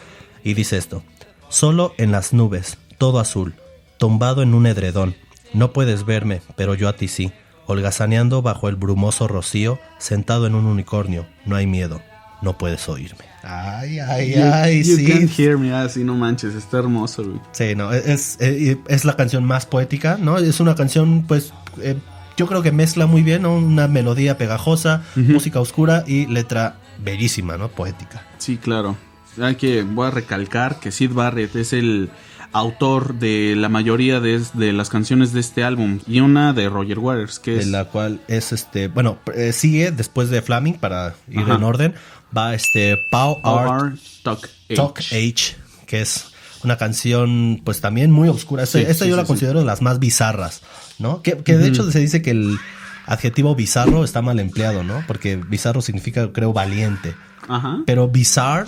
y 0.44 0.54
dice 0.54 0.78
esto. 0.78 1.02
Solo 1.48 1.94
en 1.98 2.12
las 2.12 2.32
nubes, 2.32 2.78
todo 2.96 3.20
azul, 3.20 3.54
tumbado 3.98 4.42
en 4.42 4.54
un 4.54 4.66
edredón. 4.66 5.14
No 5.52 5.72
puedes 5.72 6.06
verme, 6.06 6.40
pero 6.56 6.74
yo 6.74 6.88
a 6.88 6.94
ti 6.96 7.08
sí. 7.08 7.32
Holgazaneando 7.72 8.42
bajo 8.42 8.68
el 8.68 8.76
brumoso 8.76 9.28
rocío, 9.28 9.78
sentado 9.98 10.46
en 10.46 10.54
un 10.54 10.66
unicornio. 10.66 11.26
No 11.46 11.56
hay 11.56 11.66
miedo, 11.66 12.00
no 12.42 12.56
puedes 12.58 12.88
oírme. 12.88 13.24
Ay, 13.42 13.98
ay, 13.98 14.34
You- 14.34 14.50
ay, 14.52 14.82
you 14.84 14.96
sí. 14.96 15.06
can't 15.06 15.30
hear 15.38 15.58
me, 15.58 15.72
así 15.72 16.04
no 16.04 16.14
manches, 16.14 16.54
está 16.54 16.78
hermoso, 16.78 17.24
güey. 17.24 17.40
Sí, 17.52 17.74
no, 17.74 17.92
es, 17.92 18.36
es, 18.40 18.76
es 18.88 19.04
la 19.04 19.16
canción 19.16 19.44
más 19.44 19.66
poética, 19.66 20.16
¿no? 20.20 20.38
Es 20.38 20.60
una 20.60 20.74
canción, 20.74 21.24
pues, 21.26 21.52
eh, 21.80 21.96
yo 22.36 22.46
creo 22.46 22.62
que 22.62 22.70
mezcla 22.72 23.06
muy 23.06 23.22
bien, 23.22 23.42
¿no? 23.42 23.56
Una 23.56 23.88
melodía 23.88 24.38
pegajosa, 24.38 25.02
música 25.16 25.60
oscura 25.60 26.04
y 26.06 26.26
letra 26.26 26.76
bellísima, 27.02 27.56
¿no? 27.56 27.68
Poética. 27.68 28.22
Sí, 28.38 28.56
claro. 28.58 28.96
Hay 29.40 29.54
que, 29.56 29.82
voy 29.82 30.06
a 30.08 30.10
recalcar 30.10 30.78
que 30.78 30.92
Sid 30.92 31.12
Barrett 31.12 31.56
es 31.56 31.72
el 31.72 32.10
autor 32.52 33.14
de 33.14 33.54
la 33.56 33.68
mayoría 33.68 34.20
de, 34.20 34.42
de 34.54 34.72
las 34.72 34.88
canciones 34.88 35.32
de 35.32 35.40
este 35.40 35.64
álbum 35.64 36.00
y 36.06 36.20
una 36.20 36.52
de 36.52 36.68
Roger 36.68 36.98
Waters, 36.98 37.38
que 37.38 37.52
De 37.52 37.60
es... 37.60 37.66
la 37.68 37.86
cual 37.86 38.20
es 38.28 38.52
este, 38.52 38.88
bueno, 38.88 39.18
eh, 39.34 39.52
sigue 39.52 39.90
después 39.90 40.28
de 40.30 40.42
Flaming 40.42 40.74
para 40.74 41.14
ir 41.30 41.40
Ajá. 41.40 41.54
en 41.54 41.62
orden. 41.64 41.94
Va 42.36 42.54
este 42.54 42.96
Pow 43.10 43.40
Art 43.44 43.92
R. 43.92 44.00
Talk 44.22 44.48
Talk 44.74 44.98
Age, 45.12 45.56
que 45.86 46.00
es 46.00 46.26
una 46.64 46.76
canción 46.78 47.60
pues 47.64 47.80
también 47.80 48.10
muy 48.10 48.28
oscura. 48.28 48.62
Esta, 48.62 48.78
Sí, 48.78 48.84
esta 48.88 49.04
sí, 49.04 49.10
yo 49.10 49.16
sí, 49.16 49.20
la 49.20 49.26
considero 49.26 49.58
de 49.60 49.66
las 49.66 49.82
más 49.82 49.98
bizarras, 49.98 50.62
¿no? 50.98 51.20
Que, 51.22 51.36
que 51.38 51.56
de 51.58 51.68
hecho 51.68 51.90
se 51.90 51.98
dice 51.98 52.22
que 52.22 52.30
el 52.30 52.58
adjetivo 53.06 53.54
bizarro 53.54 54.04
está 54.04 54.22
mal 54.22 54.38
empleado, 54.40 54.82
¿no? 54.84 55.02
Porque 55.06 55.36
bizarro 55.36 55.80
significa, 55.82 56.32
creo, 56.32 56.52
valiente. 56.52 57.14
Ajá. 57.48 57.78
Pero 57.86 58.06
bizarre 58.08 58.66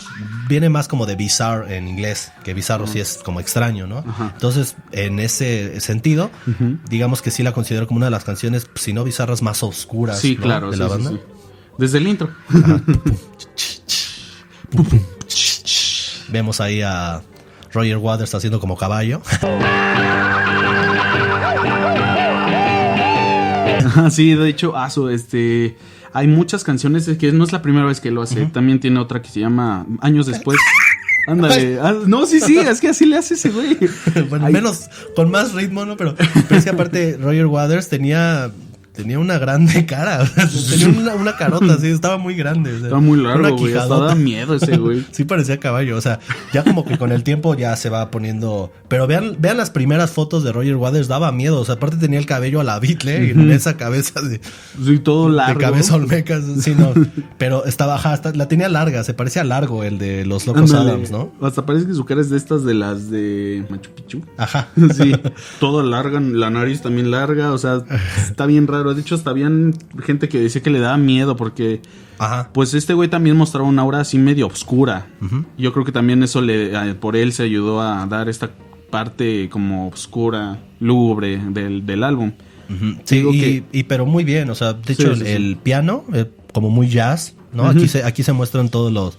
viene 0.48 0.68
más 0.68 0.88
como 0.88 1.06
de 1.06 1.14
bizarre 1.14 1.76
en 1.76 1.86
inglés, 1.86 2.32
que 2.42 2.54
bizarro 2.54 2.88
sí 2.88 2.98
es 2.98 3.20
como 3.24 3.38
extraño, 3.38 3.86
¿no? 3.86 3.98
Ajá. 3.98 4.32
Entonces, 4.34 4.74
en 4.90 5.20
ese 5.20 5.80
sentido, 5.80 6.30
digamos 6.88 7.22
que 7.22 7.30
sí 7.30 7.44
la 7.44 7.52
considero 7.52 7.86
como 7.86 7.98
una 7.98 8.06
de 8.06 8.10
las 8.10 8.24
canciones, 8.24 8.66
si 8.74 8.92
no 8.92 9.04
bizarras, 9.04 9.42
más 9.42 9.62
oscuras 9.62 10.18
Sí, 10.20 10.34
¿no? 10.36 10.42
claro. 10.42 10.70
de 10.70 10.76
sí, 10.76 10.82
la 10.82 10.88
banda. 10.88 11.10
sí. 11.10 11.20
Desde 11.78 11.98
el 11.98 12.08
intro. 12.08 12.30
Vemos 16.28 16.60
ahí 16.60 16.82
a 16.82 17.22
Roger 17.72 17.96
Waters 17.98 18.34
haciendo 18.34 18.58
como 18.60 18.76
caballo. 18.76 19.20
sí, 24.10 24.34
de 24.34 24.48
hecho, 24.48 24.76
Aso, 24.76 25.10
este... 25.10 25.76
Hay 26.12 26.28
muchas 26.28 26.62
canciones, 26.62 27.08
es 27.08 27.18
que 27.18 27.32
no 27.32 27.42
es 27.42 27.50
la 27.50 27.60
primera 27.60 27.86
vez 27.86 28.00
que 28.00 28.12
lo 28.12 28.22
hace. 28.22 28.46
También 28.46 28.78
tiene 28.78 29.00
otra 29.00 29.20
que 29.20 29.28
se 29.28 29.40
llama 29.40 29.84
Años 30.00 30.26
Después. 30.26 30.58
Ándale. 31.26 31.80
ah, 31.80 31.94
no, 32.06 32.24
sí, 32.26 32.40
sí, 32.40 32.56
es 32.58 32.80
que 32.80 32.88
así 32.88 33.04
le 33.04 33.16
hace 33.16 33.34
ese 33.34 33.50
güey. 33.50 33.76
bueno, 34.28 34.46
Ay, 34.46 34.52
menos, 34.52 34.88
con 35.16 35.30
más 35.30 35.54
ritmo, 35.54 35.84
¿no? 35.84 35.96
Pero, 35.96 36.14
pero 36.14 36.56
es 36.56 36.64
que 36.64 36.70
aparte 36.70 37.16
Roger 37.20 37.46
Waters 37.46 37.88
tenía 37.88 38.52
tenía 38.94 39.18
una 39.18 39.38
grande 39.38 39.84
cara. 39.86 40.22
o 40.22 40.26
sea, 40.26 40.48
tenía 40.70 40.88
una, 41.00 41.14
una 41.14 41.36
carota 41.36 41.74
así, 41.74 41.88
estaba 41.88 42.16
muy 42.16 42.34
grande. 42.34 42.70
o 42.70 42.76
sea, 42.76 42.84
Estaba 42.84 43.00
muy 43.00 43.20
largo, 43.20 43.56
güey. 43.56 43.72
Hasta 43.74 43.84
quijadota. 43.86 44.06
da 44.06 44.14
miedo 44.14 44.54
ese, 44.54 44.76
güey. 44.78 45.04
Sí 45.10 45.24
parecía 45.24 45.58
caballo, 45.58 45.96
o 45.96 46.00
sea, 46.00 46.20
ya 46.52 46.62
como 46.64 46.84
que 46.84 46.96
con 46.96 47.12
el 47.12 47.22
tiempo 47.24 47.54
ya 47.54 47.74
se 47.76 47.90
va 47.90 48.10
poniendo... 48.10 48.72
Pero 48.88 49.06
vean, 49.06 49.36
vean 49.38 49.56
las 49.56 49.70
primeras 49.70 50.12
fotos 50.12 50.44
de 50.44 50.52
Roger 50.52 50.76
Waters, 50.76 51.08
daba 51.08 51.32
miedo, 51.32 51.60
o 51.60 51.64
sea, 51.64 51.74
aparte 51.74 51.96
tenía 51.96 52.18
el 52.18 52.26
cabello 52.26 52.60
a 52.60 52.64
la 52.64 52.78
Beatle 52.78 53.26
y 53.26 53.30
en 53.30 53.50
esa 53.50 53.76
cabeza 53.76 54.20
de, 54.22 54.40
Sí, 54.84 54.98
todo 55.00 55.28
largo. 55.28 55.58
de 55.58 55.64
cabeza 55.64 55.94
olmeca, 55.96 56.40
sí, 56.60 56.74
no. 56.78 56.92
Pero 57.38 57.64
estaba, 57.64 57.96
hasta- 57.96 58.32
la 58.32 58.46
tenía 58.48 58.68
larga, 58.68 59.02
se 59.04 59.14
parecía 59.14 59.42
largo 59.44 59.82
el 59.84 59.98
de 59.98 60.24
los 60.24 60.46
Locos. 60.46 60.72
Adams, 60.72 61.10
¿no? 61.10 61.32
Hasta 61.42 61.66
parece 61.66 61.86
que 61.86 61.94
su 61.94 62.04
cara 62.04 62.20
es 62.20 62.30
de 62.30 62.36
estas 62.36 62.64
de 62.64 62.74
las 62.74 63.10
de 63.10 63.64
Machu 63.70 63.90
Picchu. 63.90 64.22
Ajá. 64.36 64.68
Sí, 64.94 65.12
todo 65.60 65.82
larga, 65.82 66.20
la 66.20 66.50
nariz 66.50 66.80
también 66.82 67.10
larga, 67.10 67.52
o 67.52 67.58
sea, 67.58 67.82
está 68.22 68.46
bien 68.46 68.66
raro. 68.66 68.83
De 68.92 69.00
hecho, 69.00 69.14
hasta 69.14 69.30
habían 69.30 69.72
gente 70.04 70.28
que 70.28 70.38
decía 70.40 70.60
que 70.62 70.68
le 70.70 70.80
daba 70.80 70.98
miedo 70.98 71.36
porque, 71.36 71.80
Ajá. 72.18 72.50
pues, 72.52 72.74
este 72.74 72.92
güey 72.92 73.08
también 73.08 73.36
mostraba 73.36 73.66
una 73.66 73.80
aura 73.82 74.00
así 74.00 74.18
medio 74.18 74.48
oscura. 74.48 75.06
Yo 75.56 75.72
creo 75.72 75.84
que 75.86 75.92
también 75.92 76.22
eso 76.22 76.42
le, 76.42 76.94
por 76.96 77.16
él 77.16 77.32
se 77.32 77.44
ayudó 77.44 77.80
a 77.80 78.04
dar 78.06 78.28
esta 78.28 78.50
parte 78.90 79.48
como 79.48 79.88
oscura, 79.88 80.58
lúgubre 80.80 81.38
del, 81.50 81.86
del 81.86 82.04
álbum. 82.04 82.32
Ujú. 82.68 82.96
Sí, 83.04 83.24
y, 83.32 83.40
que- 83.40 83.64
y 83.72 83.82
pero 83.84 84.04
muy 84.06 84.24
bien, 84.24 84.50
o 84.50 84.54
sea, 84.54 84.72
de 84.74 84.94
Sí, 84.94 85.02
hecho 85.02 85.14
sí, 85.14 85.20
el, 85.22 85.26
sí. 85.26 85.32
el 85.32 85.56
piano, 85.56 86.04
eh, 86.12 86.30
como 86.52 86.70
muy 86.70 86.88
jazz, 86.88 87.34
¿no? 87.52 87.66
Aquí 87.66 87.88
se, 87.88 88.04
aquí 88.04 88.22
se 88.22 88.32
muestran 88.32 88.68
todos 88.68 88.92
los, 88.92 89.18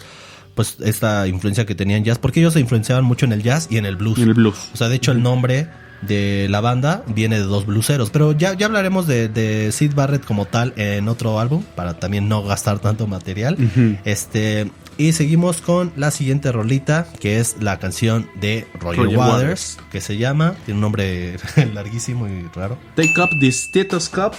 pues 0.56 0.78
esta 0.82 1.28
influencia 1.28 1.66
que 1.66 1.76
tenían 1.76 2.04
jazz, 2.04 2.18
porque 2.18 2.40
ellos 2.40 2.54
se 2.54 2.60
influenciaban 2.60 3.04
mucho 3.06 3.26
en 3.26 3.34
el 3.34 3.44
jazz 3.44 3.68
y 3.70 3.78
en 3.78 3.86
el 3.86 3.98
blues. 3.98 4.18
En 4.20 4.30
el 4.30 4.34
blues. 4.34 4.70
O 4.74 4.78
sea, 4.78 4.88
de 4.90 4.96
hecho 4.96 5.12
el 5.12 5.22
nombre 5.22 5.68
de 6.02 6.48
la 6.50 6.62
banda 6.62 7.04
viene 7.08 7.38
de 7.38 7.44
dos 7.44 7.66
blueseros, 7.66 8.10
pero 8.10 8.32
ya, 8.34 8.54
ya 8.54 8.66
hablaremos 8.68 9.08
de, 9.08 9.28
de 9.30 9.72
Sid 9.72 9.94
Barrett 9.96 10.24
como 10.26 10.46
tal 10.46 10.74
en 10.76 11.08
otro 11.08 11.40
álbum, 11.40 11.64
para 11.76 11.96
también 12.00 12.30
no 12.30 12.44
gastar 12.44 12.80
tanto 12.80 13.08
material. 13.08 13.58
Este, 14.06 14.72
y 14.98 15.12
seguimos 15.14 15.62
con 15.62 15.92
la 15.96 16.12
siguiente 16.12 16.52
rolita, 16.52 17.08
que 17.20 17.40
es 17.40 17.58
la 17.62 17.80
canción 17.80 18.28
de 18.40 18.68
Roger, 18.80 19.04
Roger 19.06 19.18
Waters, 19.18 19.42
Waters. 19.42 19.78
que 19.92 20.02
se 20.02 20.18
llama, 20.18 20.54
tiene 20.66 20.78
un 20.78 20.82
nombre 20.82 21.38
larguísimo 21.74 22.28
y 22.28 22.48
raro. 22.56 22.78
Take 22.96 23.14
up 23.22 23.30
the 23.40 23.52
stethoscope 23.52 24.36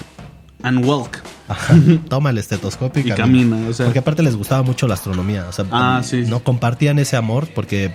and 0.63 0.85
walk. 0.85 1.19
Ajá, 1.49 1.75
Toma 2.09 2.31
el 2.31 2.39
estetoscopio 2.39 3.03
y, 3.05 3.09
Y 3.09 3.13
camina. 3.13 3.51
camina, 3.57 3.69
o 3.69 3.73
sea. 3.73 3.87
Porque 3.87 3.99
aparte 4.01 4.23
les 4.23 4.35
gustaba 4.37 4.63
mucho 4.63 4.89
la 4.89 4.95
astronomía. 4.95 5.47
O 5.49 5.53
sea, 5.53 5.67
Ah, 5.71 6.01
sí. 6.05 6.25
no 6.27 6.41
compartían 6.43 6.99
ese 6.99 7.17
amor 7.17 7.49
porque 7.55 7.95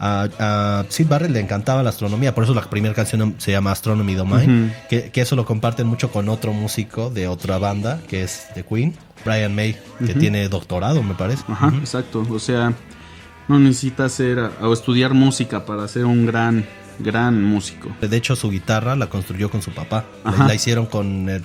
a, 0.00 0.28
a 0.38 0.84
Sid 0.88 1.06
Barrett 1.06 1.30
le 1.30 1.40
encantaba 1.40 1.82
la 1.82 1.90
astronomía. 1.90 2.34
Por 2.34 2.44
eso 2.44 2.54
la 2.54 2.62
primera 2.62 2.94
canción 2.94 3.34
se 3.38 3.52
llama 3.52 3.70
Astronomy 3.70 4.14
Domain. 4.14 4.74
Que, 4.88 5.10
que 5.10 5.20
eso 5.20 5.36
lo 5.36 5.44
comparten 5.44 5.86
mucho 5.86 6.10
con 6.10 6.28
otro 6.28 6.52
músico 6.52 7.10
de 7.10 7.28
otra 7.28 7.58
banda 7.58 8.00
que 8.08 8.22
es 8.22 8.46
The 8.54 8.64
Queen, 8.64 8.94
Brian 9.24 9.54
May, 9.54 9.76
que 10.04 10.14
tiene 10.14 10.48
doctorado, 10.48 11.02
me 11.02 11.14
parece. 11.14 11.44
Ajá, 11.48 11.72
exacto. 11.78 12.26
O 12.30 12.38
sea, 12.38 12.72
no 13.46 13.58
necesitas 13.58 14.12
ser 14.12 14.38
o 14.60 14.72
estudiar 14.72 15.12
música 15.12 15.66
para 15.66 15.86
ser 15.86 16.06
un 16.06 16.24
gran, 16.24 16.64
gran 16.98 17.44
músico. 17.44 17.90
De 18.00 18.16
hecho, 18.16 18.34
su 18.36 18.50
guitarra 18.50 18.96
la 18.96 19.08
construyó 19.08 19.50
con 19.50 19.60
su 19.60 19.70
papá. 19.72 20.06
La, 20.24 20.46
la 20.46 20.54
hicieron 20.54 20.86
con 20.86 21.28
eh, 21.28 21.42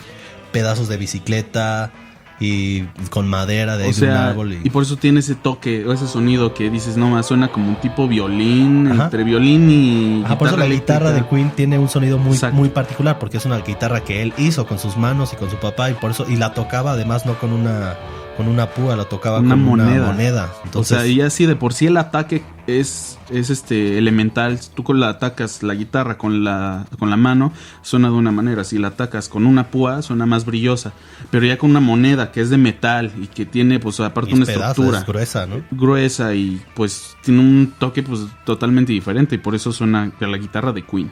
pedazos 0.54 0.88
de 0.88 0.96
bicicleta 0.96 1.92
y 2.40 2.82
con 3.10 3.28
madera 3.28 3.78
de, 3.78 3.86
O 3.86 3.90
un 3.90 4.10
árbol. 4.10 4.54
y- 4.54 4.62
y 4.68 4.70
por 4.70 4.84
eso 4.84 4.98
tiene 4.98 5.22
ese 5.22 5.36
toque 5.36 5.86
o 5.86 5.94
ese 5.94 6.08
sonido 6.08 6.54
que 6.54 6.70
dices, 6.70 6.98
no, 6.98 7.10
más 7.10 7.28
suena 7.28 7.48
como 7.48 7.70
un 7.70 7.76
tipo 7.78 8.08
violín, 8.08 8.90
Ajá. 8.92 9.06
entre 9.06 9.24
violín 9.24 9.70
y. 9.70 10.24
Ajá, 10.26 10.38
por 10.38 10.48
eso 10.50 10.58
la 10.58 10.66
guitarra 10.68 11.12
de. 11.12 11.26
Queen 11.26 11.52
tiene 11.52 11.80
un 11.80 11.88
sonido 11.90 12.18
muy, 12.18 12.34
Exacto. 12.34 12.56
muy 12.58 12.70
particular, 12.70 13.20
porque 13.20 13.38
es 13.38 13.46
una 13.46 13.60
guitarra 13.60 14.02
que 14.04 14.22
él 14.22 14.34
hizo 14.38 14.66
con 14.68 14.80
sus 14.80 14.98
manos 14.98 15.32
y 15.34 15.38
con 15.38 15.50
su 15.50 15.58
papá, 15.58 15.90
y 15.90 15.94
por 15.94 16.12
eso, 16.12 16.26
y 16.30 16.36
la 16.36 16.54
tocaba 16.54 16.92
además 16.92 17.26
no 17.26 17.36
con 17.40 17.54
una 17.54 17.96
con 18.36 18.48
una 18.48 18.70
púa, 18.70 18.96
la 18.96 19.06
tocaba 19.06 19.40
Una 19.40 19.56
con 19.56 19.64
moneda. 19.64 19.92
una 19.92 20.06
moneda. 20.08 20.54
Entonces, 20.66 20.98
o 20.98 21.00
sea, 21.02 21.08
y 21.08 21.22
así 21.22 21.46
de 21.46 21.56
por 21.56 21.74
sí 21.74 21.88
el 21.88 21.98
ataque 21.98 22.44
es, 22.68 23.18
es 23.30 23.50
este 23.50 23.98
elemental. 23.98 24.60
Tú 24.76 24.84
con 24.84 25.00
la 25.00 25.10
atacas 25.10 25.64
la 25.64 25.74
guitarra 25.74 26.18
con 26.18 26.44
la, 26.44 26.86
con 27.00 27.10
la 27.10 27.18
mano, 27.18 27.54
suena 27.82 28.10
de 28.10 28.16
una 28.16 28.32
manera. 28.32 28.64
Si 28.64 28.78
la 28.78 28.90
atacas 28.90 29.30
con 29.30 29.46
una 29.46 29.68
púa, 29.68 30.02
suena 30.02 30.26
más 30.26 30.46
brillosa. 30.46 30.94
Pero 31.32 31.46
ya 31.46 31.58
con 31.58 31.70
una 31.72 31.80
moneda 31.80 32.32
que 32.32 32.42
es 32.42 32.50
de 32.50 32.58
metal 32.58 33.12
y 33.22 33.28
que 33.28 33.46
tiene, 33.46 33.80
pues, 33.80 34.00
aparte 34.00 34.32
y 34.32 34.34
una 34.34 34.46
pedazo, 34.46 34.70
estructura 34.70 35.00
es 35.00 35.06
gruesa, 35.06 35.46
¿no? 35.46 35.62
gruesa 35.72 36.34
y 36.34 36.62
pues 36.76 37.16
tiene 37.24 37.40
un 37.40 37.74
toque 37.80 38.04
pues 38.04 38.22
totalmente 38.46 38.92
diferente 38.94 39.36
y 39.36 39.38
por 39.38 39.56
eso 39.56 39.72
suena 39.72 40.12
la 40.20 40.38
guitarra 40.38 40.72
de 40.72 40.86
Queen. 40.86 41.12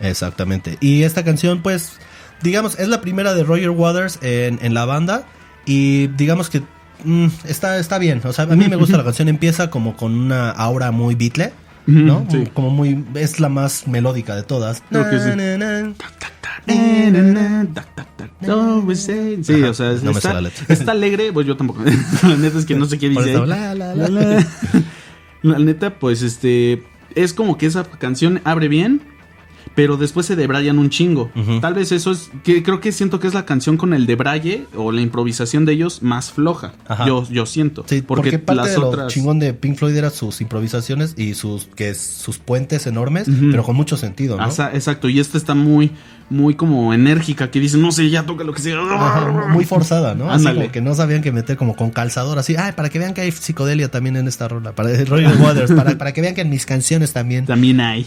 Exactamente. 0.00 0.78
Y 0.80 1.02
esta 1.02 1.24
canción, 1.24 1.62
pues, 1.62 1.98
digamos, 2.42 2.78
es 2.78 2.88
la 2.88 3.00
primera 3.00 3.34
de 3.34 3.44
Roger 3.44 3.70
Waters 3.70 4.18
en, 4.22 4.58
en 4.62 4.74
la 4.74 4.84
banda. 4.84 5.24
Y 5.68 6.06
digamos 6.08 6.48
que 6.48 6.62
mm, 7.04 7.26
está, 7.44 7.78
está 7.78 7.98
bien. 7.98 8.22
O 8.24 8.32
sea, 8.32 8.44
a 8.44 8.56
mí 8.56 8.66
me 8.68 8.76
gusta 8.76 8.96
la 8.96 9.04
canción. 9.04 9.28
Empieza 9.28 9.70
como 9.70 9.96
con 9.96 10.18
una 10.18 10.50
aura 10.50 10.90
muy 10.90 11.14
Beatle. 11.14 11.52
¿no? 11.86 12.26
Sí. 12.30 12.48
Como 12.52 12.70
muy. 12.70 13.04
Es 13.14 13.38
la 13.38 13.48
más 13.48 13.86
melódica 13.86 14.34
de 14.34 14.42
todas. 14.42 14.82
Creo 14.90 15.08
que 15.08 15.18
sí. 18.94 19.38
Sí, 19.42 19.62
o 19.62 19.74
sea, 19.74 19.92
no 20.02 20.10
está, 20.10 20.40
está 20.68 20.92
alegre, 20.92 21.32
pues 21.32 21.46
yo 21.46 21.56
tampoco. 21.56 21.82
la 22.22 22.36
neta 22.36 22.58
es 22.58 22.66
que 22.66 22.74
no 22.74 22.86
sé 22.86 22.98
qué 22.98 23.08
dice. 23.08 23.30
eso, 23.32 23.42
ahí. 23.44 23.48
la, 23.48 23.74
la, 23.74 23.94
la. 23.94 24.08
La, 24.08 24.08
la. 24.08 24.46
La 25.42 25.58
neta, 25.58 25.98
pues 25.98 26.22
este. 26.22 26.82
Es 27.14 27.32
como 27.32 27.56
que 27.56 27.66
esa 27.66 27.84
canción 27.84 28.40
abre 28.44 28.68
bien, 28.68 29.02
pero 29.78 29.96
después 29.96 30.26
se 30.26 30.34
debrayan 30.34 30.76
un 30.80 30.90
chingo. 30.90 31.30
Tal 31.60 31.72
vez 31.74 31.92
eso 31.92 32.10
es. 32.10 32.30
que 32.42 32.64
Creo 32.64 32.80
que 32.80 32.90
siento 32.90 33.20
que 33.20 33.28
es 33.28 33.34
la 33.34 33.44
canción 33.46 33.76
con 33.76 33.94
el 33.94 34.06
debraye 34.06 34.66
o 34.74 34.90
la 34.90 35.00
improvisación 35.02 35.64
de 35.66 35.74
ellos 35.74 36.02
más 36.02 36.32
floja. 36.32 36.72
Ajá. 36.88 37.06
Yo, 37.06 37.24
yo 37.30 37.46
siento. 37.46 37.84
Sí, 37.86 38.02
porque, 38.02 38.22
porque, 38.32 38.38
parte 38.40 38.62
las 38.62 38.70
de 38.72 38.78
lo 38.78 38.88
otras. 38.88 39.12
chingón 39.12 39.38
de 39.38 39.54
Pink 39.54 39.76
Floyd 39.76 39.94
era 39.94 40.10
sus 40.10 40.40
improvisaciones 40.40 41.14
y 41.16 41.34
sus 41.34 41.66
que 41.76 41.90
es- 41.90 42.00
sus 42.00 42.38
puentes 42.38 42.88
enormes, 42.88 43.28
pero 43.52 43.62
con 43.62 43.76
mucho 43.76 43.96
sentido, 43.96 44.36
¿no? 44.36 44.42
Asa- 44.42 44.72
exacto, 44.74 45.08
y 45.08 45.20
esta 45.20 45.38
está 45.38 45.54
muy, 45.54 45.92
muy 46.30 46.54
como 46.54 46.92
enérgica, 46.92 47.50
que 47.50 47.58
dice, 47.60 47.78
no 47.78 47.90
sé, 47.92 48.10
ya 48.10 48.24
toca 48.24 48.44
lo 48.44 48.52
que 48.52 48.60
sea. 48.60 48.76
Ajá, 48.78 49.48
muy 49.48 49.64
forzada, 49.64 50.14
¿no? 50.14 50.30
Así 50.30 50.46
como 50.46 50.70
que 50.70 50.80
no 50.80 50.94
sabían 50.94 51.22
que 51.22 51.32
meter 51.32 51.56
como 51.56 51.74
con 51.76 51.90
calzador, 51.90 52.38
así, 52.38 52.54
ay, 52.56 52.72
para 52.72 52.90
que 52.90 52.98
vean 52.98 53.14
que 53.14 53.22
hay 53.22 53.32
psicodelia 53.32 53.90
también 53.90 54.16
en 54.16 54.28
esta 54.28 54.46
rola, 54.48 54.72
para 54.72 54.90
Waters, 55.42 55.72
para, 55.72 55.96
para 55.96 56.12
que 56.12 56.20
vean 56.20 56.34
que 56.34 56.42
en 56.42 56.50
mis 56.50 56.66
canciones 56.66 57.12
también. 57.12 57.46
También 57.46 57.80
hay. 57.80 58.06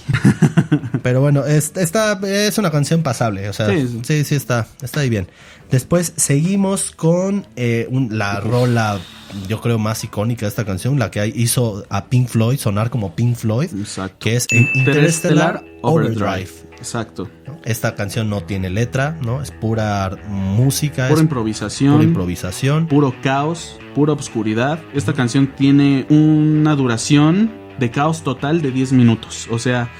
Pero 1.04 1.22
bueno, 1.22 1.46
es, 1.46 1.72
esta 1.76 2.20
es 2.24 2.58
una 2.58 2.70
canción 2.72 3.02
pasable, 3.02 3.50
o 3.50 3.54
sea, 3.54 3.68
sí, 3.70 4.00
Sí. 4.04 4.24
sí, 4.24 4.36
está, 4.36 4.68
está 4.82 5.00
ahí 5.00 5.10
bien. 5.10 5.28
Después 5.72 6.14
seguimos 6.18 6.92
con 6.92 7.48
eh, 7.56 7.88
un- 7.90 8.18
la 8.18 8.40
rola, 8.42 9.00
yo 9.48 9.62
creo, 9.62 9.80
más 9.80 10.04
icónica 10.04 10.42
de 10.46 10.50
esta 10.50 10.66
canción, 10.66 11.00
la 11.00 11.10
que 11.10 11.26
hizo 11.28 11.86
a 11.90 12.06
Pink 12.06 12.28
Floyd 12.28 12.58
sonar 12.60 12.90
como 12.90 13.16
Pink 13.16 13.36
Floyd, 13.38 13.70
Exacto. 13.74 14.18
que 14.20 14.36
es 14.36 14.48
Interstellar 14.52 15.64
Overdrive. 15.82 16.50
Exacto. 16.82 17.30
Esta 17.64 17.94
canción 17.94 18.28
no 18.28 18.42
tiene 18.42 18.72
letra, 18.72 19.16
¿no? 19.22 19.40
Es 19.42 19.52
pura 19.52 20.18
música, 20.28 21.08
Pura 21.08 21.20
es 21.20 21.22
improvisación. 21.22 21.94
pura 21.94 22.04
improvisación. 22.04 22.88
puro 22.88 23.14
caos, 23.22 23.80
pura 23.94 24.14
obscuridad. 24.14 24.80
Esta 24.96 25.14
canción 25.14 25.46
tiene 25.56 26.08
una 26.10 26.76
duración 26.76 27.52
de 27.80 27.92
caos 27.92 28.24
total 28.24 28.64
de 28.64 28.72
10 28.72 28.94
minutos. 28.94 29.48
O 29.52 29.60
sea, 29.60 29.92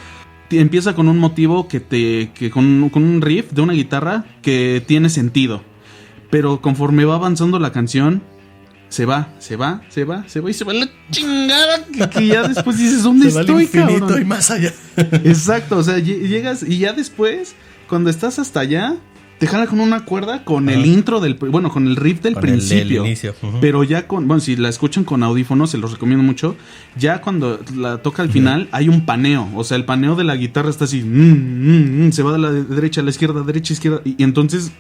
empieza 0.50 0.96
con 0.96 1.08
un 1.08 1.20
motivo 1.20 1.68
que 1.68 1.80
te. 1.80 2.32
que 2.34 2.50
con, 2.50 2.90
con 2.90 3.04
un 3.04 3.22
riff 3.22 3.52
de 3.52 3.62
una 3.62 3.74
guitarra 3.74 4.26
que 4.42 4.84
tiene 4.86 5.10
sentido. 5.10 5.62
Pero 6.32 6.62
conforme 6.62 7.06
va 7.06 7.16
avanzando 7.16 7.60
la 7.60 7.72
canción, 7.72 8.24
se 8.92 9.06
va, 9.06 9.30
se 9.40 9.56
va, 9.56 9.82
se 9.90 10.04
va, 10.04 10.24
se 10.28 10.40
va 10.42 10.50
y 10.50 10.54
se 10.54 10.64
va 10.66 10.74
la 10.74 10.88
chingada. 11.12 11.86
Que, 11.86 12.10
que 12.10 12.28
ya 12.28 12.48
después 12.48 12.78
dices, 12.78 13.04
¿dónde 13.04 13.30
Se 13.30 13.36
va 13.36 13.40
al 13.42 13.46
estoy, 13.48 13.64
infinito 13.64 14.00
cabrón? 14.08 14.22
y 14.22 14.26
más 14.26 14.52
allá. 14.52 14.74
Exacto, 15.24 15.78
o 15.78 15.84
sea, 15.84 15.98
lle- 15.98 16.28
llegas 16.28 16.62
y 16.62 16.78
ya 16.78 16.92
después, 16.94 17.56
cuando 17.88 18.10
estás 18.10 18.38
hasta 18.38 18.60
allá, 18.60 18.96
te 19.40 19.48
jala 19.48 19.66
con 19.66 19.80
una 19.80 20.06
cuerda 20.06 20.44
con 20.44 20.70
el 20.70 20.86
intro 20.86 21.20
del, 21.20 21.34
bueno, 21.34 21.72
con 21.72 21.88
el 21.88 21.96
riff 21.96 22.22
del 22.22 22.36
Con 22.36 22.46
el 22.48 22.60
del 22.68 22.86
principio. 23.08 23.32
Pero 23.60 23.84
ya 23.84 24.08
con, 24.08 24.28
bueno, 24.28 24.40
si 24.40 24.56
la 24.56 24.70
escuchan 24.70 25.04
con 25.04 25.24
audífonos, 25.24 25.72
se 25.72 25.80
los 25.80 25.92
recomiendo 25.94 26.24
mucho. 26.24 26.56
Ya 26.96 27.22
cuando 27.22 27.60
la 27.76 27.98
toca 28.04 28.22
al 28.22 28.30
final, 28.30 28.68
hay 28.72 28.88
un 28.88 29.04
paneo. 29.06 29.50
O 29.56 29.64
sea, 29.64 29.78
el 29.78 29.86
paneo 29.86 30.16
de 30.16 30.26
la 30.26 30.36
guitarra 30.36 30.70
está 30.70 30.84
así, 30.86 31.02
mm, 31.02 31.08
mm, 31.08 32.08
mm, 32.08 32.12
se 32.12 32.22
va 32.22 32.34
de 32.34 32.38
la 32.40 32.52
de- 32.52 32.66
derecha 32.66 33.02
a 33.02 33.04
la 33.04 33.10
izquierda, 33.10 33.42
derecha, 33.42 33.74
izquierda. 33.74 34.02
Y, 34.06 34.16
y 34.20 34.24
entonces 34.24 34.72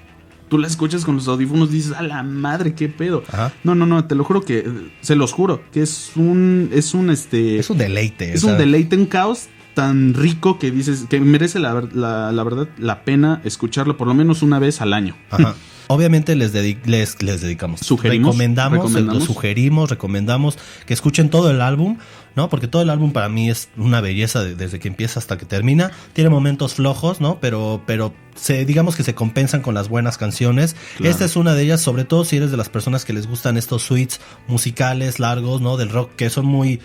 tú 0.51 0.57
la 0.59 0.67
escuchas 0.67 1.05
con 1.05 1.15
los 1.15 1.27
audífonos 1.29 1.69
y 1.69 1.75
dices, 1.75 1.93
a 1.93 2.03
la 2.03 2.21
madre, 2.23 2.75
qué 2.75 2.89
pedo. 2.89 3.23
Ajá. 3.31 3.53
No, 3.63 3.73
no, 3.73 3.85
no, 3.87 4.03
te 4.05 4.15
lo 4.15 4.23
juro 4.25 4.41
que, 4.41 4.69
se 4.99 5.15
los 5.15 5.31
juro, 5.31 5.61
que 5.71 5.81
es 5.81 6.11
un, 6.17 6.69
es 6.73 6.93
un, 6.93 7.09
este... 7.09 7.57
Es 7.57 7.69
un 7.69 7.77
deleite. 7.77 8.33
Es 8.33 8.43
un 8.43 8.57
deleite, 8.57 8.97
un 8.97 9.05
caos 9.05 9.47
tan 9.73 10.13
rico 10.13 10.59
que 10.59 10.69
dices 10.69 11.05
que 11.09 11.21
merece 11.21 11.57
la, 11.57 11.87
la- 11.93 12.33
la 12.33 12.43
verdad 12.43 12.67
la 12.77 13.05
pena 13.05 13.39
escucharlo 13.45 13.95
por 13.95 14.05
lo 14.07 14.13
menos 14.13 14.43
una 14.43 14.59
vez 14.59 14.81
al 14.81 14.91
año. 14.91 15.15
Ajá. 15.29 15.55
obviamente 15.91 16.35
les, 16.35 16.53
les, 16.53 17.21
les 17.21 17.41
dedicamos. 17.41 17.81
Sugerimos, 17.81 18.27
Recomendamos, 18.35 18.79
recomendamos. 18.79 19.19
lo 19.19 19.25
sugerimos, 19.25 19.89
recomendamos 19.89 20.57
que 20.85 20.93
escuchen 20.93 21.29
todo 21.29 21.51
el 21.51 21.61
álbum, 21.61 21.97
¿no? 22.35 22.49
Porque 22.49 22.67
todo 22.67 22.81
el 22.81 22.89
álbum 22.89 23.11
para 23.11 23.29
mí 23.29 23.49
es 23.49 23.69
una 23.77 24.01
belleza 24.01 24.43
de- 24.43 24.55
desde 24.55 24.79
que 24.79 24.87
empieza 24.87 25.19
hasta 25.19 25.37
que 25.37 25.45
termina. 25.45 25.91
Tiene 26.13 26.29
momentos 26.29 26.75
flojos, 26.75 27.19
¿no? 27.21 27.39
Pero, 27.39 27.81
pero 27.85 28.13
se, 28.35 28.65
digamos 28.65 28.95
que 28.95 29.03
se 29.03 29.13
compensan 29.13 29.61
con 29.61 29.73
las 29.73 29.89
buenas 29.89 30.17
canciones. 30.17 30.75
Claro. 30.97 31.11
Esta 31.11 31.25
es 31.25 31.35
una 31.35 31.53
de 31.53 31.63
ellas, 31.63 31.81
sobre 31.81 32.05
todo 32.05 32.23
si 32.25 32.37
eres 32.37 32.51
de 32.51 32.57
las 32.57 32.69
personas 32.69 33.03
que 33.05 33.13
les 33.13 33.27
gustan 33.27 33.57
estos 33.57 33.83
suites 33.83 34.21
musicales 34.47 35.19
largos, 35.19 35.61
¿no? 35.61 35.77
Del 35.77 35.89
rock, 35.89 36.15
que 36.15 36.29
son 36.29 36.45
muy, 36.45 36.79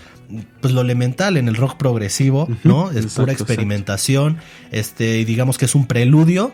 pues 0.61 0.75
lo 0.75 0.81
elemental 0.81 1.37
en 1.37 1.47
el 1.49 1.55
rock 1.55 1.77
progresivo, 1.77 2.49
¿no? 2.65 2.91
Es 2.91 2.97
Exacto, 2.97 3.23
pura 3.23 3.33
exacto. 3.33 3.53
experimentación, 3.53 4.39
este, 4.73 5.19
y 5.21 5.25
digamos 5.25 5.59
que 5.59 5.67
es 5.67 5.75
un 5.75 5.87
preludio, 5.87 6.53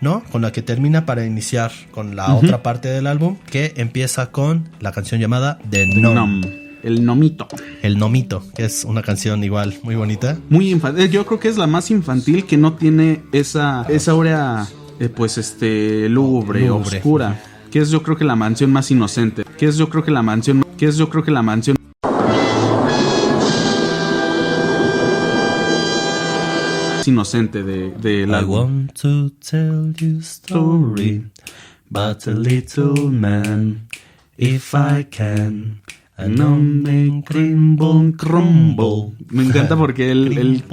¿no? 0.00 0.22
Con 0.30 0.42
la 0.42 0.52
que 0.52 0.62
termina 0.62 1.06
para 1.06 1.24
iniciar 1.26 1.70
con 1.90 2.16
la 2.16 2.34
otra 2.34 2.62
parte 2.62 2.88
del 2.88 3.06
álbum, 3.06 3.36
que 3.50 3.74
empieza 3.76 4.30
con 4.30 4.68
la 4.80 4.92
canción 4.92 5.20
llamada 5.20 5.58
The 5.70 5.86
Nom, 5.86 6.14
Nom, 6.14 6.40
el 6.82 7.04
nomito. 7.04 7.46
el 7.82 7.98
Nomito, 7.98 8.42
que 8.54 8.64
es 8.64 8.84
una 8.84 9.02
canción 9.02 9.44
igual 9.44 9.74
muy 9.82 9.94
bonita. 9.96 10.38
Muy 10.48 10.70
infantil. 10.70 11.10
Yo 11.10 11.26
creo 11.26 11.38
que 11.38 11.48
es 11.48 11.56
la 11.58 11.66
más 11.66 11.90
infantil 11.90 12.46
que 12.46 12.56
no 12.56 12.74
tiene 12.74 13.22
esa, 13.32 13.84
esa 13.88 14.12
áurea, 14.12 14.66
eh, 14.98 15.08
pues, 15.08 15.36
este, 15.38 16.08
lúgubre, 16.08 16.66
Lúgubre. 16.66 16.96
oscura. 16.98 17.40
Que 17.70 17.78
es 17.80 17.90
yo 17.90 18.02
creo 18.02 18.16
que 18.16 18.24
la 18.24 18.34
mansión 18.34 18.72
más 18.72 18.90
inocente. 18.90 19.44
Que 19.58 19.66
es 19.66 19.76
yo 19.76 19.88
creo 19.90 20.02
que 20.02 20.10
la 20.10 20.22
mansión, 20.22 20.64
que 20.76 20.86
es 20.86 20.96
yo 20.96 21.08
creo 21.08 21.22
que 21.22 21.30
la 21.30 21.42
mansión 21.42 21.76
inocente 27.10 27.62
de, 27.62 27.90
del 27.90 28.30
I 28.30 28.34
álbum. 28.34 28.54
want 28.56 28.92
to 29.00 29.30
tell 29.48 29.92
you 29.98 30.18
story 30.20 31.24
about 31.90 32.26
a 32.26 32.32
little 32.32 33.10
man, 33.10 33.86
if 34.38 34.74
I 34.74 35.04
can. 35.04 35.82
An 36.16 36.38
hombre 36.38 37.22
crumble, 37.24 38.12
crumble. 38.14 39.14
Me 39.30 39.42
encanta 39.42 39.74
porque 39.74 40.10
él, 40.10 40.36
él 40.36 40.64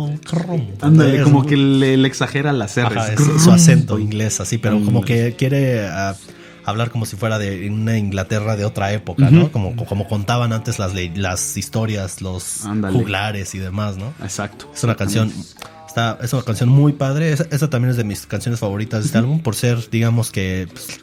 ándale, 0.82 1.23
como 1.23 1.45
que 1.45 1.56
le, 1.56 1.95
le 1.95 2.06
exagera 2.06 2.52
las 2.52 2.76
R's. 2.76 2.97
Ajá, 2.97 3.13
es 3.13 3.21
su 3.41 3.50
acento 3.52 3.97
inglés, 3.97 4.41
así, 4.41 4.58
pero 4.58 4.84
como 4.84 5.04
que 5.04 5.36
quiere 5.38 5.88
ah, 5.88 6.17
hablar 6.65 6.91
como 6.91 7.06
si 7.06 7.15
fuera 7.15 7.39
de 7.39 7.69
una 7.69 7.97
Inglaterra 7.97 8.58
de 8.58 8.65
otra 8.65 8.91
época, 8.91 9.32
¿no? 9.32 9.50
Como, 9.50 9.73
como 9.86 10.06
contaban 10.10 10.52
antes 10.52 10.80
las, 10.80 10.91
las 11.15 11.56
historias, 11.56 12.21
los 12.21 12.65
Ándale. 12.65 13.00
juglares 13.00 13.56
y 13.56 13.60
demás, 13.60 13.95
¿no? 13.95 14.13
Exacto. 14.21 14.69
Es 14.76 14.84
una 14.84 14.95
canción, 14.95 15.32
está, 15.98 16.24
es 16.24 16.34
una 16.34 16.44
canción 16.44 16.70
muy 16.70 16.94
padre. 16.94 17.32
Esa, 17.32 17.46
esa 17.52 17.70
también 17.70 17.92
es 17.92 17.98
de 17.98 18.04
mis 18.04 18.26
canciones 18.26 18.60
favoritas 18.60 19.02
de 19.02 19.06
este 19.08 19.18
álbum, 19.18 19.40
por 19.42 19.56
ser, 19.56 19.90
digamos 19.90 20.32
que, 20.32 20.68
pues, 20.72 21.02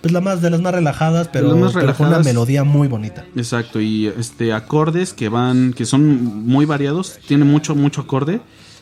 pues 0.00 0.12
la 0.12 0.20
más 0.20 0.40
de 0.40 0.50
las 0.50 0.60
más 0.60 0.74
relajadas, 0.74 1.28
pero, 1.28 1.50
con 1.50 2.06
una 2.06 2.20
melodía 2.20 2.64
muy 2.64 2.88
bonita. 2.88 3.24
Exacto, 3.36 3.80
y 3.80 4.06
este 4.06 4.52
acordes 4.52 5.12
que 5.12 5.28
van, 5.28 5.74
que 5.74 5.84
son 5.84 6.46
muy 6.46 6.64
variados, 6.64 7.18
tiene 7.26 7.44
mucho, 7.44 7.74
mucho 7.74 8.02
acorde 8.02 8.40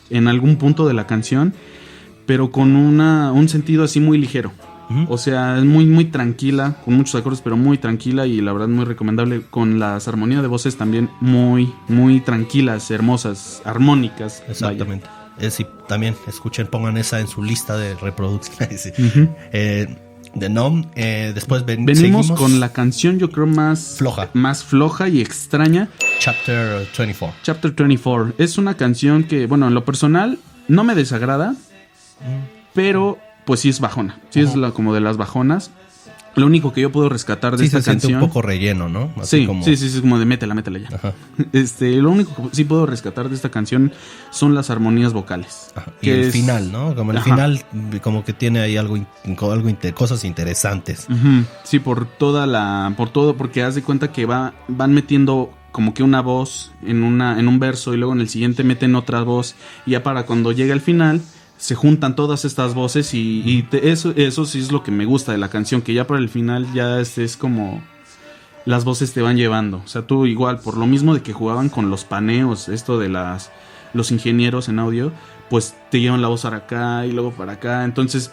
en 0.09 0.27
algún 0.27 0.55
punto 0.55 0.87
de 0.87 0.93
la 0.93 1.07
canción, 1.07 1.53
pero 2.25 2.51
con 2.51 2.75
una, 2.75 3.31
un 3.33 3.49
sentido 3.49 3.83
así 3.83 3.99
muy 3.99 4.17
ligero. 4.17 4.51
O 5.07 5.19
sea, 5.19 5.59
es 5.59 5.65
muy, 5.65 5.85
muy 5.85 6.05
tranquila, 6.05 6.77
con 6.83 6.95
muchos 6.95 7.13
acordes, 7.13 7.41
pero 7.41 7.55
muy 7.55 7.77
tranquila 7.77 8.25
y 8.25 8.41
la 8.41 8.51
verdad 8.53 8.67
muy 8.69 8.85
recomendable. 8.85 9.43
Con 9.47 9.77
las 9.77 10.07
armonías 10.07 10.41
de 10.41 10.47
voces 10.47 10.77
también 10.77 11.11
muy, 11.21 11.71
muy 11.87 12.21
tranquilas, 12.21 12.89
hermosas, 12.89 13.61
armónicas. 13.65 14.41
vaya. 14.61 14.87
Es, 15.39 15.59
y 15.59 15.67
también 15.87 16.15
escuchen, 16.27 16.67
pongan 16.67 16.97
esa 16.97 17.19
en 17.19 17.27
su 17.27 17.43
lista 17.43 17.77
de 17.77 17.95
reproducción. 17.95 18.69
Sí. 18.77 18.91
Eh, 19.51 19.95
de 20.35 20.47
Nom, 20.49 20.85
eh, 20.95 21.31
después 21.33 21.65
ven- 21.65 21.85
Venimos 21.85 22.27
seguimos 22.27 22.39
con 22.39 22.59
la 22.59 22.71
canción, 22.71 23.17
yo 23.17 23.31
creo, 23.31 23.47
más 23.47 23.95
Floja. 23.97 24.29
más 24.33 24.63
floja 24.63 25.07
y 25.09 25.21
extraña. 25.21 25.89
Chapter 26.19 26.87
24. 26.97 27.35
Chapter 27.41 27.71
24. 27.73 28.33
Es 28.37 28.57
una 28.59 28.75
canción 28.77 29.23
que, 29.23 29.47
bueno, 29.47 29.67
en 29.67 29.73
lo 29.73 29.85
personal 29.85 30.37
no 30.67 30.83
me 30.83 30.93
desagrada, 30.93 31.55
pero 32.73 33.17
pues 33.45 33.61
sí 33.61 33.69
es 33.69 33.79
bajona. 33.79 34.19
Sí 34.29 34.41
es 34.41 34.55
la, 34.55 34.71
como 34.71 34.93
de 34.93 35.01
las 35.01 35.17
bajonas. 35.17 35.71
Lo 36.35 36.45
único 36.45 36.71
que 36.71 36.81
yo 36.81 36.91
puedo 36.91 37.09
rescatar 37.09 37.53
de 37.53 37.59
Sí, 37.59 37.65
esta 37.65 37.79
se 37.79 37.83
siente 37.85 38.01
canción. 38.03 38.21
un 38.23 38.27
poco 38.29 38.41
relleno, 38.41 38.87
¿no? 38.87 39.11
Así 39.19 39.39
Sí, 39.41 39.45
como- 39.47 39.63
sí, 39.63 39.75
sí, 39.75 39.89
sí, 39.89 39.95
es 39.95 40.01
como 40.01 40.19
de 40.19 40.25
métela, 40.25 40.53
métela 40.53 40.79
ya. 40.79 40.95
Ajá. 40.95 41.13
Este, 41.53 41.91
lo 42.01 42.11
único 42.11 42.49
que 42.49 42.55
sí 42.55 42.63
puedo 42.63 42.85
rescatar 42.85 43.29
de 43.29 43.35
esta 43.35 43.49
canción 43.49 43.91
son 44.31 44.53
las 44.55 44.69
armonías 44.69 45.11
vocales. 45.13 45.71
Ajá. 45.75 45.91
Y 46.01 46.05
que 46.05 46.13
el 46.13 46.19
es- 46.27 46.33
final, 46.33 46.71
¿no? 46.71 46.95
Como 46.95 47.11
el 47.11 47.17
Ajá. 47.17 47.25
final, 47.31 47.63
como 48.01 48.23
que 48.23 48.33
tiene 48.33 48.59
ahí 48.59 48.77
algo, 48.77 48.97
algo 49.51 49.69
cosas 49.95 50.23
interesantes. 50.23 51.07
Ujú, 51.09 51.45
Sí, 51.63 51.79
por 51.79 52.05
toda 52.05 52.45
la, 52.47 52.93
por 52.95 53.09
todo, 53.09 53.35
porque 53.35 53.63
haz 53.63 53.75
de 53.75 53.81
cuenta 53.83 54.11
que 54.11 54.25
va, 54.25 54.53
van 54.67 54.93
metiendo 54.93 55.51
como 55.71 55.93
que 55.93 56.01
una 56.03 56.21
voz 56.21 56.71
en 56.83 57.03
una, 57.03 57.39
en 57.39 57.47
un 57.47 57.59
verso 57.59 57.93
y 57.93 57.97
luego 57.97 58.13
en 58.13 58.21
el 58.21 58.29
siguiente 58.29 58.63
meten 58.63 58.95
otra 58.95 59.21
voz 59.21 59.55
y 59.85 59.91
ya 59.91 60.01
para 60.03 60.23
cuando 60.25 60.51
llega 60.51 60.73
el 60.73 60.81
final 60.81 61.21
se 61.59 61.75
juntan 61.75 62.15
todas 62.15 62.45
estas 62.45 62.73
voces 62.73 63.13
y, 63.13 63.43
y 63.45 63.61
te- 63.63 63.91
eso, 63.91 64.13
eso 64.15 64.45
sí 64.45 64.59
es 64.59 64.71
lo 64.71 64.81
que 64.81 64.89
me 64.91 65.05
gusta 65.05 65.33
de 65.33 65.37
la 65.37 65.49
canción, 65.49 65.81
que 65.83 65.93
ya 65.93 66.07
para 66.07 66.19
el 66.19 66.29
final 66.29 66.65
ya 66.73 66.99
es, 66.99 67.17
es 67.19 67.37
como 67.37 67.83
las 68.65 68.85
voces 68.85 69.13
te 69.13 69.21
van 69.21 69.37
llevando. 69.37 69.81
O 69.83 69.87
sea, 69.87 70.03
tú 70.03 70.25
igual, 70.25 70.59
por 70.59 70.77
lo 70.77 70.87
mismo 70.87 71.13
de 71.13 71.21
que 71.21 71.33
jugaban 71.33 71.69
con 71.69 71.89
los 71.91 72.03
paneos, 72.05 72.69
esto 72.69 72.97
de 72.97 73.09
las 73.09 73.51
los 73.93 74.11
ingenieros 74.11 74.69
en 74.69 74.79
audio, 74.79 75.11
pues 75.49 75.75
te 75.91 75.99
llevan 75.99 76.21
la 76.21 76.27
voz 76.29 76.43
para 76.43 76.57
acá 76.57 77.05
y 77.05 77.11
luego 77.11 77.31
para 77.31 77.53
acá. 77.53 77.83
Entonces, 77.83 78.31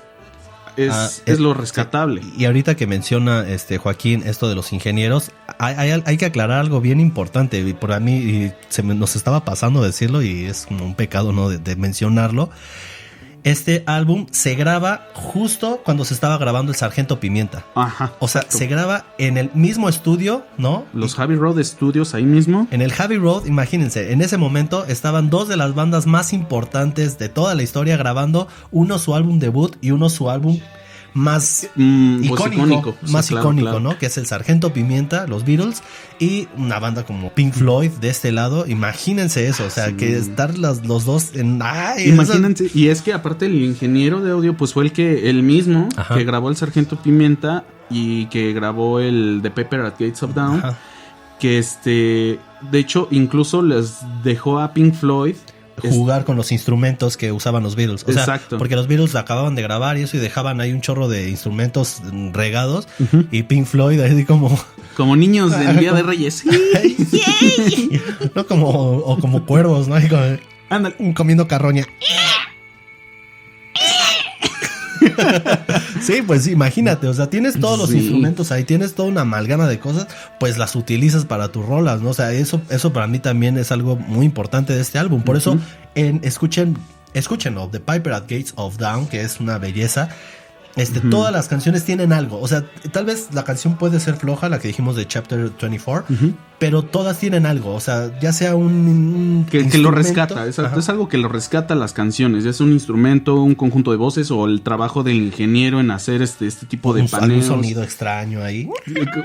es, 0.76 0.92
Ah, 0.92 1.08
es 1.24 1.38
eh, 1.38 1.40
lo 1.40 1.54
rescatable. 1.54 2.20
Y 2.36 2.44
ahorita 2.44 2.76
que 2.76 2.86
menciona 2.86 3.48
este 3.48 3.78
Joaquín 3.78 4.22
esto 4.26 4.48
de 4.50 4.54
los 4.54 4.74
ingenieros, 4.74 5.30
hay, 5.58 5.74
hay- 5.90 6.02
hay 6.04 6.16
que 6.18 6.26
aclarar 6.26 6.58
algo 6.60 6.82
bien 6.82 7.00
importante. 7.00 7.58
Y 7.60 7.72
por 7.72 7.92
a 7.92 8.00
mí 8.00 8.16
y 8.18 8.52
se 8.68 8.82
me- 8.82 8.94
nos 8.94 9.16
estaba 9.16 9.44
pasando 9.46 9.82
decirlo 9.82 10.20
y 10.22 10.44
es 10.44 10.66
como 10.66 10.84
un 10.84 10.94
pecado 10.94 11.32
no 11.32 11.48
de, 11.48 11.56
de 11.58 11.74
mencionarlo. 11.76 12.50
Este 13.46 13.84
álbum 13.86 14.26
se 14.32 14.56
graba 14.56 15.06
justo 15.14 15.80
cuando 15.84 16.04
se 16.04 16.14
estaba 16.14 16.36
grabando 16.36 16.72
el 16.72 16.76
Sargento 16.76 17.20
Pimienta. 17.20 17.64
Ajá. 17.76 18.12
O 18.18 18.26
sea, 18.26 18.44
se 18.48 18.66
graba 18.66 19.04
en 19.18 19.36
el 19.36 19.52
mismo 19.54 19.88
estudio, 19.88 20.44
¿no? 20.58 20.84
Los 20.92 21.14
Javi 21.14 21.36
Road 21.36 21.62
Studios 21.62 22.12
ahí 22.14 22.24
mismo. 22.24 22.66
En 22.72 22.82
el 22.82 22.92
Javi 22.92 23.18
Road, 23.18 23.46
imagínense, 23.46 24.10
en 24.10 24.20
ese 24.20 24.36
momento 24.36 24.84
estaban 24.86 25.30
dos 25.30 25.46
de 25.46 25.56
las 25.56 25.76
bandas 25.76 26.06
más 26.06 26.32
importantes 26.32 27.20
de 27.20 27.28
toda 27.28 27.54
la 27.54 27.62
historia 27.62 27.96
grabando, 27.96 28.48
uno 28.72 28.98
su 28.98 29.14
álbum 29.14 29.38
debut 29.38 29.76
y 29.80 29.92
uno 29.92 30.10
su 30.10 30.28
álbum 30.28 30.58
más 31.16 31.68
Mm, 31.76 32.28
pues, 32.28 32.40
icónico, 32.52 32.94
Sí, 33.02 33.10
más 33.12 33.28
claro, 33.28 33.44
icónico, 33.46 33.64
claro. 33.70 33.80
¿no? 33.80 33.98
Que 33.98 34.04
es 34.06 34.18
el 34.18 34.26
Sargento 34.26 34.72
Pimienta, 34.74 35.26
los 35.26 35.44
Beatles 35.46 35.82
y 36.20 36.46
una 36.58 36.78
banda 36.78 37.04
como 37.04 37.30
Pink 37.32 37.54
Floyd 37.54 37.90
de 38.02 38.10
este 38.10 38.32
lado. 38.32 38.66
Imagínense 38.66 39.48
eso, 39.48 39.64
o 39.64 39.70
sea, 39.70 39.86
Sí. 39.88 39.94
que 39.94 40.16
estar 40.18 40.58
las- 40.58 40.86
los 40.86 41.06
dos 41.06 41.34
en 41.34 41.60
ay, 41.62 42.08
Imagínense, 42.10 42.70
y 42.74 42.88
es 42.88 43.00
que 43.00 43.14
aparte 43.14 43.46
el 43.46 43.54
ingeniero 43.62 44.20
de 44.20 44.30
audio, 44.32 44.56
pues 44.58 44.74
fue 44.74 44.84
el 44.84 44.92
que, 44.92 45.30
el 45.30 45.42
mismo, 45.42 45.88
Ajá. 45.96 46.14
que 46.16 46.24
grabó 46.24 46.50
el 46.50 46.56
Sargento 46.56 46.96
Pimienta 47.02 47.64
y 47.88 48.26
que 48.26 48.52
grabó 48.52 49.00
el 49.00 49.40
The 49.42 49.50
Pepper 49.50 49.80
at 49.80 49.92
Gates 49.98 50.22
of. 50.22 50.36
Ajá. 50.36 50.76
Que 51.40 51.58
este, 51.58 52.38
de 52.70 52.78
hecho, 52.78 53.08
incluso 53.10 53.62
les 53.62 53.98
dejó 54.22 54.60
a 54.60 54.72
Pink 54.74 54.92
Floyd. 54.94 55.36
Jugar 55.82 56.24
con 56.24 56.36
los 56.36 56.52
instrumentos 56.52 57.16
que 57.16 57.32
usaban 57.32 57.62
los 57.62 57.76
Beatles. 57.76 58.04
O 58.06 58.12
sea, 58.12 58.22
Exacto. 58.22 58.58
porque 58.58 58.76
los 58.76 58.86
Beatles 58.86 59.14
acababan 59.14 59.54
de 59.54 59.62
grabar 59.62 59.98
y 59.98 60.02
eso 60.02 60.16
y 60.16 60.20
dejaban 60.20 60.60
ahí 60.60 60.72
un 60.72 60.80
chorro 60.80 61.08
de 61.08 61.28
instrumentos 61.30 62.00
mm, 62.10 62.32
regados 62.32 62.88
y 63.30 63.42
Pink 63.44 63.66
Floyd 63.66 64.00
ahí 64.00 64.24
como 64.24 64.58
como 64.96 65.14
niños 65.16 65.50
del 65.58 65.76
Día 65.78 65.92
de 65.92 66.02
Reyes. 66.04 66.42
no 68.34 68.46
como 68.46 68.68
o 68.70 69.18
como 69.18 69.44
cuervos, 69.46 69.88
¿no? 69.88 69.96
Como- 70.08 71.14
comiendo 71.14 71.46
carroña. 71.48 71.86
Sí, 76.02 76.22
pues 76.26 76.46
imagínate, 76.46 77.08
o 77.08 77.14
sea, 77.14 77.28
tienes 77.30 77.58
todos 77.58 77.78
los 77.78 77.90
Sí. 77.90 77.98
instrumentos 77.98 78.52
ahí, 78.52 78.64
tienes 78.64 78.94
toda 78.94 79.08
una 79.08 79.22
amalgama 79.22 79.66
de 79.66 79.78
cosas, 79.78 80.06
pues 80.38 80.58
las 80.58 80.76
utilizas 80.76 81.24
para 81.24 81.48
tus 81.48 81.64
rolas, 81.64 82.00
¿no? 82.02 82.10
O 82.10 82.14
sea, 82.14 82.32
eso, 82.32 82.60
eso 82.70 82.92
para 82.92 83.06
mí 83.06 83.18
también 83.18 83.56
es 83.58 83.72
algo 83.72 83.96
muy 83.96 84.26
importante 84.26 84.74
de 84.74 84.80
este 84.82 84.98
álbum. 84.98 85.22
Por 85.22 85.36
eso, 85.36 85.58
en, 85.94 86.20
escuchen, 86.22 86.76
escúchenlo, 87.14 87.68
The 87.68 87.80
Piper 87.80 88.12
at 88.12 88.22
Gates 88.22 88.52
of 88.56 88.76
Dawn, 88.76 89.06
que 89.06 89.22
es 89.22 89.40
una 89.40 89.58
belleza. 89.58 90.08
Este, 90.76 91.00
Todas 91.00 91.32
las 91.32 91.48
canciones 91.48 91.84
tienen 91.84 92.12
algo. 92.12 92.38
O 92.38 92.46
sea, 92.48 92.62
tal 92.92 93.06
vez 93.06 93.28
la 93.32 93.44
canción 93.44 93.78
puede 93.78 93.98
ser 93.98 94.16
floja, 94.16 94.50
la 94.50 94.58
que 94.58 94.68
dijimos 94.68 94.94
de 94.94 95.06
Chapter 95.06 95.50
24, 95.58 96.04
pero 96.58 96.82
todas 96.82 97.18
tienen 97.18 97.46
algo. 97.46 97.74
O 97.74 97.80
sea, 97.80 98.18
ya 98.20 98.32
sea 98.34 98.54
un. 98.54 98.66
un 98.86 99.46
Que, 99.50 99.66
que 99.68 99.78
lo 99.78 99.90
rescata, 99.90 100.44
exacto. 100.46 100.72
Ajá. 100.72 100.78
Es 100.80 100.88
algo 100.90 101.08
que 101.08 101.16
lo 101.16 101.28
rescata 101.28 101.74
las 101.74 101.94
canciones. 101.94 102.44
Ya 102.44 102.50
es 102.50 102.60
un 102.60 102.72
instrumento, 102.72 103.36
un 103.42 103.54
conjunto 103.54 103.90
de 103.90 103.96
voces 103.96 104.30
o 104.30 104.44
el 104.44 104.60
trabajo 104.60 105.02
del 105.02 105.16
ingeniero 105.16 105.80
en 105.80 105.90
hacer 105.90 106.20
este, 106.20 106.46
este 106.46 106.66
tipo 106.66 106.92
de 106.92 107.00
un, 107.00 107.08
algún 107.10 107.20
paneos. 107.20 107.46
sonido 107.46 107.82
extraño 107.82 108.42
ahí. 108.42 108.68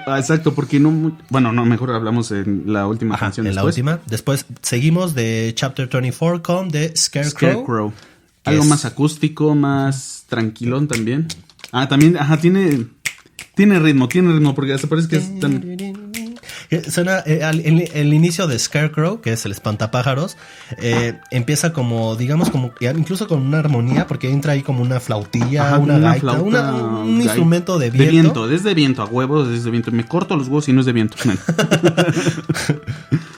Ah, 0.07 0.19
Exacto, 0.19 0.53
porque 0.53 0.79
no. 0.79 1.17
Bueno, 1.29 1.51
no, 1.51 1.65
mejor 1.65 1.91
hablamos 1.91 2.31
en 2.31 2.63
la 2.67 2.87
última 2.87 3.15
Ajá, 3.15 3.25
canción. 3.25 3.45
en 3.47 3.55
la 3.55 3.65
última. 3.65 3.99
Después 4.07 4.45
seguimos 4.61 5.15
de 5.15 5.51
Chapter 5.53 5.89
24 5.89 6.41
con 6.41 6.71
The 6.71 6.93
Scarecrow. 6.95 7.31
Scarecrow. 7.51 7.93
Algo 8.43 8.63
es- 8.63 8.69
más 8.69 8.85
acústico, 8.85 9.53
más 9.55 10.25
tranquilón 10.27 10.87
también. 10.87 11.27
Ah, 11.71 11.87
también, 11.87 12.17
ajá, 12.17 12.37
tiene. 12.37 12.85
Tiene 13.55 13.79
ritmo, 13.79 14.07
tiene 14.07 14.31
ritmo, 14.33 14.55
porque 14.55 14.73
hasta 14.73 14.87
parece 14.87 15.07
que 15.09 15.17
es 15.17 15.39
tan... 15.39 15.61
Eh, 16.69 16.89
Suena 16.89 17.21
eh, 17.25 17.43
al- 17.43 17.59
el, 17.59 17.89
el 17.93 18.13
inicio 18.13 18.47
de 18.47 18.57
Scarecrow, 18.57 19.19
que 19.19 19.33
es 19.33 19.45
el 19.45 19.51
espantapájaros, 19.51 20.37
eh, 20.81 21.19
empieza 21.31 21.73
como, 21.73 22.15
digamos, 22.15 22.49
como 22.49 22.71
incluso 22.95 23.27
con 23.27 23.41
una 23.45 23.59
armonía, 23.59 24.07
porque 24.07 24.29
entra 24.31 24.53
ahí 24.53 24.61
como 24.61 24.81
una 24.81 25.01
flautilla, 25.01 25.67
Ajá, 25.67 25.79
una, 25.79 25.95
una 25.95 26.09
gaita, 26.11 26.19
flauta, 26.21 26.43
una- 26.45 26.71
un 27.01 27.15
gaita. 27.17 27.23
instrumento 27.25 27.77
de 27.77 27.91
De 27.91 27.97
viento. 27.97 28.11
viento, 28.45 28.51
es 28.51 28.63
de 28.63 28.73
viento, 28.73 29.01
a 29.01 29.05
huevos, 29.05 29.49
es 29.49 29.65
de 29.65 29.71
viento. 29.71 29.91
Me 29.91 30.05
corto 30.05 30.37
los 30.37 30.47
huevos 30.47 30.69
y 30.69 30.73
no 30.73 30.79
es 30.79 30.85
de 30.85 30.93
viento. 30.93 31.17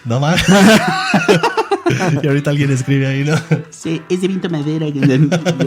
No 0.05 0.19
más. 0.19 0.43
y 2.23 2.27
ahorita 2.27 2.49
alguien 2.49 2.71
escribe 2.71 3.07
ahí, 3.07 3.23
¿no? 3.23 3.35
sí, 3.69 4.01
es 4.09 4.21
de 4.21 4.27
viento 4.27 4.49
madera. 4.49 4.87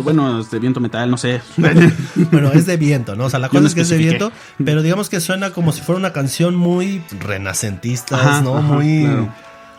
bueno, 0.03 0.41
es 0.41 0.51
de 0.51 0.59
viento 0.59 0.81
metal, 0.81 1.11
no 1.11 1.17
sé. 1.17 1.41
Bueno, 2.31 2.53
es 2.53 2.67
de 2.67 2.77
viento, 2.77 3.15
¿no? 3.15 3.25
O 3.27 3.31
sea, 3.31 3.39
la 3.39 3.49
cosa 3.49 3.61
no 3.61 3.67
es 3.67 3.75
que 3.75 3.83
es 3.83 3.89
de 3.89 3.99
viento, 3.99 4.33
pero 4.65 4.83
digamos 4.83 5.09
que 5.09 5.21
suena 5.21 5.51
como 5.51 5.73
si 5.73 5.81
fuera 5.81 5.99
una 5.99 6.13
canción 6.13 6.55
muy 6.55 7.03
renacentista, 7.21 8.17
Ajá, 8.17 8.41
¿no? 8.43 8.57
ajá, 8.57 8.75
muy, 8.75 9.03
claro. 9.03 9.33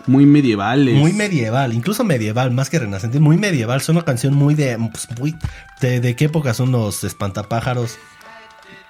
Muy 0.08 0.26
medievales. 0.26 0.96
muy 0.96 1.14
medieval, 1.14 1.74
incluso 1.74 2.04
medieval, 2.04 2.52
más 2.52 2.70
que 2.70 2.80
renacentista, 2.80 3.22
muy 3.24 3.38
medieval. 3.38 3.82
Es 3.82 3.90
una 3.90 4.04
canción 4.04 4.34
muy 4.34 4.56
de, 4.56 4.78
pues, 4.92 5.08
muy, 5.20 5.36
de, 5.82 6.00
¿de 6.00 6.16
qué 6.16 6.26
época 6.26 6.54
son 6.54 6.72
los 6.72 7.04
espantapájaros? 7.04 7.98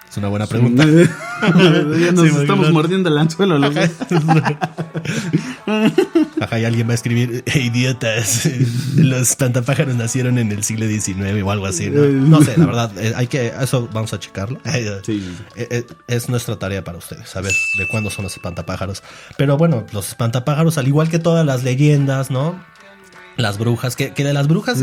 Es 0.08 0.16
una 0.16 0.28
buena 0.28 0.46
pregunta. 0.46 0.84
ya 1.44 2.12
nos 2.12 2.28
Sí, 2.28 2.34
estamos 2.40 2.72
mordiendo 2.72 3.10
el 3.10 3.18
anzuelo 3.18 3.58
los 3.58 3.74
y 6.56 6.64
alguien 6.64 6.86
va 6.86 6.92
a 6.92 6.94
escribir, 6.94 7.42
"Eh, 7.52 7.58
idiotas, 7.58 8.48
los 8.96 9.22
espantapájaros 9.30 9.96
nacieron 9.96 10.38
en 10.38 10.52
el 10.52 10.62
siglo 10.62 10.86
XIX 10.86 11.42
o 11.42 11.50
algo 11.50 11.66
así, 11.66 11.90
¿no? 11.90 12.02
No 12.06 12.42
sé, 12.42 12.56
la 12.56 12.66
verdad, 12.66 12.92
eh, 12.96 13.12
hay 13.16 13.26
que, 13.26 13.48
eso 13.60 13.88
vamos 13.92 14.12
a 14.12 14.20
checarlo. 14.20 14.60
Sí. 15.04 15.36
Eh, 15.56 15.66
eh, 15.70 15.86
Es 16.06 16.28
nuestra 16.28 16.56
tarea 16.58 16.84
para 16.84 16.98
ustedes, 16.98 17.28
saber 17.28 17.52
de 17.76 17.88
cuándo 17.88 18.08
son 18.10 18.22
los 18.22 18.32
espantapájaros. 18.34 19.02
Pero 19.36 19.56
bueno, 19.56 19.84
los 19.92 20.08
espantapájaros, 20.08 20.78
al 20.78 20.86
igual 20.86 21.08
que 21.08 21.18
todas 21.18 21.44
las 21.44 21.64
leyendas, 21.64 22.30
¿no? 22.30 22.62
Las 23.36 23.58
brujas, 23.58 23.96
que, 23.96 24.12
que 24.14 24.22
de 24.24 24.32
las 24.32 24.46
brujas 24.46 24.78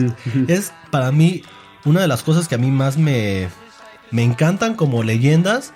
es 0.47 0.73
para 0.91 1.11
mí 1.11 1.43
una 1.85 2.01
de 2.01 2.07
las 2.07 2.23
cosas 2.23 2.47
que 2.47 2.55
a 2.55 2.57
mí 2.57 2.71
más 2.71 2.97
me, 2.97 3.47
me 4.11 4.23
encantan 4.23 4.75
como 4.75 5.03
leyendas, 5.03 5.73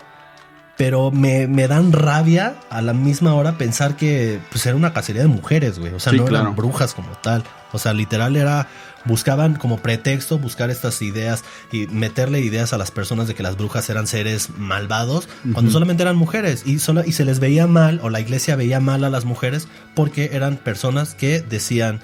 pero 0.80 1.12
me, 1.12 1.46
me 1.46 1.68
dan 1.68 1.92
rabia 1.92 2.56
a 2.70 2.82
la 2.82 2.94
misma 2.94 3.34
hora 3.34 3.58
pensar 3.58 3.98
que 3.98 4.40
pues 4.50 4.66
era 4.66 4.78
una 4.78 4.94
cacería 4.94 5.22
de 5.22 5.28
mujeres, 5.28 5.78
güey. 5.78 5.94
O 5.94 6.00
sea, 6.00 6.14
Sí, 6.14 6.18
no 6.18 6.24
claro. 6.24 6.44
eran 6.46 6.56
brujas 6.56 6.94
como 6.94 7.10
tal. 7.22 7.44
O 7.74 7.80
sea, 7.80 7.92
literal 7.94 8.38
era 8.38 8.66
buscaban 9.04 9.56
como 9.56 9.80
pretexto 9.80 10.38
buscar 10.40 10.70
estas 10.70 11.02
ideas 11.02 11.44
y 11.74 11.88
meterle 11.88 12.40
ideas 12.40 12.72
a 12.72 12.78
las 12.78 12.92
personas 12.92 13.28
de 13.28 13.36
que 13.36 13.44
las 13.44 13.58
brujas 13.58 13.90
eran 13.90 14.08
seres 14.08 14.52
malvados 14.58 15.28
cuando 15.52 15.70
solamente 15.70 16.04
eran 16.04 16.16
mujeres 16.16 16.64
y 16.66 16.80
solo 16.80 17.04
y 17.06 17.12
se 17.12 17.26
les 17.26 17.42
veía 17.42 17.68
mal 17.68 18.00
o 18.02 18.10
la 18.10 18.22
iglesia 18.22 18.56
veía 18.56 18.80
mal 18.80 19.04
a 19.04 19.10
las 19.10 19.26
mujeres 19.26 19.68
porque 19.96 20.30
eran 20.32 20.56
personas 20.56 21.14
que 21.14 21.42
decían 21.42 22.00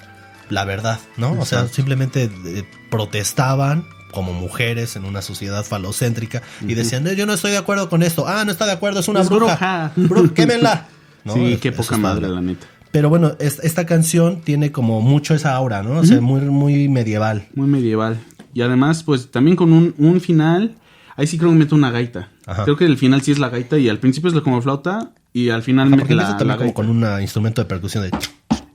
la 0.50 0.66
verdad, 0.66 1.00
¿no? 1.16 1.32
O 1.40 1.46
sea, 1.46 1.68
simplemente 1.70 2.30
eh, 2.46 2.64
protestaban 2.92 3.86
como 4.16 4.34
mujeres 4.34 4.96
en 4.96 5.06
una 5.06 5.22
sociedad 5.22 5.64
falocéntrica 5.64 6.42
y 6.68 6.74
decían, 6.74 7.06
"Eh, 7.06 7.16
yo 7.16 7.28
no 7.28 7.34
estoy 7.34 7.52
de 7.52 7.58
acuerdo 7.58 7.88
con 7.90 8.02
esto. 8.02 8.28
Ah, 8.28 8.44
no 8.46 8.52
está 8.52 8.66
de 8.66 8.72
acuerdo, 8.72 9.02
es 9.02 9.08
una 9.08 9.22
Es 9.22 9.30
bruja. 9.30 9.92
bruja. 9.96 10.16
Bru- 10.16 10.34
quémenla. 10.34 10.88
¿No? 11.24 11.34
sí, 11.36 11.54
Es- 11.54 11.60
qué 11.60 11.72
poca 11.72 11.98
madre, 11.98 12.28
la 12.30 12.42
neta. 12.42 12.66
Pero 12.92 13.10
bueno, 13.10 13.34
es- 13.40 13.60
esta 13.62 13.86
canción 13.86 14.42
tiene 14.42 14.72
como 14.72 15.02
mucho 15.02 15.36
esa 15.36 15.54
aura, 15.54 15.84
¿no? 15.84 16.00
O 16.00 16.06
sea, 16.06 16.22
muy, 16.22 16.42
muy 16.42 16.88
medieval. 16.88 17.48
Muy 17.54 17.68
medieval. 17.68 18.18
Y 18.54 18.62
además, 18.62 19.04
pues 19.04 19.30
también 19.32 19.58
con 19.58 19.74
un, 19.74 19.94
un 19.98 20.22
final. 20.22 20.76
Ahí 21.18 21.28
sí 21.28 21.38
creo 21.38 21.52
que 21.52 21.58
mete 21.58 21.76
una 21.76 21.92
gaita. 21.92 22.30
Ajá. 22.46 22.64
Creo 22.64 22.78
que 22.78 22.86
el 22.86 22.98
final 22.98 23.22
sí 23.22 23.32
es 23.32 23.40
la 23.40 23.50
gaita 23.50 23.78
y 23.78 23.90
al 23.90 24.00
principio 24.00 24.30
es 24.30 24.40
como 24.42 24.62
flauta 24.62 25.12
y 25.34 25.50
al 25.50 25.62
final 25.64 25.90
Porque 25.90 26.04
mete 26.04 26.16
la, 26.16 26.30
la 26.32 26.38
como 26.38 26.58
gaita. 26.58 26.74
con 26.74 26.90
un 26.90 27.22
instrumento 27.22 27.62
de 27.62 27.66
percusión 27.68 28.04
de... 28.04 28.12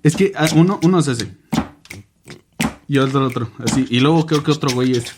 Es 0.03 0.17
que 0.17 0.33
ah, 0.37 0.47
uno, 0.55 0.79
uno 0.83 0.99
es 0.99 1.09
ese. 1.09 1.33
Y 2.91 2.99
otro, 2.99 3.25
otro. 3.25 3.49
Así. 3.65 3.87
Y 3.89 4.01
luego 4.01 4.27
creo 4.27 4.43
que 4.43 4.51
otro 4.51 4.69
güey 4.73 4.97
es. 4.97 5.15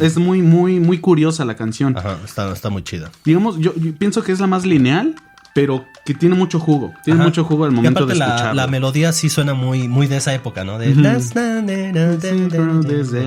Es, 0.00 0.16
muy, 0.16 0.42
muy, 0.42 0.80
muy 0.80 0.98
curiosa 0.98 1.44
la 1.44 1.54
canción. 1.54 1.96
Ajá, 1.96 2.18
está, 2.24 2.52
está 2.52 2.68
muy 2.68 2.82
chida. 2.82 3.12
Digamos, 3.24 3.58
yo, 3.60 3.72
yo 3.76 3.94
pienso 3.94 4.24
que 4.24 4.32
es 4.32 4.40
la 4.40 4.48
más 4.48 4.66
lineal, 4.66 5.14
pero 5.54 5.86
que 6.04 6.12
tiene 6.12 6.34
mucho 6.34 6.58
jugo. 6.58 6.92
Tiene 7.04 7.20
Ajá. 7.20 7.28
mucho 7.28 7.44
jugo 7.44 7.64
al 7.64 7.70
Y 7.70 7.76
momento 7.76 8.00
aparte 8.00 8.14
de 8.14 8.18
la, 8.18 8.26
escucharlo. 8.26 8.54
la 8.54 8.66
melodía 8.66 9.12
sí 9.12 9.30
suena 9.30 9.54
muy, 9.54 9.86
muy 9.86 10.08
de 10.08 10.16
esa 10.16 10.34
época, 10.34 10.64
¿no? 10.64 10.80
De... 10.80 10.90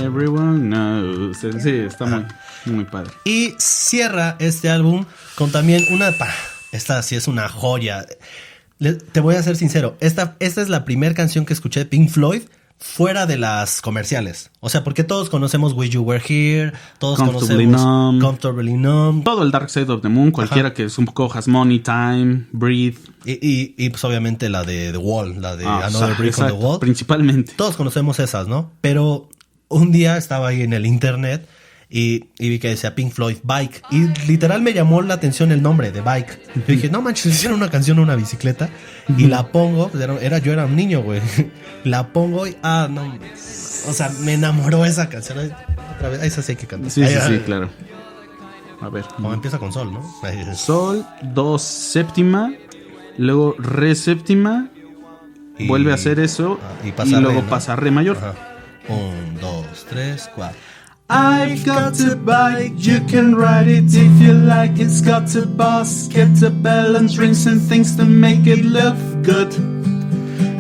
Everyone 0.04 0.60
knows. 0.60 1.38
Sí, 1.38 1.70
está 1.70 2.06
muy, 2.06 2.26
muy 2.66 2.84
padre. 2.84 3.12
Y 3.24 3.54
cierra 3.60 4.36
este 4.40 4.70
álbum 4.70 5.06
con 5.36 5.54
también 5.54 5.86
una... 5.90 6.12
pa, 6.12 6.28
esta 6.74 7.02
sí 7.02 7.16
es 7.16 7.30
una 7.30 7.48
joya. 7.48 8.06
Le- 8.80 8.94
te 8.94 9.20
voy 9.20 9.36
a 9.36 9.44
ser 9.44 9.56
sincero, 9.56 9.98
esta, 10.00 10.36
esta 10.40 10.62
es 10.62 10.70
la 10.70 10.86
primera 10.86 11.16
canción 11.16 11.46
que 11.46 11.54
escuché 11.54 11.80
de 11.82 11.86
Pink 11.88 12.10
Floyd 12.10 12.42
fuera 12.80 13.26
de 13.26 13.38
las 13.38 13.82
comerciales. 13.82 14.52
O 14.60 14.70
sea, 14.70 14.84
porque 14.84 15.04
todos 15.04 15.32
conocemos 15.32 15.74
Wish 15.74 15.90
You 15.92 16.04
Were 16.04 16.22
Here, 16.24 16.74
todos 17.00 17.18
Comfortably 17.18 17.66
conocemos 17.66 17.82
Numb. 17.82 18.22
Comfortably 18.22 18.74
Numb. 18.74 19.24
Todo 19.24 19.42
el 19.42 19.50
Dark 19.50 19.72
Side 19.72 19.92
of 19.92 20.04
the 20.04 20.10
Moon, 20.10 20.30
cualquiera 20.30 20.76
que 20.76 20.84
es 20.84 20.98
un 21.00 21.06
poco 21.06 21.28
Has 21.34 21.48
Money, 21.48 21.80
Time, 21.80 22.46
Breathe. 22.52 22.98
Y, 23.26 23.32
y, 23.42 23.74
y, 23.78 23.90
pues 23.90 24.04
obviamente 24.04 24.48
la 24.50 24.64
de 24.64 24.92
The 24.92 24.98
Wall, 25.00 25.42
la 25.42 25.56
de 25.56 25.66
Ah, 25.66 25.88
Another 25.88 26.12
exacto, 26.12 26.22
Brick 26.22 26.38
on 26.40 26.48
the 26.48 26.54
Wall. 26.54 26.80
Principalmente. 26.80 27.54
Todos 27.58 27.76
conocemos 27.78 28.20
esas, 28.20 28.48
¿no? 28.48 28.70
Pero 28.82 29.28
un 29.70 29.92
día 29.92 30.16
estaba 30.18 30.50
ahí 30.50 30.62
en 30.62 30.74
el 30.74 30.86
internet 30.86 31.50
y, 31.90 32.26
y 32.38 32.50
vi 32.50 32.60
que 32.60 32.68
decía 32.70 32.96
Pink 32.96 33.14
Floyd 33.14 33.38
Bike. 33.44 33.82
Y 33.92 34.08
literal 34.28 34.62
me 34.62 34.74
llamó 34.74 35.02
la 35.02 35.14
atención 35.16 35.52
el 35.52 35.62
nombre 35.62 35.92
de 35.92 36.02
Bike. 36.02 36.40
Yo 36.56 36.62
dije, 36.68 36.90
no 36.90 37.02
manches, 37.02 37.28
hicieron 37.34 37.58
una 37.60 37.70
canción 37.70 37.98
a 38.00 38.02
una 38.02 38.16
bicicleta. 38.16 38.70
Y 39.18 39.28
la 39.28 39.48
pongo, 39.52 39.90
era, 40.00 40.20
era- 40.20 40.38
yo 40.40 40.52
era 40.54 40.66
un 40.66 40.76
niño, 40.76 41.02
güey. 41.02 41.22
La 41.84 42.12
pongo 42.12 42.46
y, 42.48 42.58
ah, 42.64 42.90
no. 42.92 43.18
O 43.88 43.94
sea, 43.94 44.12
me 44.24 44.34
enamoró 44.34 44.84
esa 44.84 45.08
canción. 45.08 45.38
Otra 45.96 46.10
vez, 46.10 46.24
esa 46.24 46.42
sí 46.42 46.52
hay 46.54 46.56
que 46.58 46.68
cantar. 46.68 46.92
Sí, 46.92 47.06
sí, 47.08 47.14
sí, 47.28 47.40
claro. 47.46 47.70
A 48.82 48.90
ver. 48.90 49.06
Como 49.16 49.34
empieza 49.34 49.58
con 49.58 49.72
sol, 49.72 49.94
¿no? 49.94 50.04
Sol, 50.56 51.06
do 51.22 51.58
séptima, 51.58 52.52
luego 53.18 53.56
re 53.58 53.96
séptima, 53.96 54.70
Y- 55.58 55.68
vuelve 55.68 55.92
a 55.92 55.96
hacer 55.96 56.20
eso 56.20 56.60
ah, 56.62 56.86
y 56.86 56.90
y, 56.90 56.92
pasa 56.92 57.22
luego 57.22 57.38
re, 57.40 57.44
¿no? 57.44 57.50
pasa 57.50 57.76
re 57.78 57.92
mayor. 57.92 58.18
Ajá. 58.18 58.34
Un, 58.90 59.40
dos, 59.40 59.86
tres, 59.90 60.30
cuatro. 60.36 60.60
I've 61.10 61.66
got 61.66 61.98
a 62.02 62.18
bike, 62.18 62.74
you 62.76 63.00
can 63.00 63.34
ride 63.34 63.70
it 63.70 63.86
if 63.96 64.22
you 64.22 64.34
like. 64.34 64.78
It's 64.78 65.00
got 65.00 65.34
a 65.36 65.46
boss, 65.46 66.10
get 66.10 66.42
a 66.44 66.50
balance, 66.50 67.18
rings 67.18 67.48
and 67.48 67.62
things 67.62 67.96
to 67.96 68.04
make 68.04 68.46
it 68.46 68.66
look 68.66 68.98
good. 69.24 69.54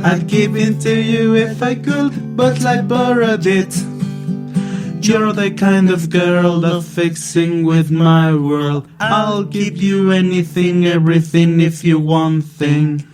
I'd 0.06 0.26
give 0.28 0.56
it 0.56 0.80
to 0.82 1.02
you 1.02 1.36
if 1.36 1.62
I 1.62 1.76
could, 1.76 2.38
but 2.38 2.64
I 2.66 2.82
borrowed 2.82 3.46
it. 3.46 3.76
You're 5.06 5.34
the 5.34 5.52
kind 5.52 5.90
of 5.90 6.10
girl 6.10 6.62
that 6.62 6.84
fixing 6.84 7.66
with 7.66 7.92
my 7.92 8.34
world. 8.34 8.88
I'll 9.02 9.44
give 9.44 9.76
you 9.84 10.12
anything, 10.12 10.86
everything 10.86 11.60
if 11.60 11.84
you 11.84 12.00
want 12.00 12.46
thing. 12.46 13.06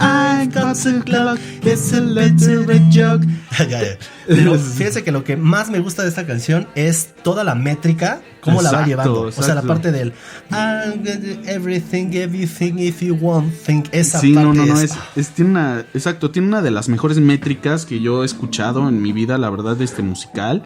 I 0.00 0.46
got 0.46 0.84
a 0.84 1.00
clock, 1.02 1.38
it's 1.62 1.92
a 1.92 2.00
little 2.00 2.64
red 2.64 2.90
jug. 2.90 3.24
Ya, 3.68 3.82
ya. 3.82 3.98
Pero 4.26 4.58
fíjense 4.58 5.02
que 5.04 5.12
lo 5.12 5.24
que 5.24 5.36
más 5.36 5.70
me 5.70 5.80
gusta 5.80 6.02
de 6.02 6.08
esta 6.08 6.26
canción 6.26 6.68
es 6.74 7.08
toda 7.22 7.44
la 7.44 7.54
métrica, 7.54 8.20
cómo 8.40 8.62
la 8.62 8.70
va 8.70 8.78
Exacto, 8.82 8.88
llevando. 8.88 9.20
O 9.36 9.42
sea, 9.42 9.54
la 9.54 9.62
parte 9.62 9.90
del 9.92 10.12
"I'll 10.50 11.02
get 11.04 11.46
everything, 11.48 12.10
everything 12.14 12.74
if 12.78 13.00
you 13.02 13.14
want 13.20 13.52
thing. 13.64 13.82
Esa 13.92 14.20
Sí, 14.20 14.32
parte 14.34 14.46
no, 14.48 14.54
no, 14.54 14.66
no, 14.66 14.80
es, 14.80 14.92
es, 14.92 14.98
es- 15.16 15.28
tiene 15.30 15.50
una, 15.50 15.80
exacto, 15.94 16.30
tiene 16.30 16.48
una 16.48 16.62
de 16.62 16.70
las 16.70 16.88
mejores 16.88 17.18
métricas 17.18 17.84
que 17.86 18.00
yo 18.00 18.22
he 18.22 18.26
escuchado 18.26 18.88
en 18.88 19.02
mi 19.02 19.12
vida, 19.12 19.38
la 19.38 19.50
verdad, 19.50 19.76
de 19.76 19.84
este 19.84 20.02
musical, 20.02 20.64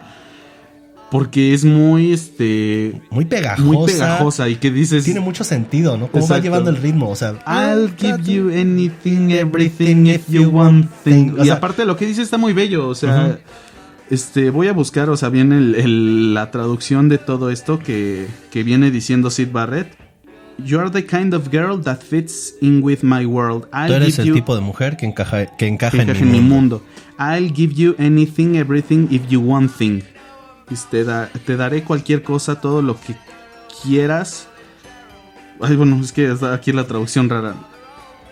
porque 1.13 1.53
es 1.53 1.63
muy, 1.63 2.11
este, 2.11 2.99
muy 3.11 3.25
pegajosa. 3.25 3.61
muy 3.63 3.85
pegajosa 3.85 4.49
y 4.49 4.55
que 4.55 4.71
dices, 4.71 5.03
Tiene 5.03 5.19
mucho 5.19 5.43
sentido, 5.43 5.95
¿no? 5.95 6.07
Cómo 6.07 6.27
va 6.27 6.39
llevando 6.39 6.71
el 6.71 6.77
ritmo. 6.77 7.07
O 7.07 7.15
sea, 7.15 7.35
I'll 7.45 7.93
give 7.95 8.23
you 8.23 8.49
anything, 8.49 9.29
everything 9.29 10.07
if 10.07 10.27
you 10.27 10.49
want 10.49 10.89
thing. 11.03 11.35
O 11.37 11.45
y 11.45 11.51
aparte 11.51 11.85
lo 11.85 11.95
que 11.97 12.07
dice 12.07 12.23
está 12.23 12.39
muy 12.39 12.53
bello, 12.53 12.87
o 12.87 12.95
sea, 12.95 13.37
este, 14.09 14.49
voy 14.49 14.69
a 14.69 14.73
buscar, 14.73 15.11
o 15.11 15.15
sea, 15.15 15.29
bien 15.29 15.53
el- 15.53 15.75
el- 15.75 16.33
la 16.33 16.49
traducción 16.49 17.09
de 17.09 17.19
todo 17.19 17.51
esto 17.51 17.77
que, 17.77 18.25
que 18.51 18.63
viene 18.63 18.89
diciendo 18.89 19.29
Sid 19.29 19.49
Barrett. 19.51 19.95
You 20.65 20.79
are 20.79 20.89
the 20.89 21.05
kind 21.05 21.35
of 21.35 21.49
girl 21.51 21.79
that 21.83 21.99
fits 22.01 22.55
in 22.59 22.81
with 22.81 22.99
my 23.03 23.23
world. 23.27 23.65
I'll 23.71 23.87
tú 23.87 23.93
eres 23.93 24.15
give 24.15 24.21
el 24.23 24.27
you 24.29 24.33
tipo 24.33 24.55
de 24.55 24.61
mujer 24.61 24.97
que 24.97 25.05
encaja, 25.05 25.45
que 25.57 25.67
encaja, 25.67 25.95
que 25.95 26.11
en, 26.11 26.11
mi 26.11 26.17
en 26.17 26.31
mi 26.31 26.39
mundo. 26.41 26.81
mundo. 26.81 26.83
I'll 27.19 27.53
give 27.53 27.75
you 27.75 27.95
anything, 27.99 28.55
everything 28.55 29.07
if 29.11 29.21
you 29.29 29.39
want 29.41 29.71
thing. 29.77 30.01
Te, 30.89 31.03
da- 31.03 31.29
te 31.45 31.55
daré 31.57 31.83
cualquier 31.83 32.23
cosa, 32.23 32.59
todo 32.61 32.81
lo 32.81 32.99
que 32.99 33.15
quieras. 33.83 34.47
Ay, 35.61 35.75
bueno, 35.75 35.99
es 36.01 36.11
que 36.11 36.31
está 36.31 36.53
aquí 36.53 36.71
la 36.71 36.85
traducción 36.85 37.29
rara. 37.29 37.55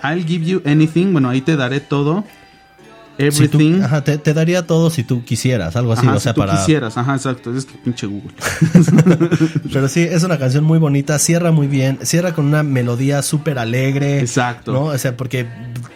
I'll 0.04 0.26
give 0.26 0.46
you 0.46 0.62
anything, 0.66 1.12
bueno, 1.12 1.30
ahí 1.30 1.42
te 1.42 1.56
daré 1.56 1.80
todo. 1.80 2.24
Si 3.18 3.48
tú- 3.48 3.60
Everything. 3.60 3.82
ajá, 3.84 4.04
te, 4.04 4.18
te 4.18 4.34
daría 4.34 4.66
todo 4.66 4.90
si 4.90 5.04
tú 5.04 5.24
quisieras, 5.24 5.76
algo 5.76 5.94
así, 5.94 6.08
Ajá, 6.08 6.16
o 6.16 6.20
sea, 6.20 6.32
si 6.32 6.36
tú 6.36 6.42
para... 6.42 6.58
quisieras, 6.58 6.98
ajá, 6.98 7.14
exacto, 7.16 7.56
es 7.56 7.66
que 7.66 7.78
pinche 7.78 8.08
Google. 8.08 8.32
Pero 9.72 9.88
sí, 9.88 10.02
es 10.02 10.24
una 10.24 10.40
canción 10.40 10.64
muy 10.64 10.80
bonita, 10.80 11.20
cierra 11.20 11.52
muy 11.52 11.68
bien, 11.68 12.00
cierra 12.02 12.34
con 12.34 12.46
una 12.46 12.64
melodía 12.64 13.22
súper 13.22 13.60
alegre. 13.60 14.20
Exacto. 14.22 14.72
¿No? 14.74 14.86
O 14.86 14.98
sea, 14.98 15.16
porque 15.18 15.46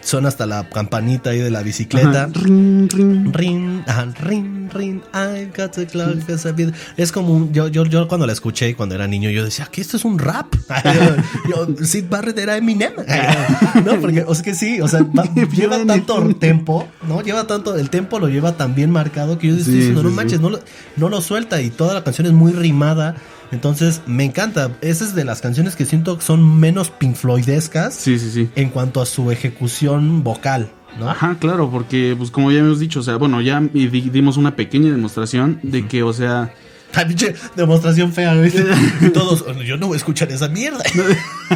suena 0.00 0.28
hasta 0.28 0.46
la 0.46 0.68
campanita 0.68 1.30
ahí 1.30 1.38
de 1.38 1.50
la 1.50 1.62
bicicleta. 1.62 2.24
Ajá, 2.24 2.28
ring, 2.34 2.88
ring. 2.92 3.32
Ring, 3.34 3.82
ajá, 3.86 4.06
ring, 4.22 4.68
ring, 4.72 5.00
I've 5.14 5.52
got 5.56 5.72
the 5.72 5.86
clock, 5.86 6.14
did. 6.56 6.70
Es 6.96 7.12
como 7.12 7.32
un- 7.32 7.52
yo, 7.52 7.68
yo, 7.68 7.84
yo 7.84 8.08
cuando 8.08 8.26
la 8.26 8.32
escuché 8.32 8.74
cuando 8.74 8.94
era 8.94 9.06
niño, 9.06 9.30
yo 9.30 9.44
decía 9.44 9.66
que 9.70 9.80
esto 9.80 9.96
es 9.96 10.04
un 10.04 10.18
rap. 10.18 10.46
yo, 11.50 11.84
Sid 11.84 12.04
Barrett 12.08 12.38
era 12.38 12.56
Eminem. 12.56 12.92
no, 13.84 14.00
porque, 14.00 14.24
o 14.26 14.34
sea 14.34 14.44
que 14.44 14.54
sí, 14.54 14.80
o 14.80 14.88
sea, 14.88 15.02
va- 15.02 15.24
lleva 15.54 15.84
tanto 15.84 16.34
tempo, 16.36 16.86
¿no? 17.08 17.20
Lleva 17.22 17.46
tanto, 17.46 17.76
el 17.76 17.90
tempo 17.90 18.18
lo 18.18 18.28
lleva 18.28 18.56
tan 18.56 18.74
bien 18.74 18.90
marcado 18.90 19.38
que 19.38 19.48
yo 19.48 19.54
estoy 19.56 19.72
Sí, 19.72 19.78
diciendo, 19.78 20.00
sí, 20.00 20.04
no 20.04 20.10
sí. 20.10 20.16
manches, 20.16 20.40
no 20.40 20.50
lo, 20.50 20.60
no 20.96 21.08
lo 21.08 21.20
suelta 21.20 21.60
y 21.60 21.70
toda 21.70 21.94
la 21.94 22.04
canción 22.04 22.26
es 22.26 22.32
muy 22.32 22.52
rimada. 22.52 23.16
Entonces, 23.52 24.02
me 24.06 24.24
encanta. 24.24 24.70
Esa 24.80 25.04
es 25.04 25.14
de 25.14 25.24
las 25.24 25.40
canciones 25.40 25.76
que 25.76 25.84
siento 25.84 26.18
que 26.18 26.24
son 26.24 26.58
menos 26.58 26.90
Pink 26.90 27.14
Floydescas 27.16 27.94
Sí, 27.94 28.18
sí, 28.18 28.30
sí. 28.30 28.48
en 28.56 28.70
cuanto 28.70 29.00
a 29.00 29.06
su 29.06 29.30
ejecución 29.30 30.24
vocal, 30.24 30.70
¿no? 30.98 31.08
Ajá, 31.10 31.36
claro, 31.38 31.70
porque 31.70 32.14
pues 32.18 32.30
como 32.30 32.50
ya 32.50 32.58
hemos 32.60 32.80
dicho, 32.80 33.00
o 33.00 33.02
sea, 33.02 33.16
bueno, 33.16 33.40
ya 33.40 33.60
di- 33.60 33.88
dimos 33.88 34.36
una 34.36 34.56
pequeña 34.56 34.90
demostración 34.90 35.60
de 35.62 35.86
que, 35.86 36.02
o 36.02 36.12
sea, 36.12 36.52
Ay, 36.94 37.04
pinche 37.06 37.34
demostración 37.56 38.12
fea, 38.12 38.32
¿viste? 38.34 38.64
Todos, 39.12 39.44
yo 39.66 39.76
no 39.76 39.88
voy 39.88 39.94
a 39.94 39.98
escuchar 39.98 40.30
esa 40.32 40.48
mierda. 40.48 40.82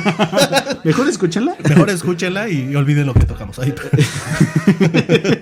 mejor 0.84 1.09
escúchala. 1.09 1.55
Mejor 1.66 1.88
escúchela 1.88 2.49
y 2.51 2.74
olviden 2.76 3.07
lo 3.07 3.14
que 3.14 3.24
tocamos 3.24 3.59
ahí. 3.59 3.72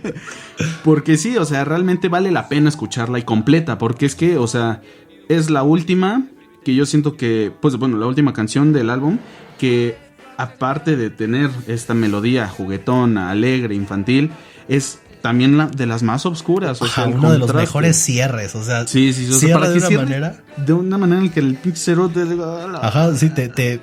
Porque 0.84 1.16
sí, 1.16 1.36
o 1.36 1.44
sea, 1.44 1.64
realmente 1.64 2.08
vale 2.08 2.30
la 2.30 2.48
pena 2.48 2.68
escucharla 2.68 3.18
y 3.18 3.22
completa, 3.22 3.78
porque 3.78 4.06
es 4.06 4.14
que, 4.14 4.36
o 4.38 4.46
sea, 4.46 4.80
es 5.28 5.50
la 5.50 5.62
última 5.62 6.24
que 6.68 6.74
yo 6.74 6.84
siento 6.84 7.16
que, 7.16 7.50
pues 7.62 7.76
bueno, 7.76 7.96
la 7.96 8.04
última 8.04 8.34
canción 8.34 8.74
del 8.74 8.90
álbum 8.90 9.16
que 9.58 9.96
aparte 10.36 10.96
de 10.98 11.08
tener 11.08 11.48
esta 11.66 11.94
melodía 11.94 12.46
juguetona, 12.46 13.30
alegre, 13.30 13.74
infantil, 13.74 14.30
es 14.68 14.98
también 15.22 15.56
la 15.56 15.68
de 15.68 15.86
las 15.86 16.02
más 16.02 16.26
obscuras, 16.26 16.82
o 16.82 16.86
sea, 16.86 17.06
uno 17.06 17.32
de 17.32 17.38
los 17.38 17.54
mejores 17.54 17.96
cierres, 17.96 18.54
o 18.54 18.62
sea, 18.62 18.86
Sí, 18.86 19.14
sí, 19.14 19.24
sí, 19.26 19.32
o 19.32 19.38
sea, 19.38 19.54
para 19.58 19.70
de 19.70 19.80
que 19.80 19.86
una 19.86 20.04
manera. 20.04 20.36
de 20.58 20.72
una 20.74 20.98
manera 20.98 21.22
en 21.22 21.30
que 21.30 21.40
el 21.40 21.54
pinche 21.54 21.94
te 22.12 22.20
"Ala". 22.20 22.80
Ajá, 22.82 23.16
sí, 23.16 23.30
te, 23.30 23.48
te- 23.48 23.80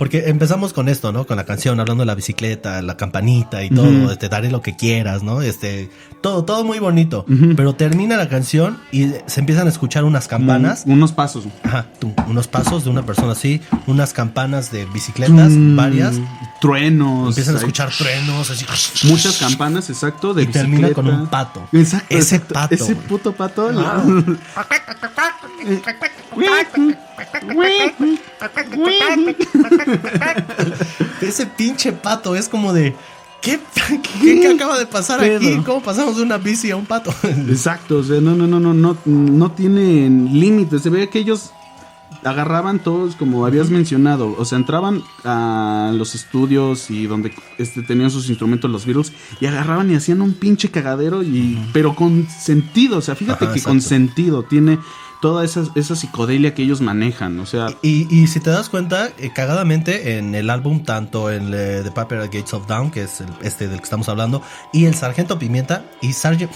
Porque 0.00 0.30
empezamos 0.30 0.72
con 0.72 0.88
esto, 0.88 1.12
¿no? 1.12 1.26
Con 1.26 1.36
la 1.36 1.44
canción, 1.44 1.78
hablando 1.78 2.00
de 2.00 2.06
la 2.06 2.14
bicicleta, 2.14 2.80
la 2.80 2.96
campanita 2.96 3.62
y 3.62 3.68
todo, 3.68 3.86
Ujú. 3.86 4.16
te 4.16 4.30
daré 4.30 4.50
lo 4.50 4.62
que 4.62 4.74
quieras, 4.74 5.22
¿no? 5.22 5.42
Este, 5.42 5.90
todo, 6.22 6.42
todo 6.46 6.64
muy 6.64 6.78
bonito. 6.78 7.26
Ujú. 7.28 7.54
Pero 7.54 7.74
termina 7.74 8.16
la 8.16 8.26
canción 8.30 8.78
y 8.92 9.10
se 9.26 9.40
empiezan 9.40 9.66
a 9.66 9.68
escuchar 9.68 10.04
unas 10.04 10.26
campanas. 10.26 10.86
Mm, 10.86 10.92
unos 10.92 11.12
pasos. 11.12 11.44
Ajá, 11.64 11.84
tú, 11.98 12.14
unos 12.28 12.48
pasos 12.48 12.84
de 12.84 12.88
una 12.90 13.04
persona 13.04 13.32
así, 13.32 13.60
unas 13.86 14.14
campanas 14.14 14.72
de 14.72 14.86
bicicletas, 14.86 15.50
Mm, 15.50 15.76
varias. 15.76 16.14
Truenos. 16.62 17.28
Empiezan 17.28 17.56
a 17.56 17.58
escuchar 17.58 17.90
truenos, 17.90 18.50
así. 18.50 18.64
Muchas 19.06 19.36
campanas, 19.36 19.90
exacto, 19.90 20.32
de 20.32 20.44
Y 20.44 20.46
termina 20.46 20.88
bicicleta. 20.88 20.94
con 20.94 21.08
un 21.20 21.26
pato. 21.28 21.68
Exacto. 21.72 22.06
Ese 22.08 22.36
exacto. 22.36 22.54
pato, 22.54 22.74
Ese 22.74 22.96
puto 22.96 23.32
pato. 23.32 23.70
Ah. 23.76 24.02
Ese 31.20 31.46
pinche 31.46 31.92
pato 31.92 32.34
es 32.36 32.48
como 32.48 32.72
de. 32.72 32.94
¿Qué, 33.40 33.58
qué, 34.20 34.40
qué 34.40 34.48
acaba 34.48 34.78
de 34.78 34.84
pasar 34.84 35.24
aquí? 35.24 35.62
¿Cómo 35.64 35.82
pasamos 35.82 36.16
de 36.16 36.22
una 36.22 36.36
bici 36.36 36.70
a 36.70 36.76
un 36.76 36.84
pato? 36.84 37.14
Exacto, 37.22 37.98
o 37.98 38.02
sea, 38.04 38.20
no, 38.20 38.34
no, 38.34 38.46
no, 38.46 38.60
no, 38.60 38.74
no, 38.74 38.98
no 39.06 39.52
tienen 39.52 40.38
límites. 40.38 40.82
Se 40.82 40.90
ve 40.90 41.08
que 41.08 41.20
ellos 41.20 41.52
agarraban 42.24 42.80
todos, 42.80 43.16
como 43.16 43.46
habías 43.46 43.70
mencionado, 43.70 44.34
o 44.36 44.44
sea, 44.44 44.58
entraban 44.58 45.02
a 45.24 45.92
los 45.94 46.14
estudios 46.14 46.90
y 46.90 47.06
donde 47.06 47.32
este, 47.58 47.82
tenían 47.82 48.10
sus 48.10 48.28
instrumentos 48.28 48.70
los 48.70 48.84
Beatles 48.84 49.12
y 49.40 49.46
agarraban 49.46 49.90
y 49.90 49.94
hacían 49.94 50.20
un 50.20 50.34
pinche 50.34 50.70
cagadero 50.70 51.22
y, 51.22 51.58
pero 51.72 51.94
con 51.94 52.28
sentido, 52.28 52.98
o 52.98 53.00
sea, 53.00 53.14
fíjate 53.14 53.46
Ajá, 53.46 53.54
que 53.54 53.62
con 53.62 53.80
sentido 53.80 54.42
tiene 54.42 54.78
toda 55.20 55.44
esa, 55.44 55.64
esa 55.74 55.94
psicodelia 55.96 56.54
que 56.54 56.62
ellos 56.62 56.80
manejan, 56.80 57.38
o 57.40 57.46
sea, 57.46 57.68
Y, 57.82 58.06
y 58.14 58.26
si 58.26 58.40
te 58.40 58.50
das 58.50 58.68
cuenta, 58.68 59.08
eh, 59.18 59.30
cagadamente 59.34 60.16
en 60.18 60.34
el 60.34 60.48
álbum, 60.50 60.82
tanto 60.84 61.28
el 61.30 61.52
eh, 61.52 61.80
The 61.84 61.90
Paper 61.90 62.18
at 62.20 62.24
Gates 62.32 62.54
of 62.54 62.66
Dawn, 62.66 62.90
que 62.90 63.02
es 63.02 63.20
el, 63.20 63.28
este 63.42 63.68
del 63.68 63.78
que 63.78 63.84
estamos 63.84 64.08
hablando, 64.08 64.42
y 64.72 64.86
el 64.86 64.94
Sargento 64.94 65.38
Pimienta 65.38 65.84
y 66.00 66.12
Sgt. 66.12 66.48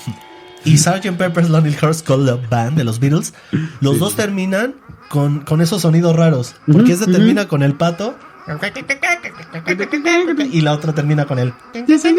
Y 0.64 0.78
Sgt. 0.78 1.10
Pepper's 1.18 1.50
Lonely 1.50 1.74
Hearts 1.74 2.02
Club 2.02 2.40
Band 2.48 2.76
de 2.78 2.84
los 2.84 2.98
Beatles, 3.00 3.34
los 3.80 3.94
Sí. 3.94 4.00
dos 4.00 4.14
terminan 4.16 4.74
con, 5.10 5.40
con 5.40 5.60
esos 5.60 5.82
sonidos 5.82 6.16
raros. 6.16 6.54
Porque 6.66 6.94
Ujú, 6.94 7.02
ese 7.04 7.12
termina 7.12 7.46
con 7.48 7.62
el 7.62 7.74
pato 7.74 8.16
y 10.53 10.61
la 10.61 10.72
otra 10.74 10.92
termina 10.95 11.24
con 11.24 11.38
el. 11.38 11.53
Que 11.72 11.99
se 11.99 12.12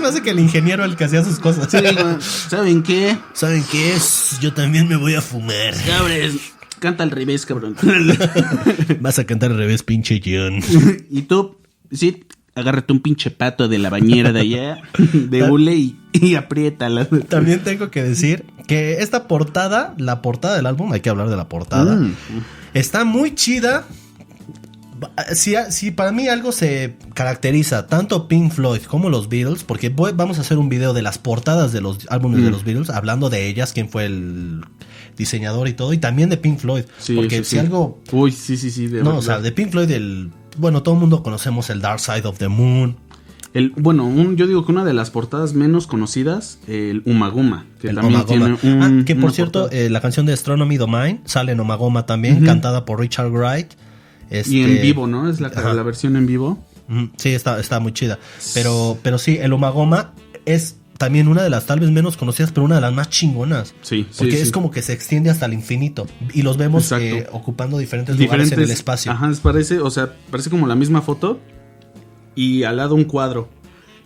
me 0.00 0.08
hace 0.08 0.22
que 0.22 0.30
el 0.30 0.38
ingeniero 0.40 0.84
el 0.84 0.96
que 0.96 1.04
hacía 1.04 1.24
sus 1.24 1.38
cosas. 1.38 1.70
Sí, 1.70 1.78
¿saben 2.48 2.82
qué? 2.82 3.16
¿Saben 3.32 3.64
qué 3.70 3.94
es? 3.94 4.38
Yo 4.40 4.52
también 4.52 4.86
me 4.86 4.96
voy 4.96 5.14
a 5.14 5.22
fumar. 5.22 5.74
Cabres, 5.86 6.34
canta 6.78 7.04
al 7.04 7.10
revés, 7.10 7.46
cabrón. 7.46 7.74
Vas 9.00 9.18
a 9.18 9.24
cantar 9.24 9.50
al 9.52 9.58
revés, 9.58 9.82
pinche 9.82 10.20
John. 10.22 10.60
y 11.10 11.22
tú, 11.22 11.56
sí, 11.90 12.24
agárrate 12.54 12.92
un 12.92 13.00
pinche 13.00 13.30
pato 13.30 13.66
de 13.68 13.78
la 13.78 13.88
bañera 13.88 14.32
de 14.32 14.40
allá, 14.40 14.82
de 14.98 15.42
hule 15.42 15.74
y, 15.74 15.96
y 16.12 16.34
apriétala. 16.34 17.06
También 17.06 17.62
tengo 17.62 17.90
que 17.90 18.02
decir 18.02 18.44
que 18.66 18.94
esta 19.02 19.26
portada, 19.28 19.94
la 19.98 20.22
portada 20.22 20.56
del 20.56 20.66
álbum, 20.66 20.92
hay 20.92 21.00
que 21.00 21.10
hablar 21.10 21.28
de 21.28 21.36
la 21.36 21.48
portada, 21.48 21.96
Mm. 21.96 22.14
está 22.74 23.04
muy 23.04 23.34
chida. 23.34 23.84
Si, 25.34 25.54
si 25.70 25.90
para 25.90 26.12
mí 26.12 26.28
algo 26.28 26.52
se 26.52 26.94
caracteriza 27.14 27.88
tanto 27.88 28.28
Pink 28.28 28.52
Floyd 28.52 28.82
como 28.82 29.10
los 29.10 29.28
Beatles, 29.28 29.64
porque 29.64 29.88
voy- 29.88 30.12
vamos 30.14 30.38
a 30.38 30.42
hacer 30.42 30.58
un 30.58 30.68
video 30.68 30.92
de 30.92 31.02
las 31.02 31.18
portadas 31.18 31.72
de 31.72 31.80
los 31.80 32.06
álbumes 32.08 32.40
de 32.42 32.48
Mm. 32.48 32.52
los 32.52 32.62
Beatles, 32.64 32.88
hablando 32.90 33.28
de 33.28 33.48
ellas, 33.48 33.72
quién 33.72 33.88
fue 33.88 34.06
el 34.06 34.60
diseñador 35.16 35.66
y 35.66 35.72
todo, 35.72 35.92
y 35.92 35.98
también 35.98 36.28
de 36.30 36.36
Pink 36.36 36.60
Floyd, 36.60 36.84
Sí, 36.98 37.16
porque 37.16 37.38
sí, 37.38 37.44
si 37.44 37.50
sí. 37.50 37.58
algo, 37.58 37.98
Uy, 38.12 38.30
sí, 38.30 38.56
sí, 38.56 38.70
sí. 38.70 38.86
de 38.86 39.02
no, 39.02 39.16
o 39.16 39.22
sea, 39.22 39.40
de 39.40 39.50
Pink 39.50 39.70
Floyd, 39.72 39.90
el, 39.90 40.30
bueno, 40.56 40.84
todo 40.84 40.94
el 40.94 41.00
mundo 41.00 41.24
conocemos 41.24 41.68
el 41.70 41.80
Dark 41.80 41.98
Side 41.98 42.22
of 42.26 42.38
the 42.38 42.46
Moon, 42.48 42.96
El, 43.54 43.70
bueno, 43.76 44.06
un- 44.06 44.36
yo 44.36 44.46
digo 44.46 44.64
que 44.64 44.72
una 44.72 44.84
de 44.84 44.94
las 44.94 45.10
portadas 45.10 45.52
menos 45.54 45.86
conocidas, 45.86 46.58
el 46.68 47.02
Umaguma, 47.04 47.66
que 47.80 47.88
el 47.88 47.96
también 47.96 48.14
Omagoma. 48.22 48.56
tiene 48.58 48.76
un- 48.76 48.82
Ah, 49.02 49.04
que 49.04 49.14
por 49.14 49.32
cierto, 49.32 49.70
eh, 49.70 49.90
la 49.90 50.00
canción 50.00 50.24
de 50.24 50.32
Astronomy 50.32 50.78
Domain 50.78 51.20
sale 51.26 51.52
en 51.52 51.60
Omagoma 51.60 52.06
también, 52.06 52.44
cantada 52.44 52.84
por 52.84 53.00
Richard 53.00 53.30
Wright. 53.30 53.72
Este, 54.30 54.54
y 54.54 54.62
en 54.62 54.80
vivo, 54.80 55.06
¿no? 55.06 55.28
Es 55.28 55.40
la, 55.40 55.50
versión 55.82 56.16
en 56.16 56.26
vivo. 56.26 56.58
Sí, 57.16 57.30
está, 57.30 57.60
está 57.60 57.78
muy 57.80 57.92
chida. 57.92 58.18
Pero, 58.54 58.98
pero 59.02 59.18
sí, 59.18 59.36
el 59.38 59.52
Omagoma 59.52 60.12
es 60.46 60.76
también 60.98 61.26
una 61.28 61.42
de 61.42 61.50
las 61.50 61.66
tal 61.66 61.80
vez 61.80 61.90
menos 61.90 62.16
conocidas, 62.16 62.52
pero 62.52 62.64
una 62.64 62.76
de 62.76 62.80
las 62.80 62.92
más 62.94 63.10
chingonas. 63.10 63.74
Sí, 63.82 64.06
Porque 64.16 64.36
sí. 64.36 64.42
es 64.42 64.52
como 64.52 64.70
que 64.70 64.82
se 64.82 64.92
extiende 64.92 65.28
hasta 65.30 65.46
el 65.46 65.52
infinito. 65.52 66.06
Y 66.32 66.42
los 66.42 66.56
vemos 66.56 66.90
eh, 66.92 67.26
ocupando 67.32 67.76
diferentes, 67.76 68.18
lugares 68.18 68.52
en 68.52 68.60
el 68.60 68.70
espacio. 68.70 69.12
Ajá, 69.12 69.30
parece, 69.42 69.80
o 69.80 69.90
sea, 69.90 70.14
parece 70.30 70.48
como 70.48 70.66
la 70.66 70.74
misma 70.76 71.02
foto 71.02 71.40
y 72.34 72.64
al 72.64 72.76
lado 72.76 72.94
un 72.94 73.04
cuadro. 73.04 73.48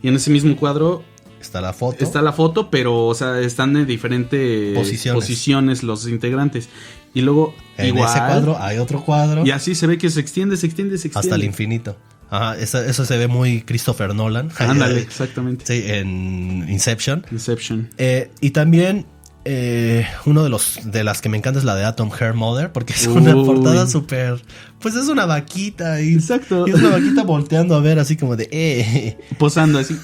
Y 0.02 0.08
en 0.08 0.16
ese 0.16 0.30
mismo 0.30 0.56
cuadro 0.56 1.02
Está 1.40 1.60
la 1.60 1.72
foto. 1.72 2.02
está 2.02 2.22
la 2.22 2.32
foto, 2.32 2.70
pero, 2.70 3.06
o 3.06 3.14
sea, 3.14 3.40
están 3.40 3.76
en 3.76 3.86
diferentes 3.86 4.76
Posiciones. 4.76 5.22
posiciones, 5.22 5.82
los 5.82 6.08
integrantes. 6.08 6.68
Y 7.14 7.20
luego, 7.20 7.54
en 7.76 7.88
igual, 7.88 8.08
ese 8.08 8.18
cuadro 8.18 8.58
hay 8.58 8.78
otro 8.78 9.04
cuadro 9.04 9.46
y 9.46 9.50
así 9.50 9.74
se 9.74 9.86
ve 9.86 9.96
que 9.96 10.10
se 10.10 10.20
extiende, 10.20 10.56
se 10.56 10.66
extiende, 10.66 10.98
se 10.98 11.08
extiende. 11.08 11.28
hasta 11.28 11.36
el 11.36 11.44
infinito. 11.44 11.96
Ajá, 12.28 12.58
eso, 12.58 12.82
eso 12.82 13.04
se 13.04 13.16
ve 13.16 13.28
muy 13.28 13.62
Christopher 13.62 14.14
Nolan. 14.14 14.50
Ándale, 14.58 15.00
exactamente. 15.00 15.64
Sí, 15.66 15.84
en 15.86 16.66
Inception. 16.68 17.24
Inception. 17.30 17.90
Eh, 17.98 18.30
y 18.40 18.50
también 18.50 19.06
eh, 19.48 20.04
uno 20.24 20.42
de 20.42 20.50
los 20.50 20.80
de 20.82 21.04
las 21.04 21.22
que 21.22 21.28
me 21.28 21.36
encanta 21.36 21.60
es 21.60 21.64
la 21.64 21.76
de 21.76 21.84
Atom 21.84 22.10
Hair 22.10 22.34
Mother, 22.34 22.72
porque 22.72 22.94
es 22.94 23.06
una 23.06 23.36
Uy. 23.36 23.46
portada 23.46 23.86
súper. 23.86 24.42
Pues 24.80 24.96
es 24.96 25.06
una 25.06 25.24
vaquita 25.24 26.00
y, 26.02 26.14
Exacto. 26.14 26.66
y 26.66 26.70
es 26.70 26.76
una 26.80 26.90
vaquita 26.90 27.22
volteando 27.22 27.76
a 27.76 27.80
ver 27.80 28.00
así 28.00 28.16
como 28.16 28.34
de 28.34 28.48
eh. 28.50 29.16
Posando 29.38 29.78
así. 29.78 29.96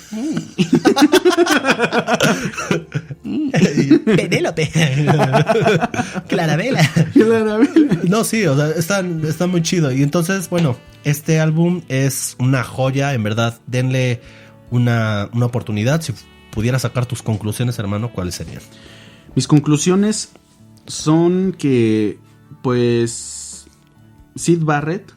Penélope. 4.05 4.71
Clarabela. 6.29 6.89
No, 8.05 8.23
sí, 8.23 8.47
o 8.47 8.57
sea, 8.57 8.69
está, 8.71 9.01
está 9.27 9.49
muy 9.49 9.63
chido. 9.63 9.91
Y 9.91 10.05
entonces, 10.05 10.49
bueno, 10.51 10.77
este 11.03 11.41
álbum 11.41 11.83
es 11.89 12.37
una 12.39 12.63
joya, 12.63 13.13
en 13.13 13.25
verdad. 13.25 13.59
Denle 13.67 14.21
una, 14.71 15.29
una 15.33 15.47
oportunidad. 15.47 16.01
Si 16.01 16.15
pudieras 16.53 16.83
sacar 16.83 17.07
tus 17.07 17.23
conclusiones, 17.23 17.77
hermano, 17.81 18.13
¿cuáles 18.13 18.37
serían? 18.37 18.63
Mis 19.35 19.47
conclusiones 19.47 20.33
son 20.87 21.55
que, 21.59 22.19
pues, 22.63 23.67
Sid 24.35 24.63
Barrett 24.63 25.13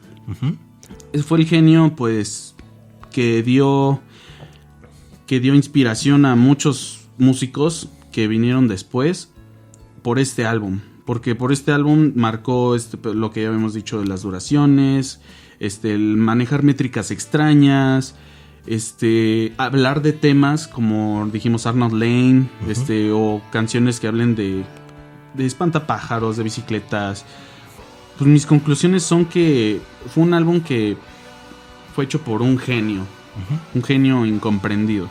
fue 1.26 1.38
el 1.38 1.46
genio, 1.46 1.94
pues, 1.96 2.54
que 3.10 3.42
dio 3.42 4.00
que 5.26 5.40
dio 5.40 5.54
inspiración 5.54 6.24
a 6.24 6.36
muchos 6.36 7.08
músicos 7.18 7.88
que 8.12 8.28
vinieron 8.28 8.68
después 8.68 9.32
por 10.02 10.18
este 10.18 10.46
álbum. 10.46 10.80
Porque 11.04 11.34
por 11.34 11.52
este 11.52 11.72
álbum 11.72 12.12
marcó 12.14 12.74
este, 12.74 12.98
lo 13.12 13.30
que 13.30 13.42
ya 13.42 13.48
habíamos 13.48 13.74
dicho 13.74 14.00
de 14.00 14.06
las 14.06 14.22
duraciones, 14.22 15.20
este, 15.60 15.94
el 15.94 16.16
manejar 16.16 16.62
métricas 16.62 17.10
extrañas, 17.10 18.14
este, 18.66 19.52
hablar 19.58 20.02
de 20.02 20.12
temas 20.12 20.66
como 20.68 21.26
dijimos 21.32 21.66
Arnold 21.66 21.94
Lane, 21.94 22.48
este, 22.68 23.10
o 23.12 23.40
canciones 23.52 24.00
que 24.00 24.08
hablen 24.08 24.34
de, 24.34 24.64
de 25.34 25.46
espantapájaros, 25.46 26.36
de 26.36 26.42
bicicletas. 26.44 27.24
Pues 28.18 28.28
mis 28.28 28.46
conclusiones 28.46 29.02
son 29.02 29.24
que 29.26 29.80
fue 30.12 30.22
un 30.24 30.34
álbum 30.34 30.60
que 30.60 30.96
fue 31.94 32.04
hecho 32.04 32.20
por 32.22 32.42
un 32.42 32.58
genio, 32.58 33.02
un 33.74 33.82
genio 33.82 34.24
incomprendido. 34.26 35.08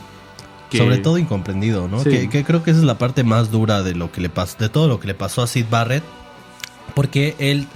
que- 0.70 0.78
Sobre 0.78 0.98
todo 0.98 1.16
incomprendido, 1.18 1.86
¿no? 1.88 2.02
Sí. 2.02 2.10
Que, 2.10 2.28
que 2.28 2.44
creo 2.44 2.62
que 2.64 2.72
esa 2.72 2.80
es 2.80 2.86
la 2.86 2.98
parte 2.98 3.22
más 3.22 3.50
dura 3.52 3.82
de 3.84 3.94
lo 3.94 4.10
que 4.10 4.20
le 4.20 4.28
pasó, 4.28 4.56
de 4.58 4.68
todo 4.68 4.88
lo 4.88 4.98
que 4.98 5.06
le 5.06 5.14
pasó 5.14 5.42
a 5.42 5.46
Sid 5.46 5.66
Barrett, 5.70 6.02
porque 6.94 7.36
él, 7.38 7.66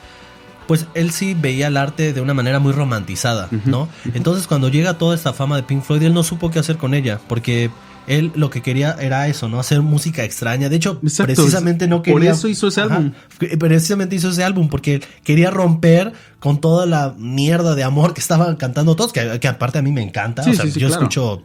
pues 0.71 0.87
él 0.95 1.11
sí 1.11 1.35
veía 1.35 1.67
el 1.67 1.77
arte 1.77 2.13
de 2.13 2.21
una 2.21 2.33
manera 2.33 2.61
muy 2.61 2.73
romantizada, 2.73 3.49
¿no? 3.65 3.89
Entonces 4.15 4.47
cuando 4.47 4.69
llega 4.69 4.99
toda 4.99 5.17
esta 5.17 5.33
fama 5.33 5.57
de 5.57 5.65
Pink 5.65 5.83
Floyd, 5.83 6.05
él 6.05 6.15
no 6.15 6.23
supo 6.23 6.53
qué 6.53 6.61
hacer 6.61 6.77
con 6.77 6.95
ella, 6.95 7.19
porque 7.27 7.73
él 8.07 8.31
lo 8.37 8.51
que 8.51 8.63
quería 8.63 8.95
era 9.01 9.27
eso, 9.27 9.49
¿no? 9.49 9.59
Hacer 9.59 9.83
música 9.83 10.23
extraña. 10.23 10.69
De 10.69 10.77
hecho, 10.77 11.01
Exacto, 11.03 11.35
precisamente 11.35 11.89
no 11.89 12.05
por 12.05 12.15
quería. 12.15 12.31
eso 12.31 12.47
hizo 12.47 12.69
ese 12.69 12.83
álbum. 12.83 13.11
Precisamente 13.59 14.15
hizo 14.15 14.29
ese 14.29 14.45
álbum 14.45 14.69
porque 14.69 15.03
quería 15.25 15.51
romper 15.51 16.13
con 16.41 16.61
toda 16.61 16.87
la 16.87 17.15
mierda 17.19 17.75
de 17.75 17.85
amor 17.85 18.15
que 18.15 18.21
estaban 18.21 18.57
cantando 18.57 18.97
todos, 18.97 19.13
que, 19.13 19.39
que 19.39 19.47
aparte 19.49 19.79
a 19.79 19.83
mí 19.83 19.93
me 19.93 20.03
encanta. 20.03 20.43
Sí, 20.43 20.51
o 20.51 20.55
sea, 20.55 20.65
sí, 20.65 20.73
sí, 20.73 20.81
yo 20.81 20.89
claro. 20.89 21.03
escucho 21.03 21.43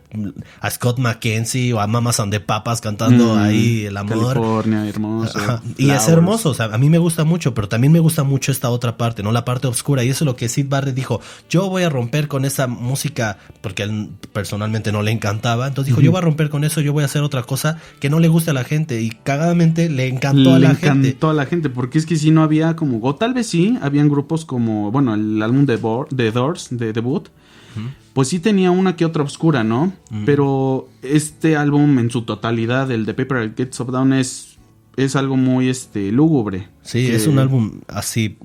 a 0.62 0.70
Scott 0.72 0.98
McKenzie 1.00 1.74
o 1.74 1.80
a 1.82 1.88
Mamas 1.88 2.20
and 2.20 2.32
the 2.32 2.40
Papas 2.40 2.82
cantando 2.82 3.36
Mm, 3.36 3.40
ahí 3.40 3.86
el 3.86 3.98
amor. 3.98 4.34
California, 4.34 4.88
hermoso. 4.88 5.38
Ajá, 5.38 5.62
Y 5.78 5.90
es 5.92 6.08
hermoso, 6.08 6.50
o 6.50 6.54
sea, 6.54 6.66
a 6.68 6.78
mí 6.78 6.90
me 6.90 6.98
gusta 6.98 7.24
mucho, 7.26 7.54
pero 7.54 7.68
también 7.70 7.92
me 7.94 8.00
gusta 8.00 8.24
mucho 8.24 8.52
esta 8.52 8.70
otra 8.70 8.98
parte, 8.98 9.22
¿no? 9.22 9.32
La 9.32 9.46
parte 9.46 9.68
oscura. 9.68 10.04
Y 10.04 10.10
eso 10.10 10.24
es 10.24 10.26
lo 10.26 10.36
que 10.36 10.48
Sid 10.50 10.68
Barrett 10.70 10.96
dijo, 10.96 11.22
yo 11.50 11.70
voy 11.70 11.84
a 11.84 11.90
romper 11.90 12.28
con 12.28 12.46
esa 12.46 12.68
música, 12.68 13.38
porque 13.62 13.84
él 13.84 14.10
personalmente 14.34 14.92
no 14.92 15.02
le 15.04 15.12
encantaba. 15.12 15.68
Entonces 15.68 15.92
dijo, 15.94 16.02
yo 16.02 16.12
voy 16.12 16.20
a 16.20 16.22
romper 16.22 16.50
con 16.50 16.64
eso, 16.64 16.82
yo 16.82 16.94
voy 16.94 17.04
a 17.04 17.06
hacer 17.06 17.22
otra 17.22 17.44
cosa 17.44 17.78
que 18.00 18.10
no 18.10 18.20
le 18.20 18.28
guste 18.28 18.52
a 18.52 18.54
la 18.54 18.64
gente. 18.64 19.02
Y 19.02 19.10
cagadamente 19.10 19.90
le 19.90 20.08
encantó 20.08 20.54
a 20.54 20.60
Le 20.60 20.68
la 20.68 20.72
encantó 20.72 21.04
gente. 21.04 21.28
a 21.28 21.34
la 21.34 21.46
gente, 21.46 21.70
porque 21.70 21.98
es 21.98 22.06
que 22.06 22.16
si 22.16 22.32
no 22.32 22.44
había 22.44 22.76
como, 22.76 23.00
o 23.04 23.16
tal 23.16 23.34
vez 23.34 23.48
sí, 23.48 23.78
habían 23.82 24.08
grupos 24.10 24.46
como, 24.46 24.85
bueno, 24.92 25.14
el 25.16 25.42
álbum 25.42 25.66
de, 25.66 25.78
Doors, 25.78 26.68
de 26.72 26.94
debut, 26.94 27.30
pues 28.14 28.30
sí 28.30 28.40
tenía 28.40 28.72
una 28.72 28.96
que 28.96 29.06
otra 29.06 29.24
oscura, 29.24 29.64
¿no? 29.64 29.94
Pero 30.26 30.88
este 31.02 31.58
álbum 31.58 32.00
en 32.00 32.10
su 32.10 32.22
totalidad, 32.24 32.90
el 32.92 33.06
de 33.06 33.14
Paper 33.14 33.54
Gets 33.56 33.80
of 33.82 33.90
Down, 33.92 34.14
es, 34.14 34.58
es 34.96 35.16
algo 35.16 35.36
muy 35.36 35.68
este, 35.70 36.12
lúgubre. 36.12 36.70
Sí, 36.82 37.08
Que 37.08 37.16
es 37.16 37.28
un 37.28 37.40
álbum 37.40 37.82
así. 37.88 38.38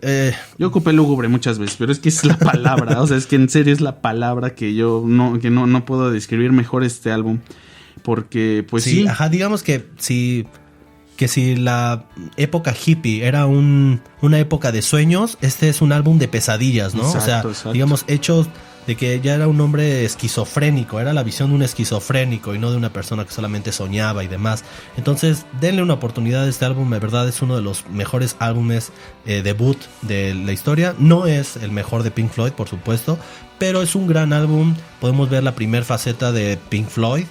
eh, 0.00 0.34
Yo 0.58 0.66
ocupé 0.68 0.92
lúgubre 0.92 1.28
muchas 1.28 1.58
veces, 1.60 1.76
pero 1.78 1.92
es 1.92 2.00
que 2.00 2.08
es 2.08 2.24
la 2.24 2.36
palabra, 2.38 3.00
o 3.00 3.06
sea, 3.06 3.16
es 3.16 3.26
que 3.26 3.36
en 3.36 3.48
serio 3.48 3.72
es 3.72 3.80
la 3.80 4.00
palabra 4.02 4.54
que 4.56 4.74
yo 4.74 5.04
no, 5.06 5.38
que 5.38 5.50
no, 5.50 5.68
no 5.68 5.84
puedo 5.84 6.10
describir 6.10 6.50
mejor 6.52 6.82
este 6.82 7.12
álbum. 7.12 7.38
Porque, 8.02 8.66
pues 8.68 8.82
sí, 8.82 9.02
sí, 9.02 9.06
ajá, 9.06 9.28
digamos 9.28 9.62
que 9.62 9.86
si 9.98 10.46
que 11.16 11.28
si 11.28 11.56
la 11.56 12.04
época 12.36 12.74
hippie 12.74 13.24
era 13.26 13.46
un, 13.46 14.00
una 14.20 14.38
época 14.38 14.72
de 14.72 14.82
sueños, 14.82 15.38
este 15.40 15.68
es 15.68 15.82
un 15.82 15.92
álbum 15.92 16.18
de 16.18 16.28
pesadillas, 16.28 16.94
¿no? 16.94 17.08
o 17.08 17.20
sea, 17.20 17.40
exacto. 17.40 17.72
digamos, 17.72 18.04
hechos 18.08 18.48
de 18.86 18.96
que 18.96 19.20
ya 19.20 19.34
era 19.34 19.46
un 19.46 19.60
hombre 19.60 20.04
esquizofrénico, 20.04 21.00
era 21.00 21.12
la 21.12 21.22
visión 21.22 21.50
de 21.50 21.56
un 21.56 21.62
esquizofrénico 21.62 22.54
y 22.54 22.58
no 22.58 22.70
de 22.70 22.76
una 22.76 22.92
persona 22.92 23.24
que 23.24 23.32
solamente 23.32 23.72
soñaba 23.72 24.24
y 24.24 24.28
demás. 24.28 24.64
Entonces, 24.96 25.46
denle 25.60 25.82
una 25.82 25.94
oportunidad 25.94 26.44
a 26.44 26.48
este 26.48 26.64
álbum, 26.64 26.90
de 26.90 26.98
verdad 26.98 27.28
es 27.28 27.42
uno 27.42 27.56
de 27.56 27.62
los 27.62 27.88
mejores 27.88 28.36
álbumes 28.38 28.90
eh, 29.24 29.42
debut 29.42 29.78
de 30.02 30.34
la 30.34 30.52
historia. 30.52 30.94
No 30.98 31.26
es 31.26 31.56
el 31.56 31.70
mejor 31.70 32.02
de 32.02 32.10
Pink 32.10 32.30
Floyd, 32.30 32.52
por 32.52 32.68
supuesto, 32.68 33.18
pero 33.58 33.82
es 33.82 33.94
un 33.94 34.08
gran 34.08 34.32
álbum. 34.32 34.74
Podemos 35.00 35.30
ver 35.30 35.44
la 35.44 35.54
primera 35.54 35.84
faceta 35.84 36.32
de 36.32 36.58
Pink 36.68 36.88
Floyd. 36.88 37.26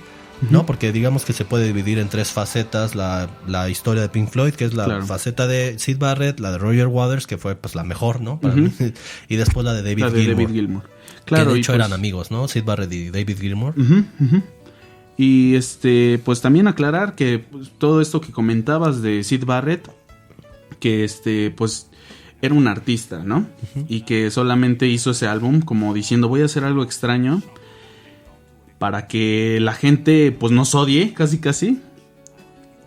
¿No? 0.49 0.65
Porque 0.65 0.91
digamos 0.91 1.23
que 1.25 1.33
se 1.33 1.45
puede 1.45 1.67
dividir 1.67 1.99
en 1.99 2.09
tres 2.09 2.31
facetas 2.31 2.95
la, 2.95 3.29
la 3.47 3.69
historia 3.69 4.01
de 4.01 4.09
Pink 4.09 4.29
Floyd, 4.29 4.53
que 4.53 4.65
es 4.65 4.73
la 4.73 4.85
Claro. 4.85 5.05
faceta 5.05 5.47
de 5.47 5.77
Sid 5.79 5.97
Barrett, 5.99 6.39
la 6.39 6.51
de 6.51 6.57
Roger 6.57 6.87
Waters, 6.87 7.27
que 7.27 7.37
fue 7.37 7.55
pues 7.55 7.75
la 7.75 7.83
mejor, 7.83 8.21
¿no? 8.21 8.39
Para 8.39 8.55
mí, 8.55 8.71
y 9.29 9.35
después 9.35 9.65
la 9.65 9.73
de 9.73 9.83
David 9.83 10.01
la 10.03 10.09
de 10.09 10.21
Gilmour. 10.21 10.47
David 10.47 10.79
que 11.19 11.25
Claro, 11.25 11.51
de 11.51 11.57
y 11.57 11.59
hecho 11.61 11.71
pues- 11.73 11.79
eran 11.79 11.93
amigos, 11.93 12.31
¿no? 12.31 12.47
Sid 12.47 12.63
Barrett 12.63 12.91
y 12.91 13.09
David 13.11 13.37
ujú. 13.77 14.41
Y 15.17 15.55
este, 15.55 16.19
pues 16.23 16.41
también 16.41 16.67
aclarar 16.67 17.15
que 17.15 17.39
pues, 17.39 17.69
todo 17.77 18.01
esto 18.01 18.21
que 18.21 18.31
comentabas 18.31 19.01
de 19.01 19.23
Sid 19.23 19.45
Barrett, 19.45 19.87
que 20.79 21.03
este, 21.03 21.51
pues 21.51 21.87
era 22.41 22.55
un 22.55 22.67
artista, 22.67 23.21
¿no? 23.23 23.45
Y 23.87 24.01
que 24.01 24.31
solamente 24.31 24.87
hizo 24.87 25.11
ese 25.11 25.27
álbum 25.27 25.61
como 25.61 25.93
diciendo 25.93 26.27
voy 26.27 26.41
a 26.41 26.45
hacer 26.45 26.63
algo 26.63 26.81
extraño 26.83 27.43
para 28.81 29.05
que 29.05 29.59
la 29.61 29.73
gente 29.73 30.31
pues 30.31 30.51
nos 30.51 30.73
odie, 30.73 31.13
casi 31.13 31.37
casi. 31.37 31.79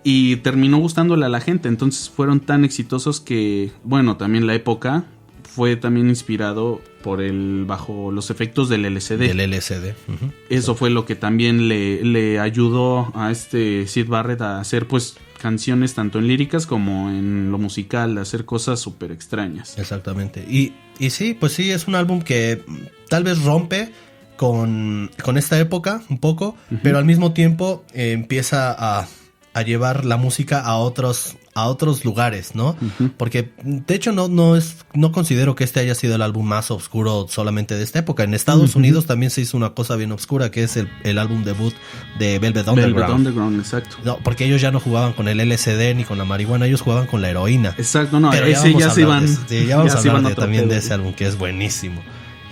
Y 0.02 0.38
terminó 0.38 0.78
gustándole 0.78 1.24
a 1.24 1.28
la 1.28 1.40
gente, 1.40 1.68
entonces 1.68 2.10
fueron 2.10 2.40
tan 2.40 2.64
exitosos 2.64 3.20
que, 3.20 3.70
bueno, 3.84 4.16
también 4.16 4.48
la 4.48 4.56
época 4.56 5.04
fue 5.44 5.76
también 5.76 6.08
inspirado 6.08 6.80
por 7.00 7.22
el 7.22 7.64
bajo 7.64 8.10
los 8.10 8.30
efectos 8.30 8.68
del 8.68 8.86
LCD. 8.86 9.18
Del 9.18 9.48
LSD. 9.48 9.94
ujú. 10.08 10.32
Eso 10.50 10.74
fue 10.74 10.90
lo 10.90 11.06
que 11.06 11.14
también 11.14 11.68
le, 11.68 12.04
le 12.04 12.40
ayudó 12.40 13.12
a 13.14 13.30
este 13.30 13.86
Sid 13.86 14.08
Barrett 14.08 14.40
a 14.40 14.58
hacer 14.58 14.88
pues 14.88 15.16
canciones 15.40 15.94
tanto 15.94 16.18
en 16.18 16.26
líricas 16.26 16.66
como 16.66 17.08
en 17.08 17.52
lo 17.52 17.58
musical, 17.58 18.18
a 18.18 18.22
hacer 18.22 18.44
cosas 18.44 18.80
súper 18.80 19.12
extrañas. 19.12 19.78
Exactamente. 19.78 20.44
Y, 20.50 20.72
y 20.98 21.10
sí, 21.10 21.36
pues 21.38 21.52
sí, 21.52 21.70
es 21.70 21.86
un 21.86 21.94
álbum 21.94 22.20
que 22.20 22.64
tal 23.08 23.22
vez 23.22 23.44
rompe 23.44 23.92
con, 24.36 25.10
con 25.22 25.38
esta 25.38 25.58
época 25.58 26.02
un 26.10 26.18
poco, 26.18 26.56
pero 26.82 26.98
al 26.98 27.04
mismo 27.04 27.32
tiempo 27.32 27.84
eh, 27.92 28.12
empieza 28.12 28.72
a, 28.76 29.06
a 29.54 29.62
llevar 29.62 30.04
la 30.04 30.16
música 30.16 30.60
a 30.60 30.76
otros 30.76 31.36
a 31.56 31.66
otros 31.68 32.04
lugares, 32.04 32.56
¿no? 32.56 32.76
Porque 33.16 33.52
de 33.62 33.94
hecho 33.94 34.10
no, 34.10 34.26
no 34.26 34.56
es 34.56 34.78
no 34.92 35.12
considero 35.12 35.54
que 35.54 35.62
este 35.62 35.78
haya 35.78 35.94
sido 35.94 36.16
el 36.16 36.22
álbum 36.22 36.44
más 36.44 36.72
oscuro 36.72 37.26
solamente 37.30 37.76
de 37.76 37.84
esta 37.84 38.00
época. 38.00 38.24
En 38.24 38.34
Estados 38.34 38.74
Unidos 38.74 39.06
también 39.06 39.30
se 39.30 39.40
hizo 39.42 39.56
una 39.56 39.70
cosa 39.70 39.94
bien 39.94 40.10
oscura 40.10 40.50
que 40.50 40.64
es 40.64 40.76
el, 40.76 40.88
el 41.04 41.16
álbum 41.16 41.44
debut 41.44 41.72
de 42.18 42.40
Velvet 42.40 42.66
Underground. 42.66 42.96
Velvet 42.96 43.10
Underground, 43.16 43.60
exacto. 43.60 43.98
No, 44.04 44.18
porque 44.24 44.46
ellos 44.46 44.60
ya 44.60 44.72
no 44.72 44.80
jugaban 44.80 45.12
con 45.12 45.28
el 45.28 45.38
LSD 45.48 45.94
ni 45.94 46.02
con 46.02 46.18
la 46.18 46.24
marihuana, 46.24 46.66
ellos 46.66 46.80
jugaban 46.80 47.06
con 47.06 47.22
la 47.22 47.30
heroína. 47.30 47.72
Exacto, 47.78 48.18
no, 48.18 48.30
Pero 48.32 48.46
ese 48.46 48.74
ya 48.76 48.90
se 48.90 49.02
iban. 49.02 49.24
de 49.24 49.28
sí, 49.60 49.66
ya 49.68 49.76
vamos 49.76 49.92
ya 49.92 50.10
a 50.10 50.12
hablar 50.16 50.30
de- 50.30 50.34
también 50.34 50.68
de 50.68 50.78
ese 50.78 50.92
álbum 50.92 51.12
que 51.14 51.24
es 51.28 51.38
buenísimo. 51.38 52.02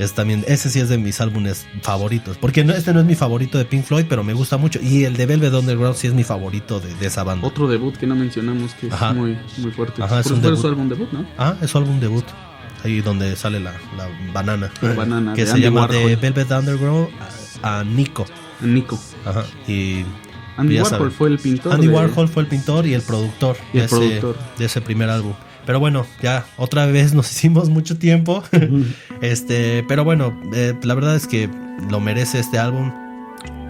Es 0.03 0.13
también, 0.15 0.45
ese 0.49 0.69
sí 0.71 0.81
es 0.81 0.89
de 0.89 0.99
mis 0.99 1.21
álbumes 1.21 1.67
favoritos. 1.83 2.37
Porque 2.39 2.65
no, 2.65 2.73
este 2.73 2.93
no 2.93 3.01
es 3.01 3.07
mi 3.07 3.15
favorito 3.15 3.57
de 3.59 3.65
Pink 3.65 3.85
Floyd, 3.85 4.07
pero 4.09 4.25
me 4.25 4.33
gusta 4.33 4.57
mucho. 4.57 4.81
Y 4.83 5.05
el 5.05 5.17
de 5.17 5.27
Velvet 5.27 5.53
Underground 5.55 5.97
sí 5.97 6.07
es 6.09 6.15
mi 6.15 6.25
favorito 6.25 6.81
de, 6.81 6.95
de 6.95 7.07
esa 7.07 7.23
banda. 7.25 7.47
Otro 7.47 7.69
debut 7.69 7.97
que 7.97 8.07
no 8.07 8.15
mencionamos 8.15 8.75
que 8.75 8.89
Ajá. 8.91 9.11
es 9.11 9.17
muy, 9.17 9.39
muy 9.59 9.71
fuerte. 9.73 10.03
Ajá, 10.03 10.21
es 10.21 10.27
un 10.27 10.43
debut. 10.43 10.59
su 10.61 10.67
álbum 10.69 10.89
debut, 10.89 11.11
¿no? 11.13 11.27
Ah, 11.39 11.55
es 11.63 11.71
su 11.71 11.79
álbum 11.79 12.01
debut. 12.01 12.25
Ahí 12.85 13.01
donde 13.01 13.37
sale 13.37 13.61
la, 13.61 13.73
la 13.97 14.09
banana. 14.33 14.71
La 14.81 14.95
banana, 14.95 15.35
Que 15.35 15.43
de 15.43 15.47
se 15.47 15.53
Andy 15.53 15.63
llama 15.65 15.87
de 15.87 15.97
Warhol. 16.05 16.17
Velvet 16.17 16.51
Underground 16.51 17.09
a, 17.63 17.79
a 17.81 17.85
Nico. 17.85 18.27
Nico. 18.61 18.99
Ajá. 19.25 19.45
Y 19.69 20.05
Andy 20.57 20.77
Warhol 20.77 20.91
saben. 20.91 21.11
fue 21.13 21.29
el 21.29 21.39
pintor. 21.39 21.73
Andy 21.75 21.87
de- 21.87 21.93
Warhol 21.95 22.29
fue 22.29 22.43
el 22.43 22.49
pintor 22.49 22.87
y 22.87 22.95
el 22.95 23.03
productor, 23.03 23.57
Y 23.73 23.79
el 23.79 23.83
de, 23.83 23.85
ese, 23.87 23.97
productor. 23.97 24.37
de 24.59 24.65
ese 24.65 24.81
primer 24.81 25.11
álbum. 25.11 25.33
Pero 25.67 25.81
bueno, 25.81 26.07
ya 26.23 26.45
otra 26.57 26.87
vez 26.87 27.15
nos 27.15 27.31
hicimos 27.33 27.69
mucho 27.69 27.99
tiempo. 27.99 28.43
este, 29.21 29.85
pero 29.89 30.05
bueno, 30.05 30.39
eh, 30.55 30.75
la 30.83 30.95
verdad 30.95 31.17
es 31.17 31.27
que 31.27 31.49
lo 31.91 32.01
merece 32.01 32.39
este 32.39 32.59
álbum. 32.59 32.93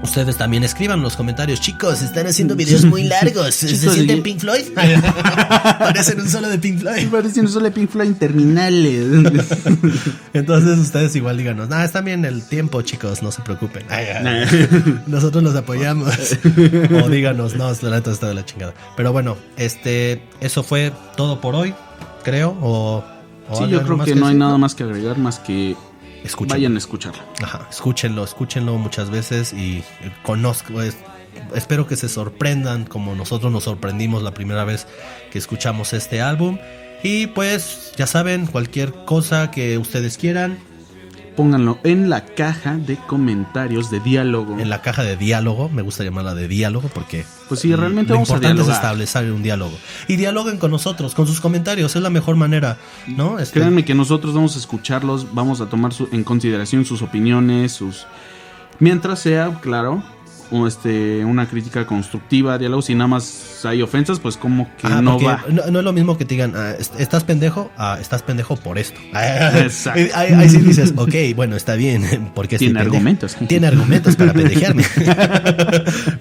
Ustedes 0.03 0.37
también 0.37 0.65
escriban 0.65 0.99
en 0.99 1.05
los 1.05 1.17
comentarios, 1.17 1.61
chicos, 1.61 2.03
están 2.03 2.27
haciendo 2.27 2.57
videos 2.57 2.85
muy 2.85 3.05
largos. 3.09 3.55
¿Se 3.55 3.77
sienten 3.77 4.23
Pink 4.23 4.41
Floyd? 4.41 4.65
Parecen 4.75 6.21
un 6.21 6.29
solo 6.29 6.49
de 6.49 6.59
Pink 6.59 6.81
Floyd. 6.81 7.09
Parece 7.09 7.41
un 7.41 7.49
solo 7.49 7.67
de 7.67 7.71
Pink 7.71 7.89
Floyd 7.89 8.09
interminales. 8.09 9.07
Entonces 10.33 10.79
ustedes 10.79 11.15
igual 11.15 11.39
díganos, 11.39 11.69
ah, 11.71 11.85
está 11.85 12.01
bien 12.01 12.25
el 12.25 12.43
tiempo, 12.43 12.83
chicos, 12.83 13.23
no 13.23 13.31
se 13.31 13.43
preocupen. 13.43 13.85
Nosotros 15.07 15.43
los 15.43 15.55
apoyamos. 15.55 16.13
o 17.05 17.09
díganos, 17.09 17.55
no, 17.55 17.73
la 17.83 17.91
neta 17.91 18.11
está 18.11 18.29
de 18.29 18.35
la 18.35 18.45
chingada. 18.45 18.75
Pero 18.97 19.13
bueno, 19.13 19.37
este, 19.57 20.23
eso 20.41 20.65
fue 20.65 20.93
todo 21.17 21.41
por 21.41 21.55
hoy, 21.55 21.75
creo. 22.25 22.57
O, 22.61 23.05
o 23.49 23.57
sí, 23.57 23.71
yo 23.71 23.83
creo 23.83 23.99
que 24.05 24.17
no 24.17 24.27
hay 24.27 24.35
nada 24.35 24.59
más 24.59 24.75
que 24.75 24.83
agregar 24.83 25.19
más 25.19 25.39
que 25.39 25.77
Escuchen. 26.25 26.51
vayan 26.51 26.75
a 26.75 26.79
escucharlo. 26.79 27.23
Ajá, 27.43 27.67
escúchenlo, 27.71 28.25
escúchenlo 28.25 28.77
muchas 28.79 29.11
veces 29.11 29.53
y 29.53 29.79
eh, 29.79 30.13
conozco. 30.23 30.83
es- 30.83 30.97
espero 31.55 31.87
que 31.87 31.97
se 31.97 32.09
sorprendan 32.09 32.85
como 32.85 33.15
nosotros 33.15 33.51
nos 33.53 33.65
sorprendimos 33.65 34.23
la 34.23 34.33
primera 34.35 34.65
vez 34.65 34.87
que 35.31 35.39
escuchamos 35.39 35.93
este 35.93 36.21
álbum. 36.21 36.59
Y 37.03 37.27
pues, 37.29 37.93
ya 37.97 38.07
saben, 38.07 38.47
cualquier 38.47 38.93
cosa 39.07 39.51
que 39.51 39.77
ustedes 39.79 40.19
quieran, 40.19 40.59
pónganlo 41.37 41.79
en 41.85 42.11
la 42.11 42.25
caja 42.25 42.77
de 42.77 42.97
comentarios 42.97 43.91
de 43.91 44.01
diálogo. 44.01 44.59
En 44.59 44.69
la 44.69 44.83
caja 44.83 45.03
de 45.03 45.17
diálogo, 45.17 45.69
me 45.69 45.83
gusta 45.83 46.05
llamarla 46.05 46.35
de 46.35 46.49
diálogo 46.49 46.89
porque 46.93 47.25
Pues 47.49 47.61
sí, 47.61 47.75
realmente 47.75 48.11
lo 48.11 48.17
vamos 48.17 48.31
a 48.31 48.35
importante 48.35 48.63
es 48.63 48.69
establecer 48.69 49.33
un 49.33 49.43
diálogo. 49.43 49.77
Y 50.09 50.17
dialoguen 50.17 50.59
con 50.59 50.71
nosotros, 50.71 51.15
con 51.15 51.27
sus 51.27 51.41
comentarios, 51.41 51.95
es 51.97 52.03
la 52.03 52.11
mejor 52.11 52.37
manera, 52.37 52.79
¿no? 53.07 53.39
Este, 53.39 53.61
Créanme 53.61 53.85
que 53.85 53.95
nosotros 53.95 54.35
vamos 54.35 54.57
a 54.57 54.59
escucharlos, 54.59 55.35
vamos 55.35 55.61
a 55.61 55.67
tomar 55.67 55.93
su- 55.93 56.09
en 56.13 56.25
consideración 56.25 56.85
sus 56.85 57.03
opiniones, 57.03 57.73
sus 57.73 58.07
mientras 58.79 59.19
sea, 59.21 59.59
claro, 59.61 60.03
este 60.67 61.25
una 61.25 61.49
crítica 61.49 61.87
constructiva, 61.87 62.59
diálogo, 62.59 62.83
si 62.83 62.95
nada 62.95 63.09
más 63.09 63.65
hay 63.65 63.81
ofensas, 63.83 64.21
pues 64.21 64.37
como 64.37 64.69
que 64.77 64.87
Ajá, 64.87 65.01
no 65.03 65.19
va. 65.19 65.45
No, 65.49 65.63
no 65.71 65.79
es 65.79 65.85
lo 65.85 65.93
mismo 65.93 66.17
que 66.19 66.25
te 66.25 66.35
digan, 66.35 66.53
ah, 66.57 66.73
est- 66.79 66.99
estás 67.01 67.25
pendejo, 67.25 67.71
ah, 67.77 67.99
estás 68.01 68.23
pendejo 68.23 68.57
por 68.57 68.79
esto. 68.79 69.01
Exacto. 69.15 70.01
Ahí, 70.15 70.33
ahí 70.33 70.49
sí 70.49 70.59
dices, 70.59 70.93
ok, 70.97 71.15
bueno, 71.35 71.57
está 71.57 71.75
bien, 71.75 72.31
porque 72.35 72.59
Tiene 72.59 72.75
pendejo. 72.75 72.95
argumentos. 72.97 73.37
Tiene 73.49 73.67
argumentos 73.67 74.17
para 74.17 74.33
pendejearme. 74.33 74.85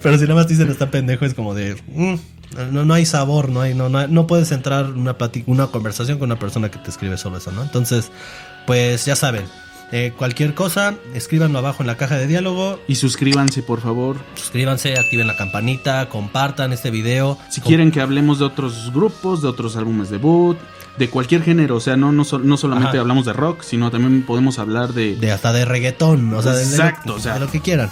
Pero 0.01 0.17
si 0.17 0.23
nada 0.23 0.35
más 0.35 0.47
dicen 0.47 0.69
está 0.69 0.89
pendejo, 0.89 1.25
es 1.25 1.33
como 1.33 1.53
de, 1.53 1.75
mm, 1.95 2.15
no, 2.71 2.85
no 2.85 2.93
hay 2.93 3.05
sabor, 3.05 3.49
no 3.49 3.61
hay, 3.61 3.73
no, 3.73 3.89
no, 3.89 4.07
no 4.07 4.27
puedes 4.27 4.51
entrar 4.51 4.85
en 4.85 4.97
una 4.99 5.17
plática, 5.17 5.49
una 5.51 5.67
conversación 5.67 6.19
con 6.19 6.29
una 6.31 6.39
persona 6.39 6.69
que 6.69 6.79
te 6.79 6.89
escribe 6.89 7.17
solo 7.17 7.37
eso, 7.37 7.51
¿no? 7.51 7.63
Entonces, 7.63 8.11
pues 8.67 9.05
ya 9.05 9.15
saben, 9.15 9.43
eh, 9.91 10.13
cualquier 10.17 10.53
cosa, 10.53 10.95
escríbanlo 11.13 11.59
abajo 11.59 11.83
en 11.83 11.87
la 11.87 11.97
caja 11.97 12.17
de 12.17 12.27
diálogo, 12.27 12.79
Y 12.87 12.95
suscríbanse, 12.95 13.61
por 13.63 13.81
favor. 13.81 14.17
suscríbanse, 14.35 14.97
activen 14.97 15.27
la 15.27 15.35
campanita, 15.35 16.07
compartan 16.09 16.71
este 16.73 16.91
video. 16.91 17.37
Si 17.49 17.61
Com- 17.61 17.67
quieren 17.69 17.91
que 17.91 18.01
hablemos 18.01 18.39
de 18.39 18.45
otros 18.45 18.91
grupos, 18.93 19.41
de 19.41 19.47
otros 19.49 19.75
álbumes 19.75 20.09
debut, 20.09 20.57
de 20.97 21.09
cualquier 21.09 21.41
género, 21.43 21.77
o 21.77 21.79
sea, 21.79 21.95
no, 21.97 22.11
no, 22.11 22.23
no 22.43 22.57
solamente 22.57 22.89
Ajá. 22.91 22.99
hablamos 23.01 23.25
de 23.25 23.33
rock, 23.33 23.61
sino 23.63 23.89
también 23.91 24.23
podemos 24.23 24.59
hablar 24.59 24.93
de... 24.93 25.15
de 25.15 25.31
hasta 25.31 25.53
de 25.53 25.65
reggaetón, 25.65 26.33
o 26.33 26.41
sea, 26.41 26.51
de- 26.53 26.59
de, 26.65 26.69
Exacto, 26.71 27.09
lo, 27.13 27.15
o 27.15 27.19
sea. 27.19 27.33
de 27.35 27.39
lo 27.41 27.47
que 27.49 27.61
quieran. 27.61 27.89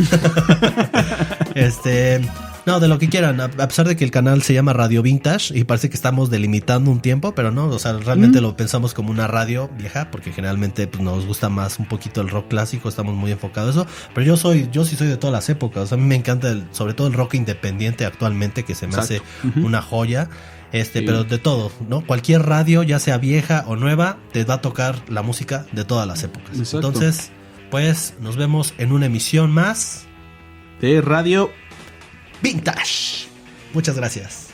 este, 1.54 2.20
no, 2.66 2.80
de 2.80 2.88
lo 2.88 2.98
que 2.98 3.08
quieran, 3.08 3.40
a, 3.40 3.48
pesar 3.48 3.86
de 3.86 3.96
que 3.96 4.04
el 4.04 4.10
canal 4.10 4.42
se 4.42 4.52
llama 4.52 4.72
Radio 4.72 5.00
Vintage 5.02 5.56
y 5.56 5.64
parece 5.64 5.88
que 5.88 5.94
estamos 5.96 6.30
delimitando 6.30 6.90
un 6.90 7.00
tiempo, 7.00 7.34
pero 7.34 7.50
no, 7.52 7.66
o 7.66 7.78
sea, 7.78 7.92
realmente 7.94 8.40
lo 8.40 8.56
pensamos 8.56 8.92
como 8.92 9.10
una 9.10 9.26
radio 9.28 9.70
vieja 9.78 10.10
porque 10.10 10.32
generalmente 10.32 10.86
pues, 10.88 11.02
nos 11.02 11.24
gusta 11.26 11.48
más 11.48 11.78
un 11.78 11.86
poquito 11.86 12.20
el 12.20 12.28
rock 12.28 12.48
clásico, 12.48 12.88
estamos 12.88 13.14
muy 13.14 13.30
enfocados 13.30 13.76
a 13.76 13.80
eso, 13.82 13.90
pero 14.14 14.26
yo 14.26 14.36
soy 14.36 14.68
yo 14.72 14.84
sí 14.84 14.96
soy 14.96 15.06
de 15.06 15.16
todas 15.16 15.32
las 15.32 15.48
épocas, 15.48 15.84
o 15.84 15.86
sea, 15.86 15.96
a 15.96 16.00
mí 16.00 16.06
me 16.06 16.16
encanta 16.16 16.48
el- 16.50 16.66
sobre 16.72 16.94
todo 16.94 17.06
el 17.06 17.12
rock 17.12 17.34
independiente 17.34 18.04
actualmente 18.04 18.64
que 18.64 18.74
se 18.74 18.86
me 18.88 18.94
Exacto. 18.94 19.22
hace 19.44 19.60
una 19.60 19.80
joya. 19.80 20.28
Este, 20.72 20.98
Sí. 20.98 21.06
pero 21.06 21.22
de 21.22 21.38
todo, 21.38 21.70
¿no? 21.88 22.04
Cualquier 22.04 22.42
radio, 22.42 22.82
ya 22.82 22.98
sea 22.98 23.18
vieja 23.18 23.64
o 23.68 23.76
nueva, 23.76 24.18
te 24.32 24.44
va 24.44 24.54
a 24.54 24.60
tocar 24.60 24.96
la 25.08 25.22
música 25.22 25.64
de 25.70 25.84
todas 25.84 26.08
las 26.08 26.24
épocas. 26.24 26.58
Exacto. 26.58 26.88
Entonces, 26.88 27.30
pues 27.70 28.14
nos 28.20 28.36
vemos 28.36 28.74
en 28.76 28.90
una 28.90 29.06
emisión 29.06 29.52
más 29.52 30.06
de 30.80 31.00
radio 31.00 31.50
Vintage. 32.42 33.28
Muchas 33.72 33.96
gracias. 33.96 34.45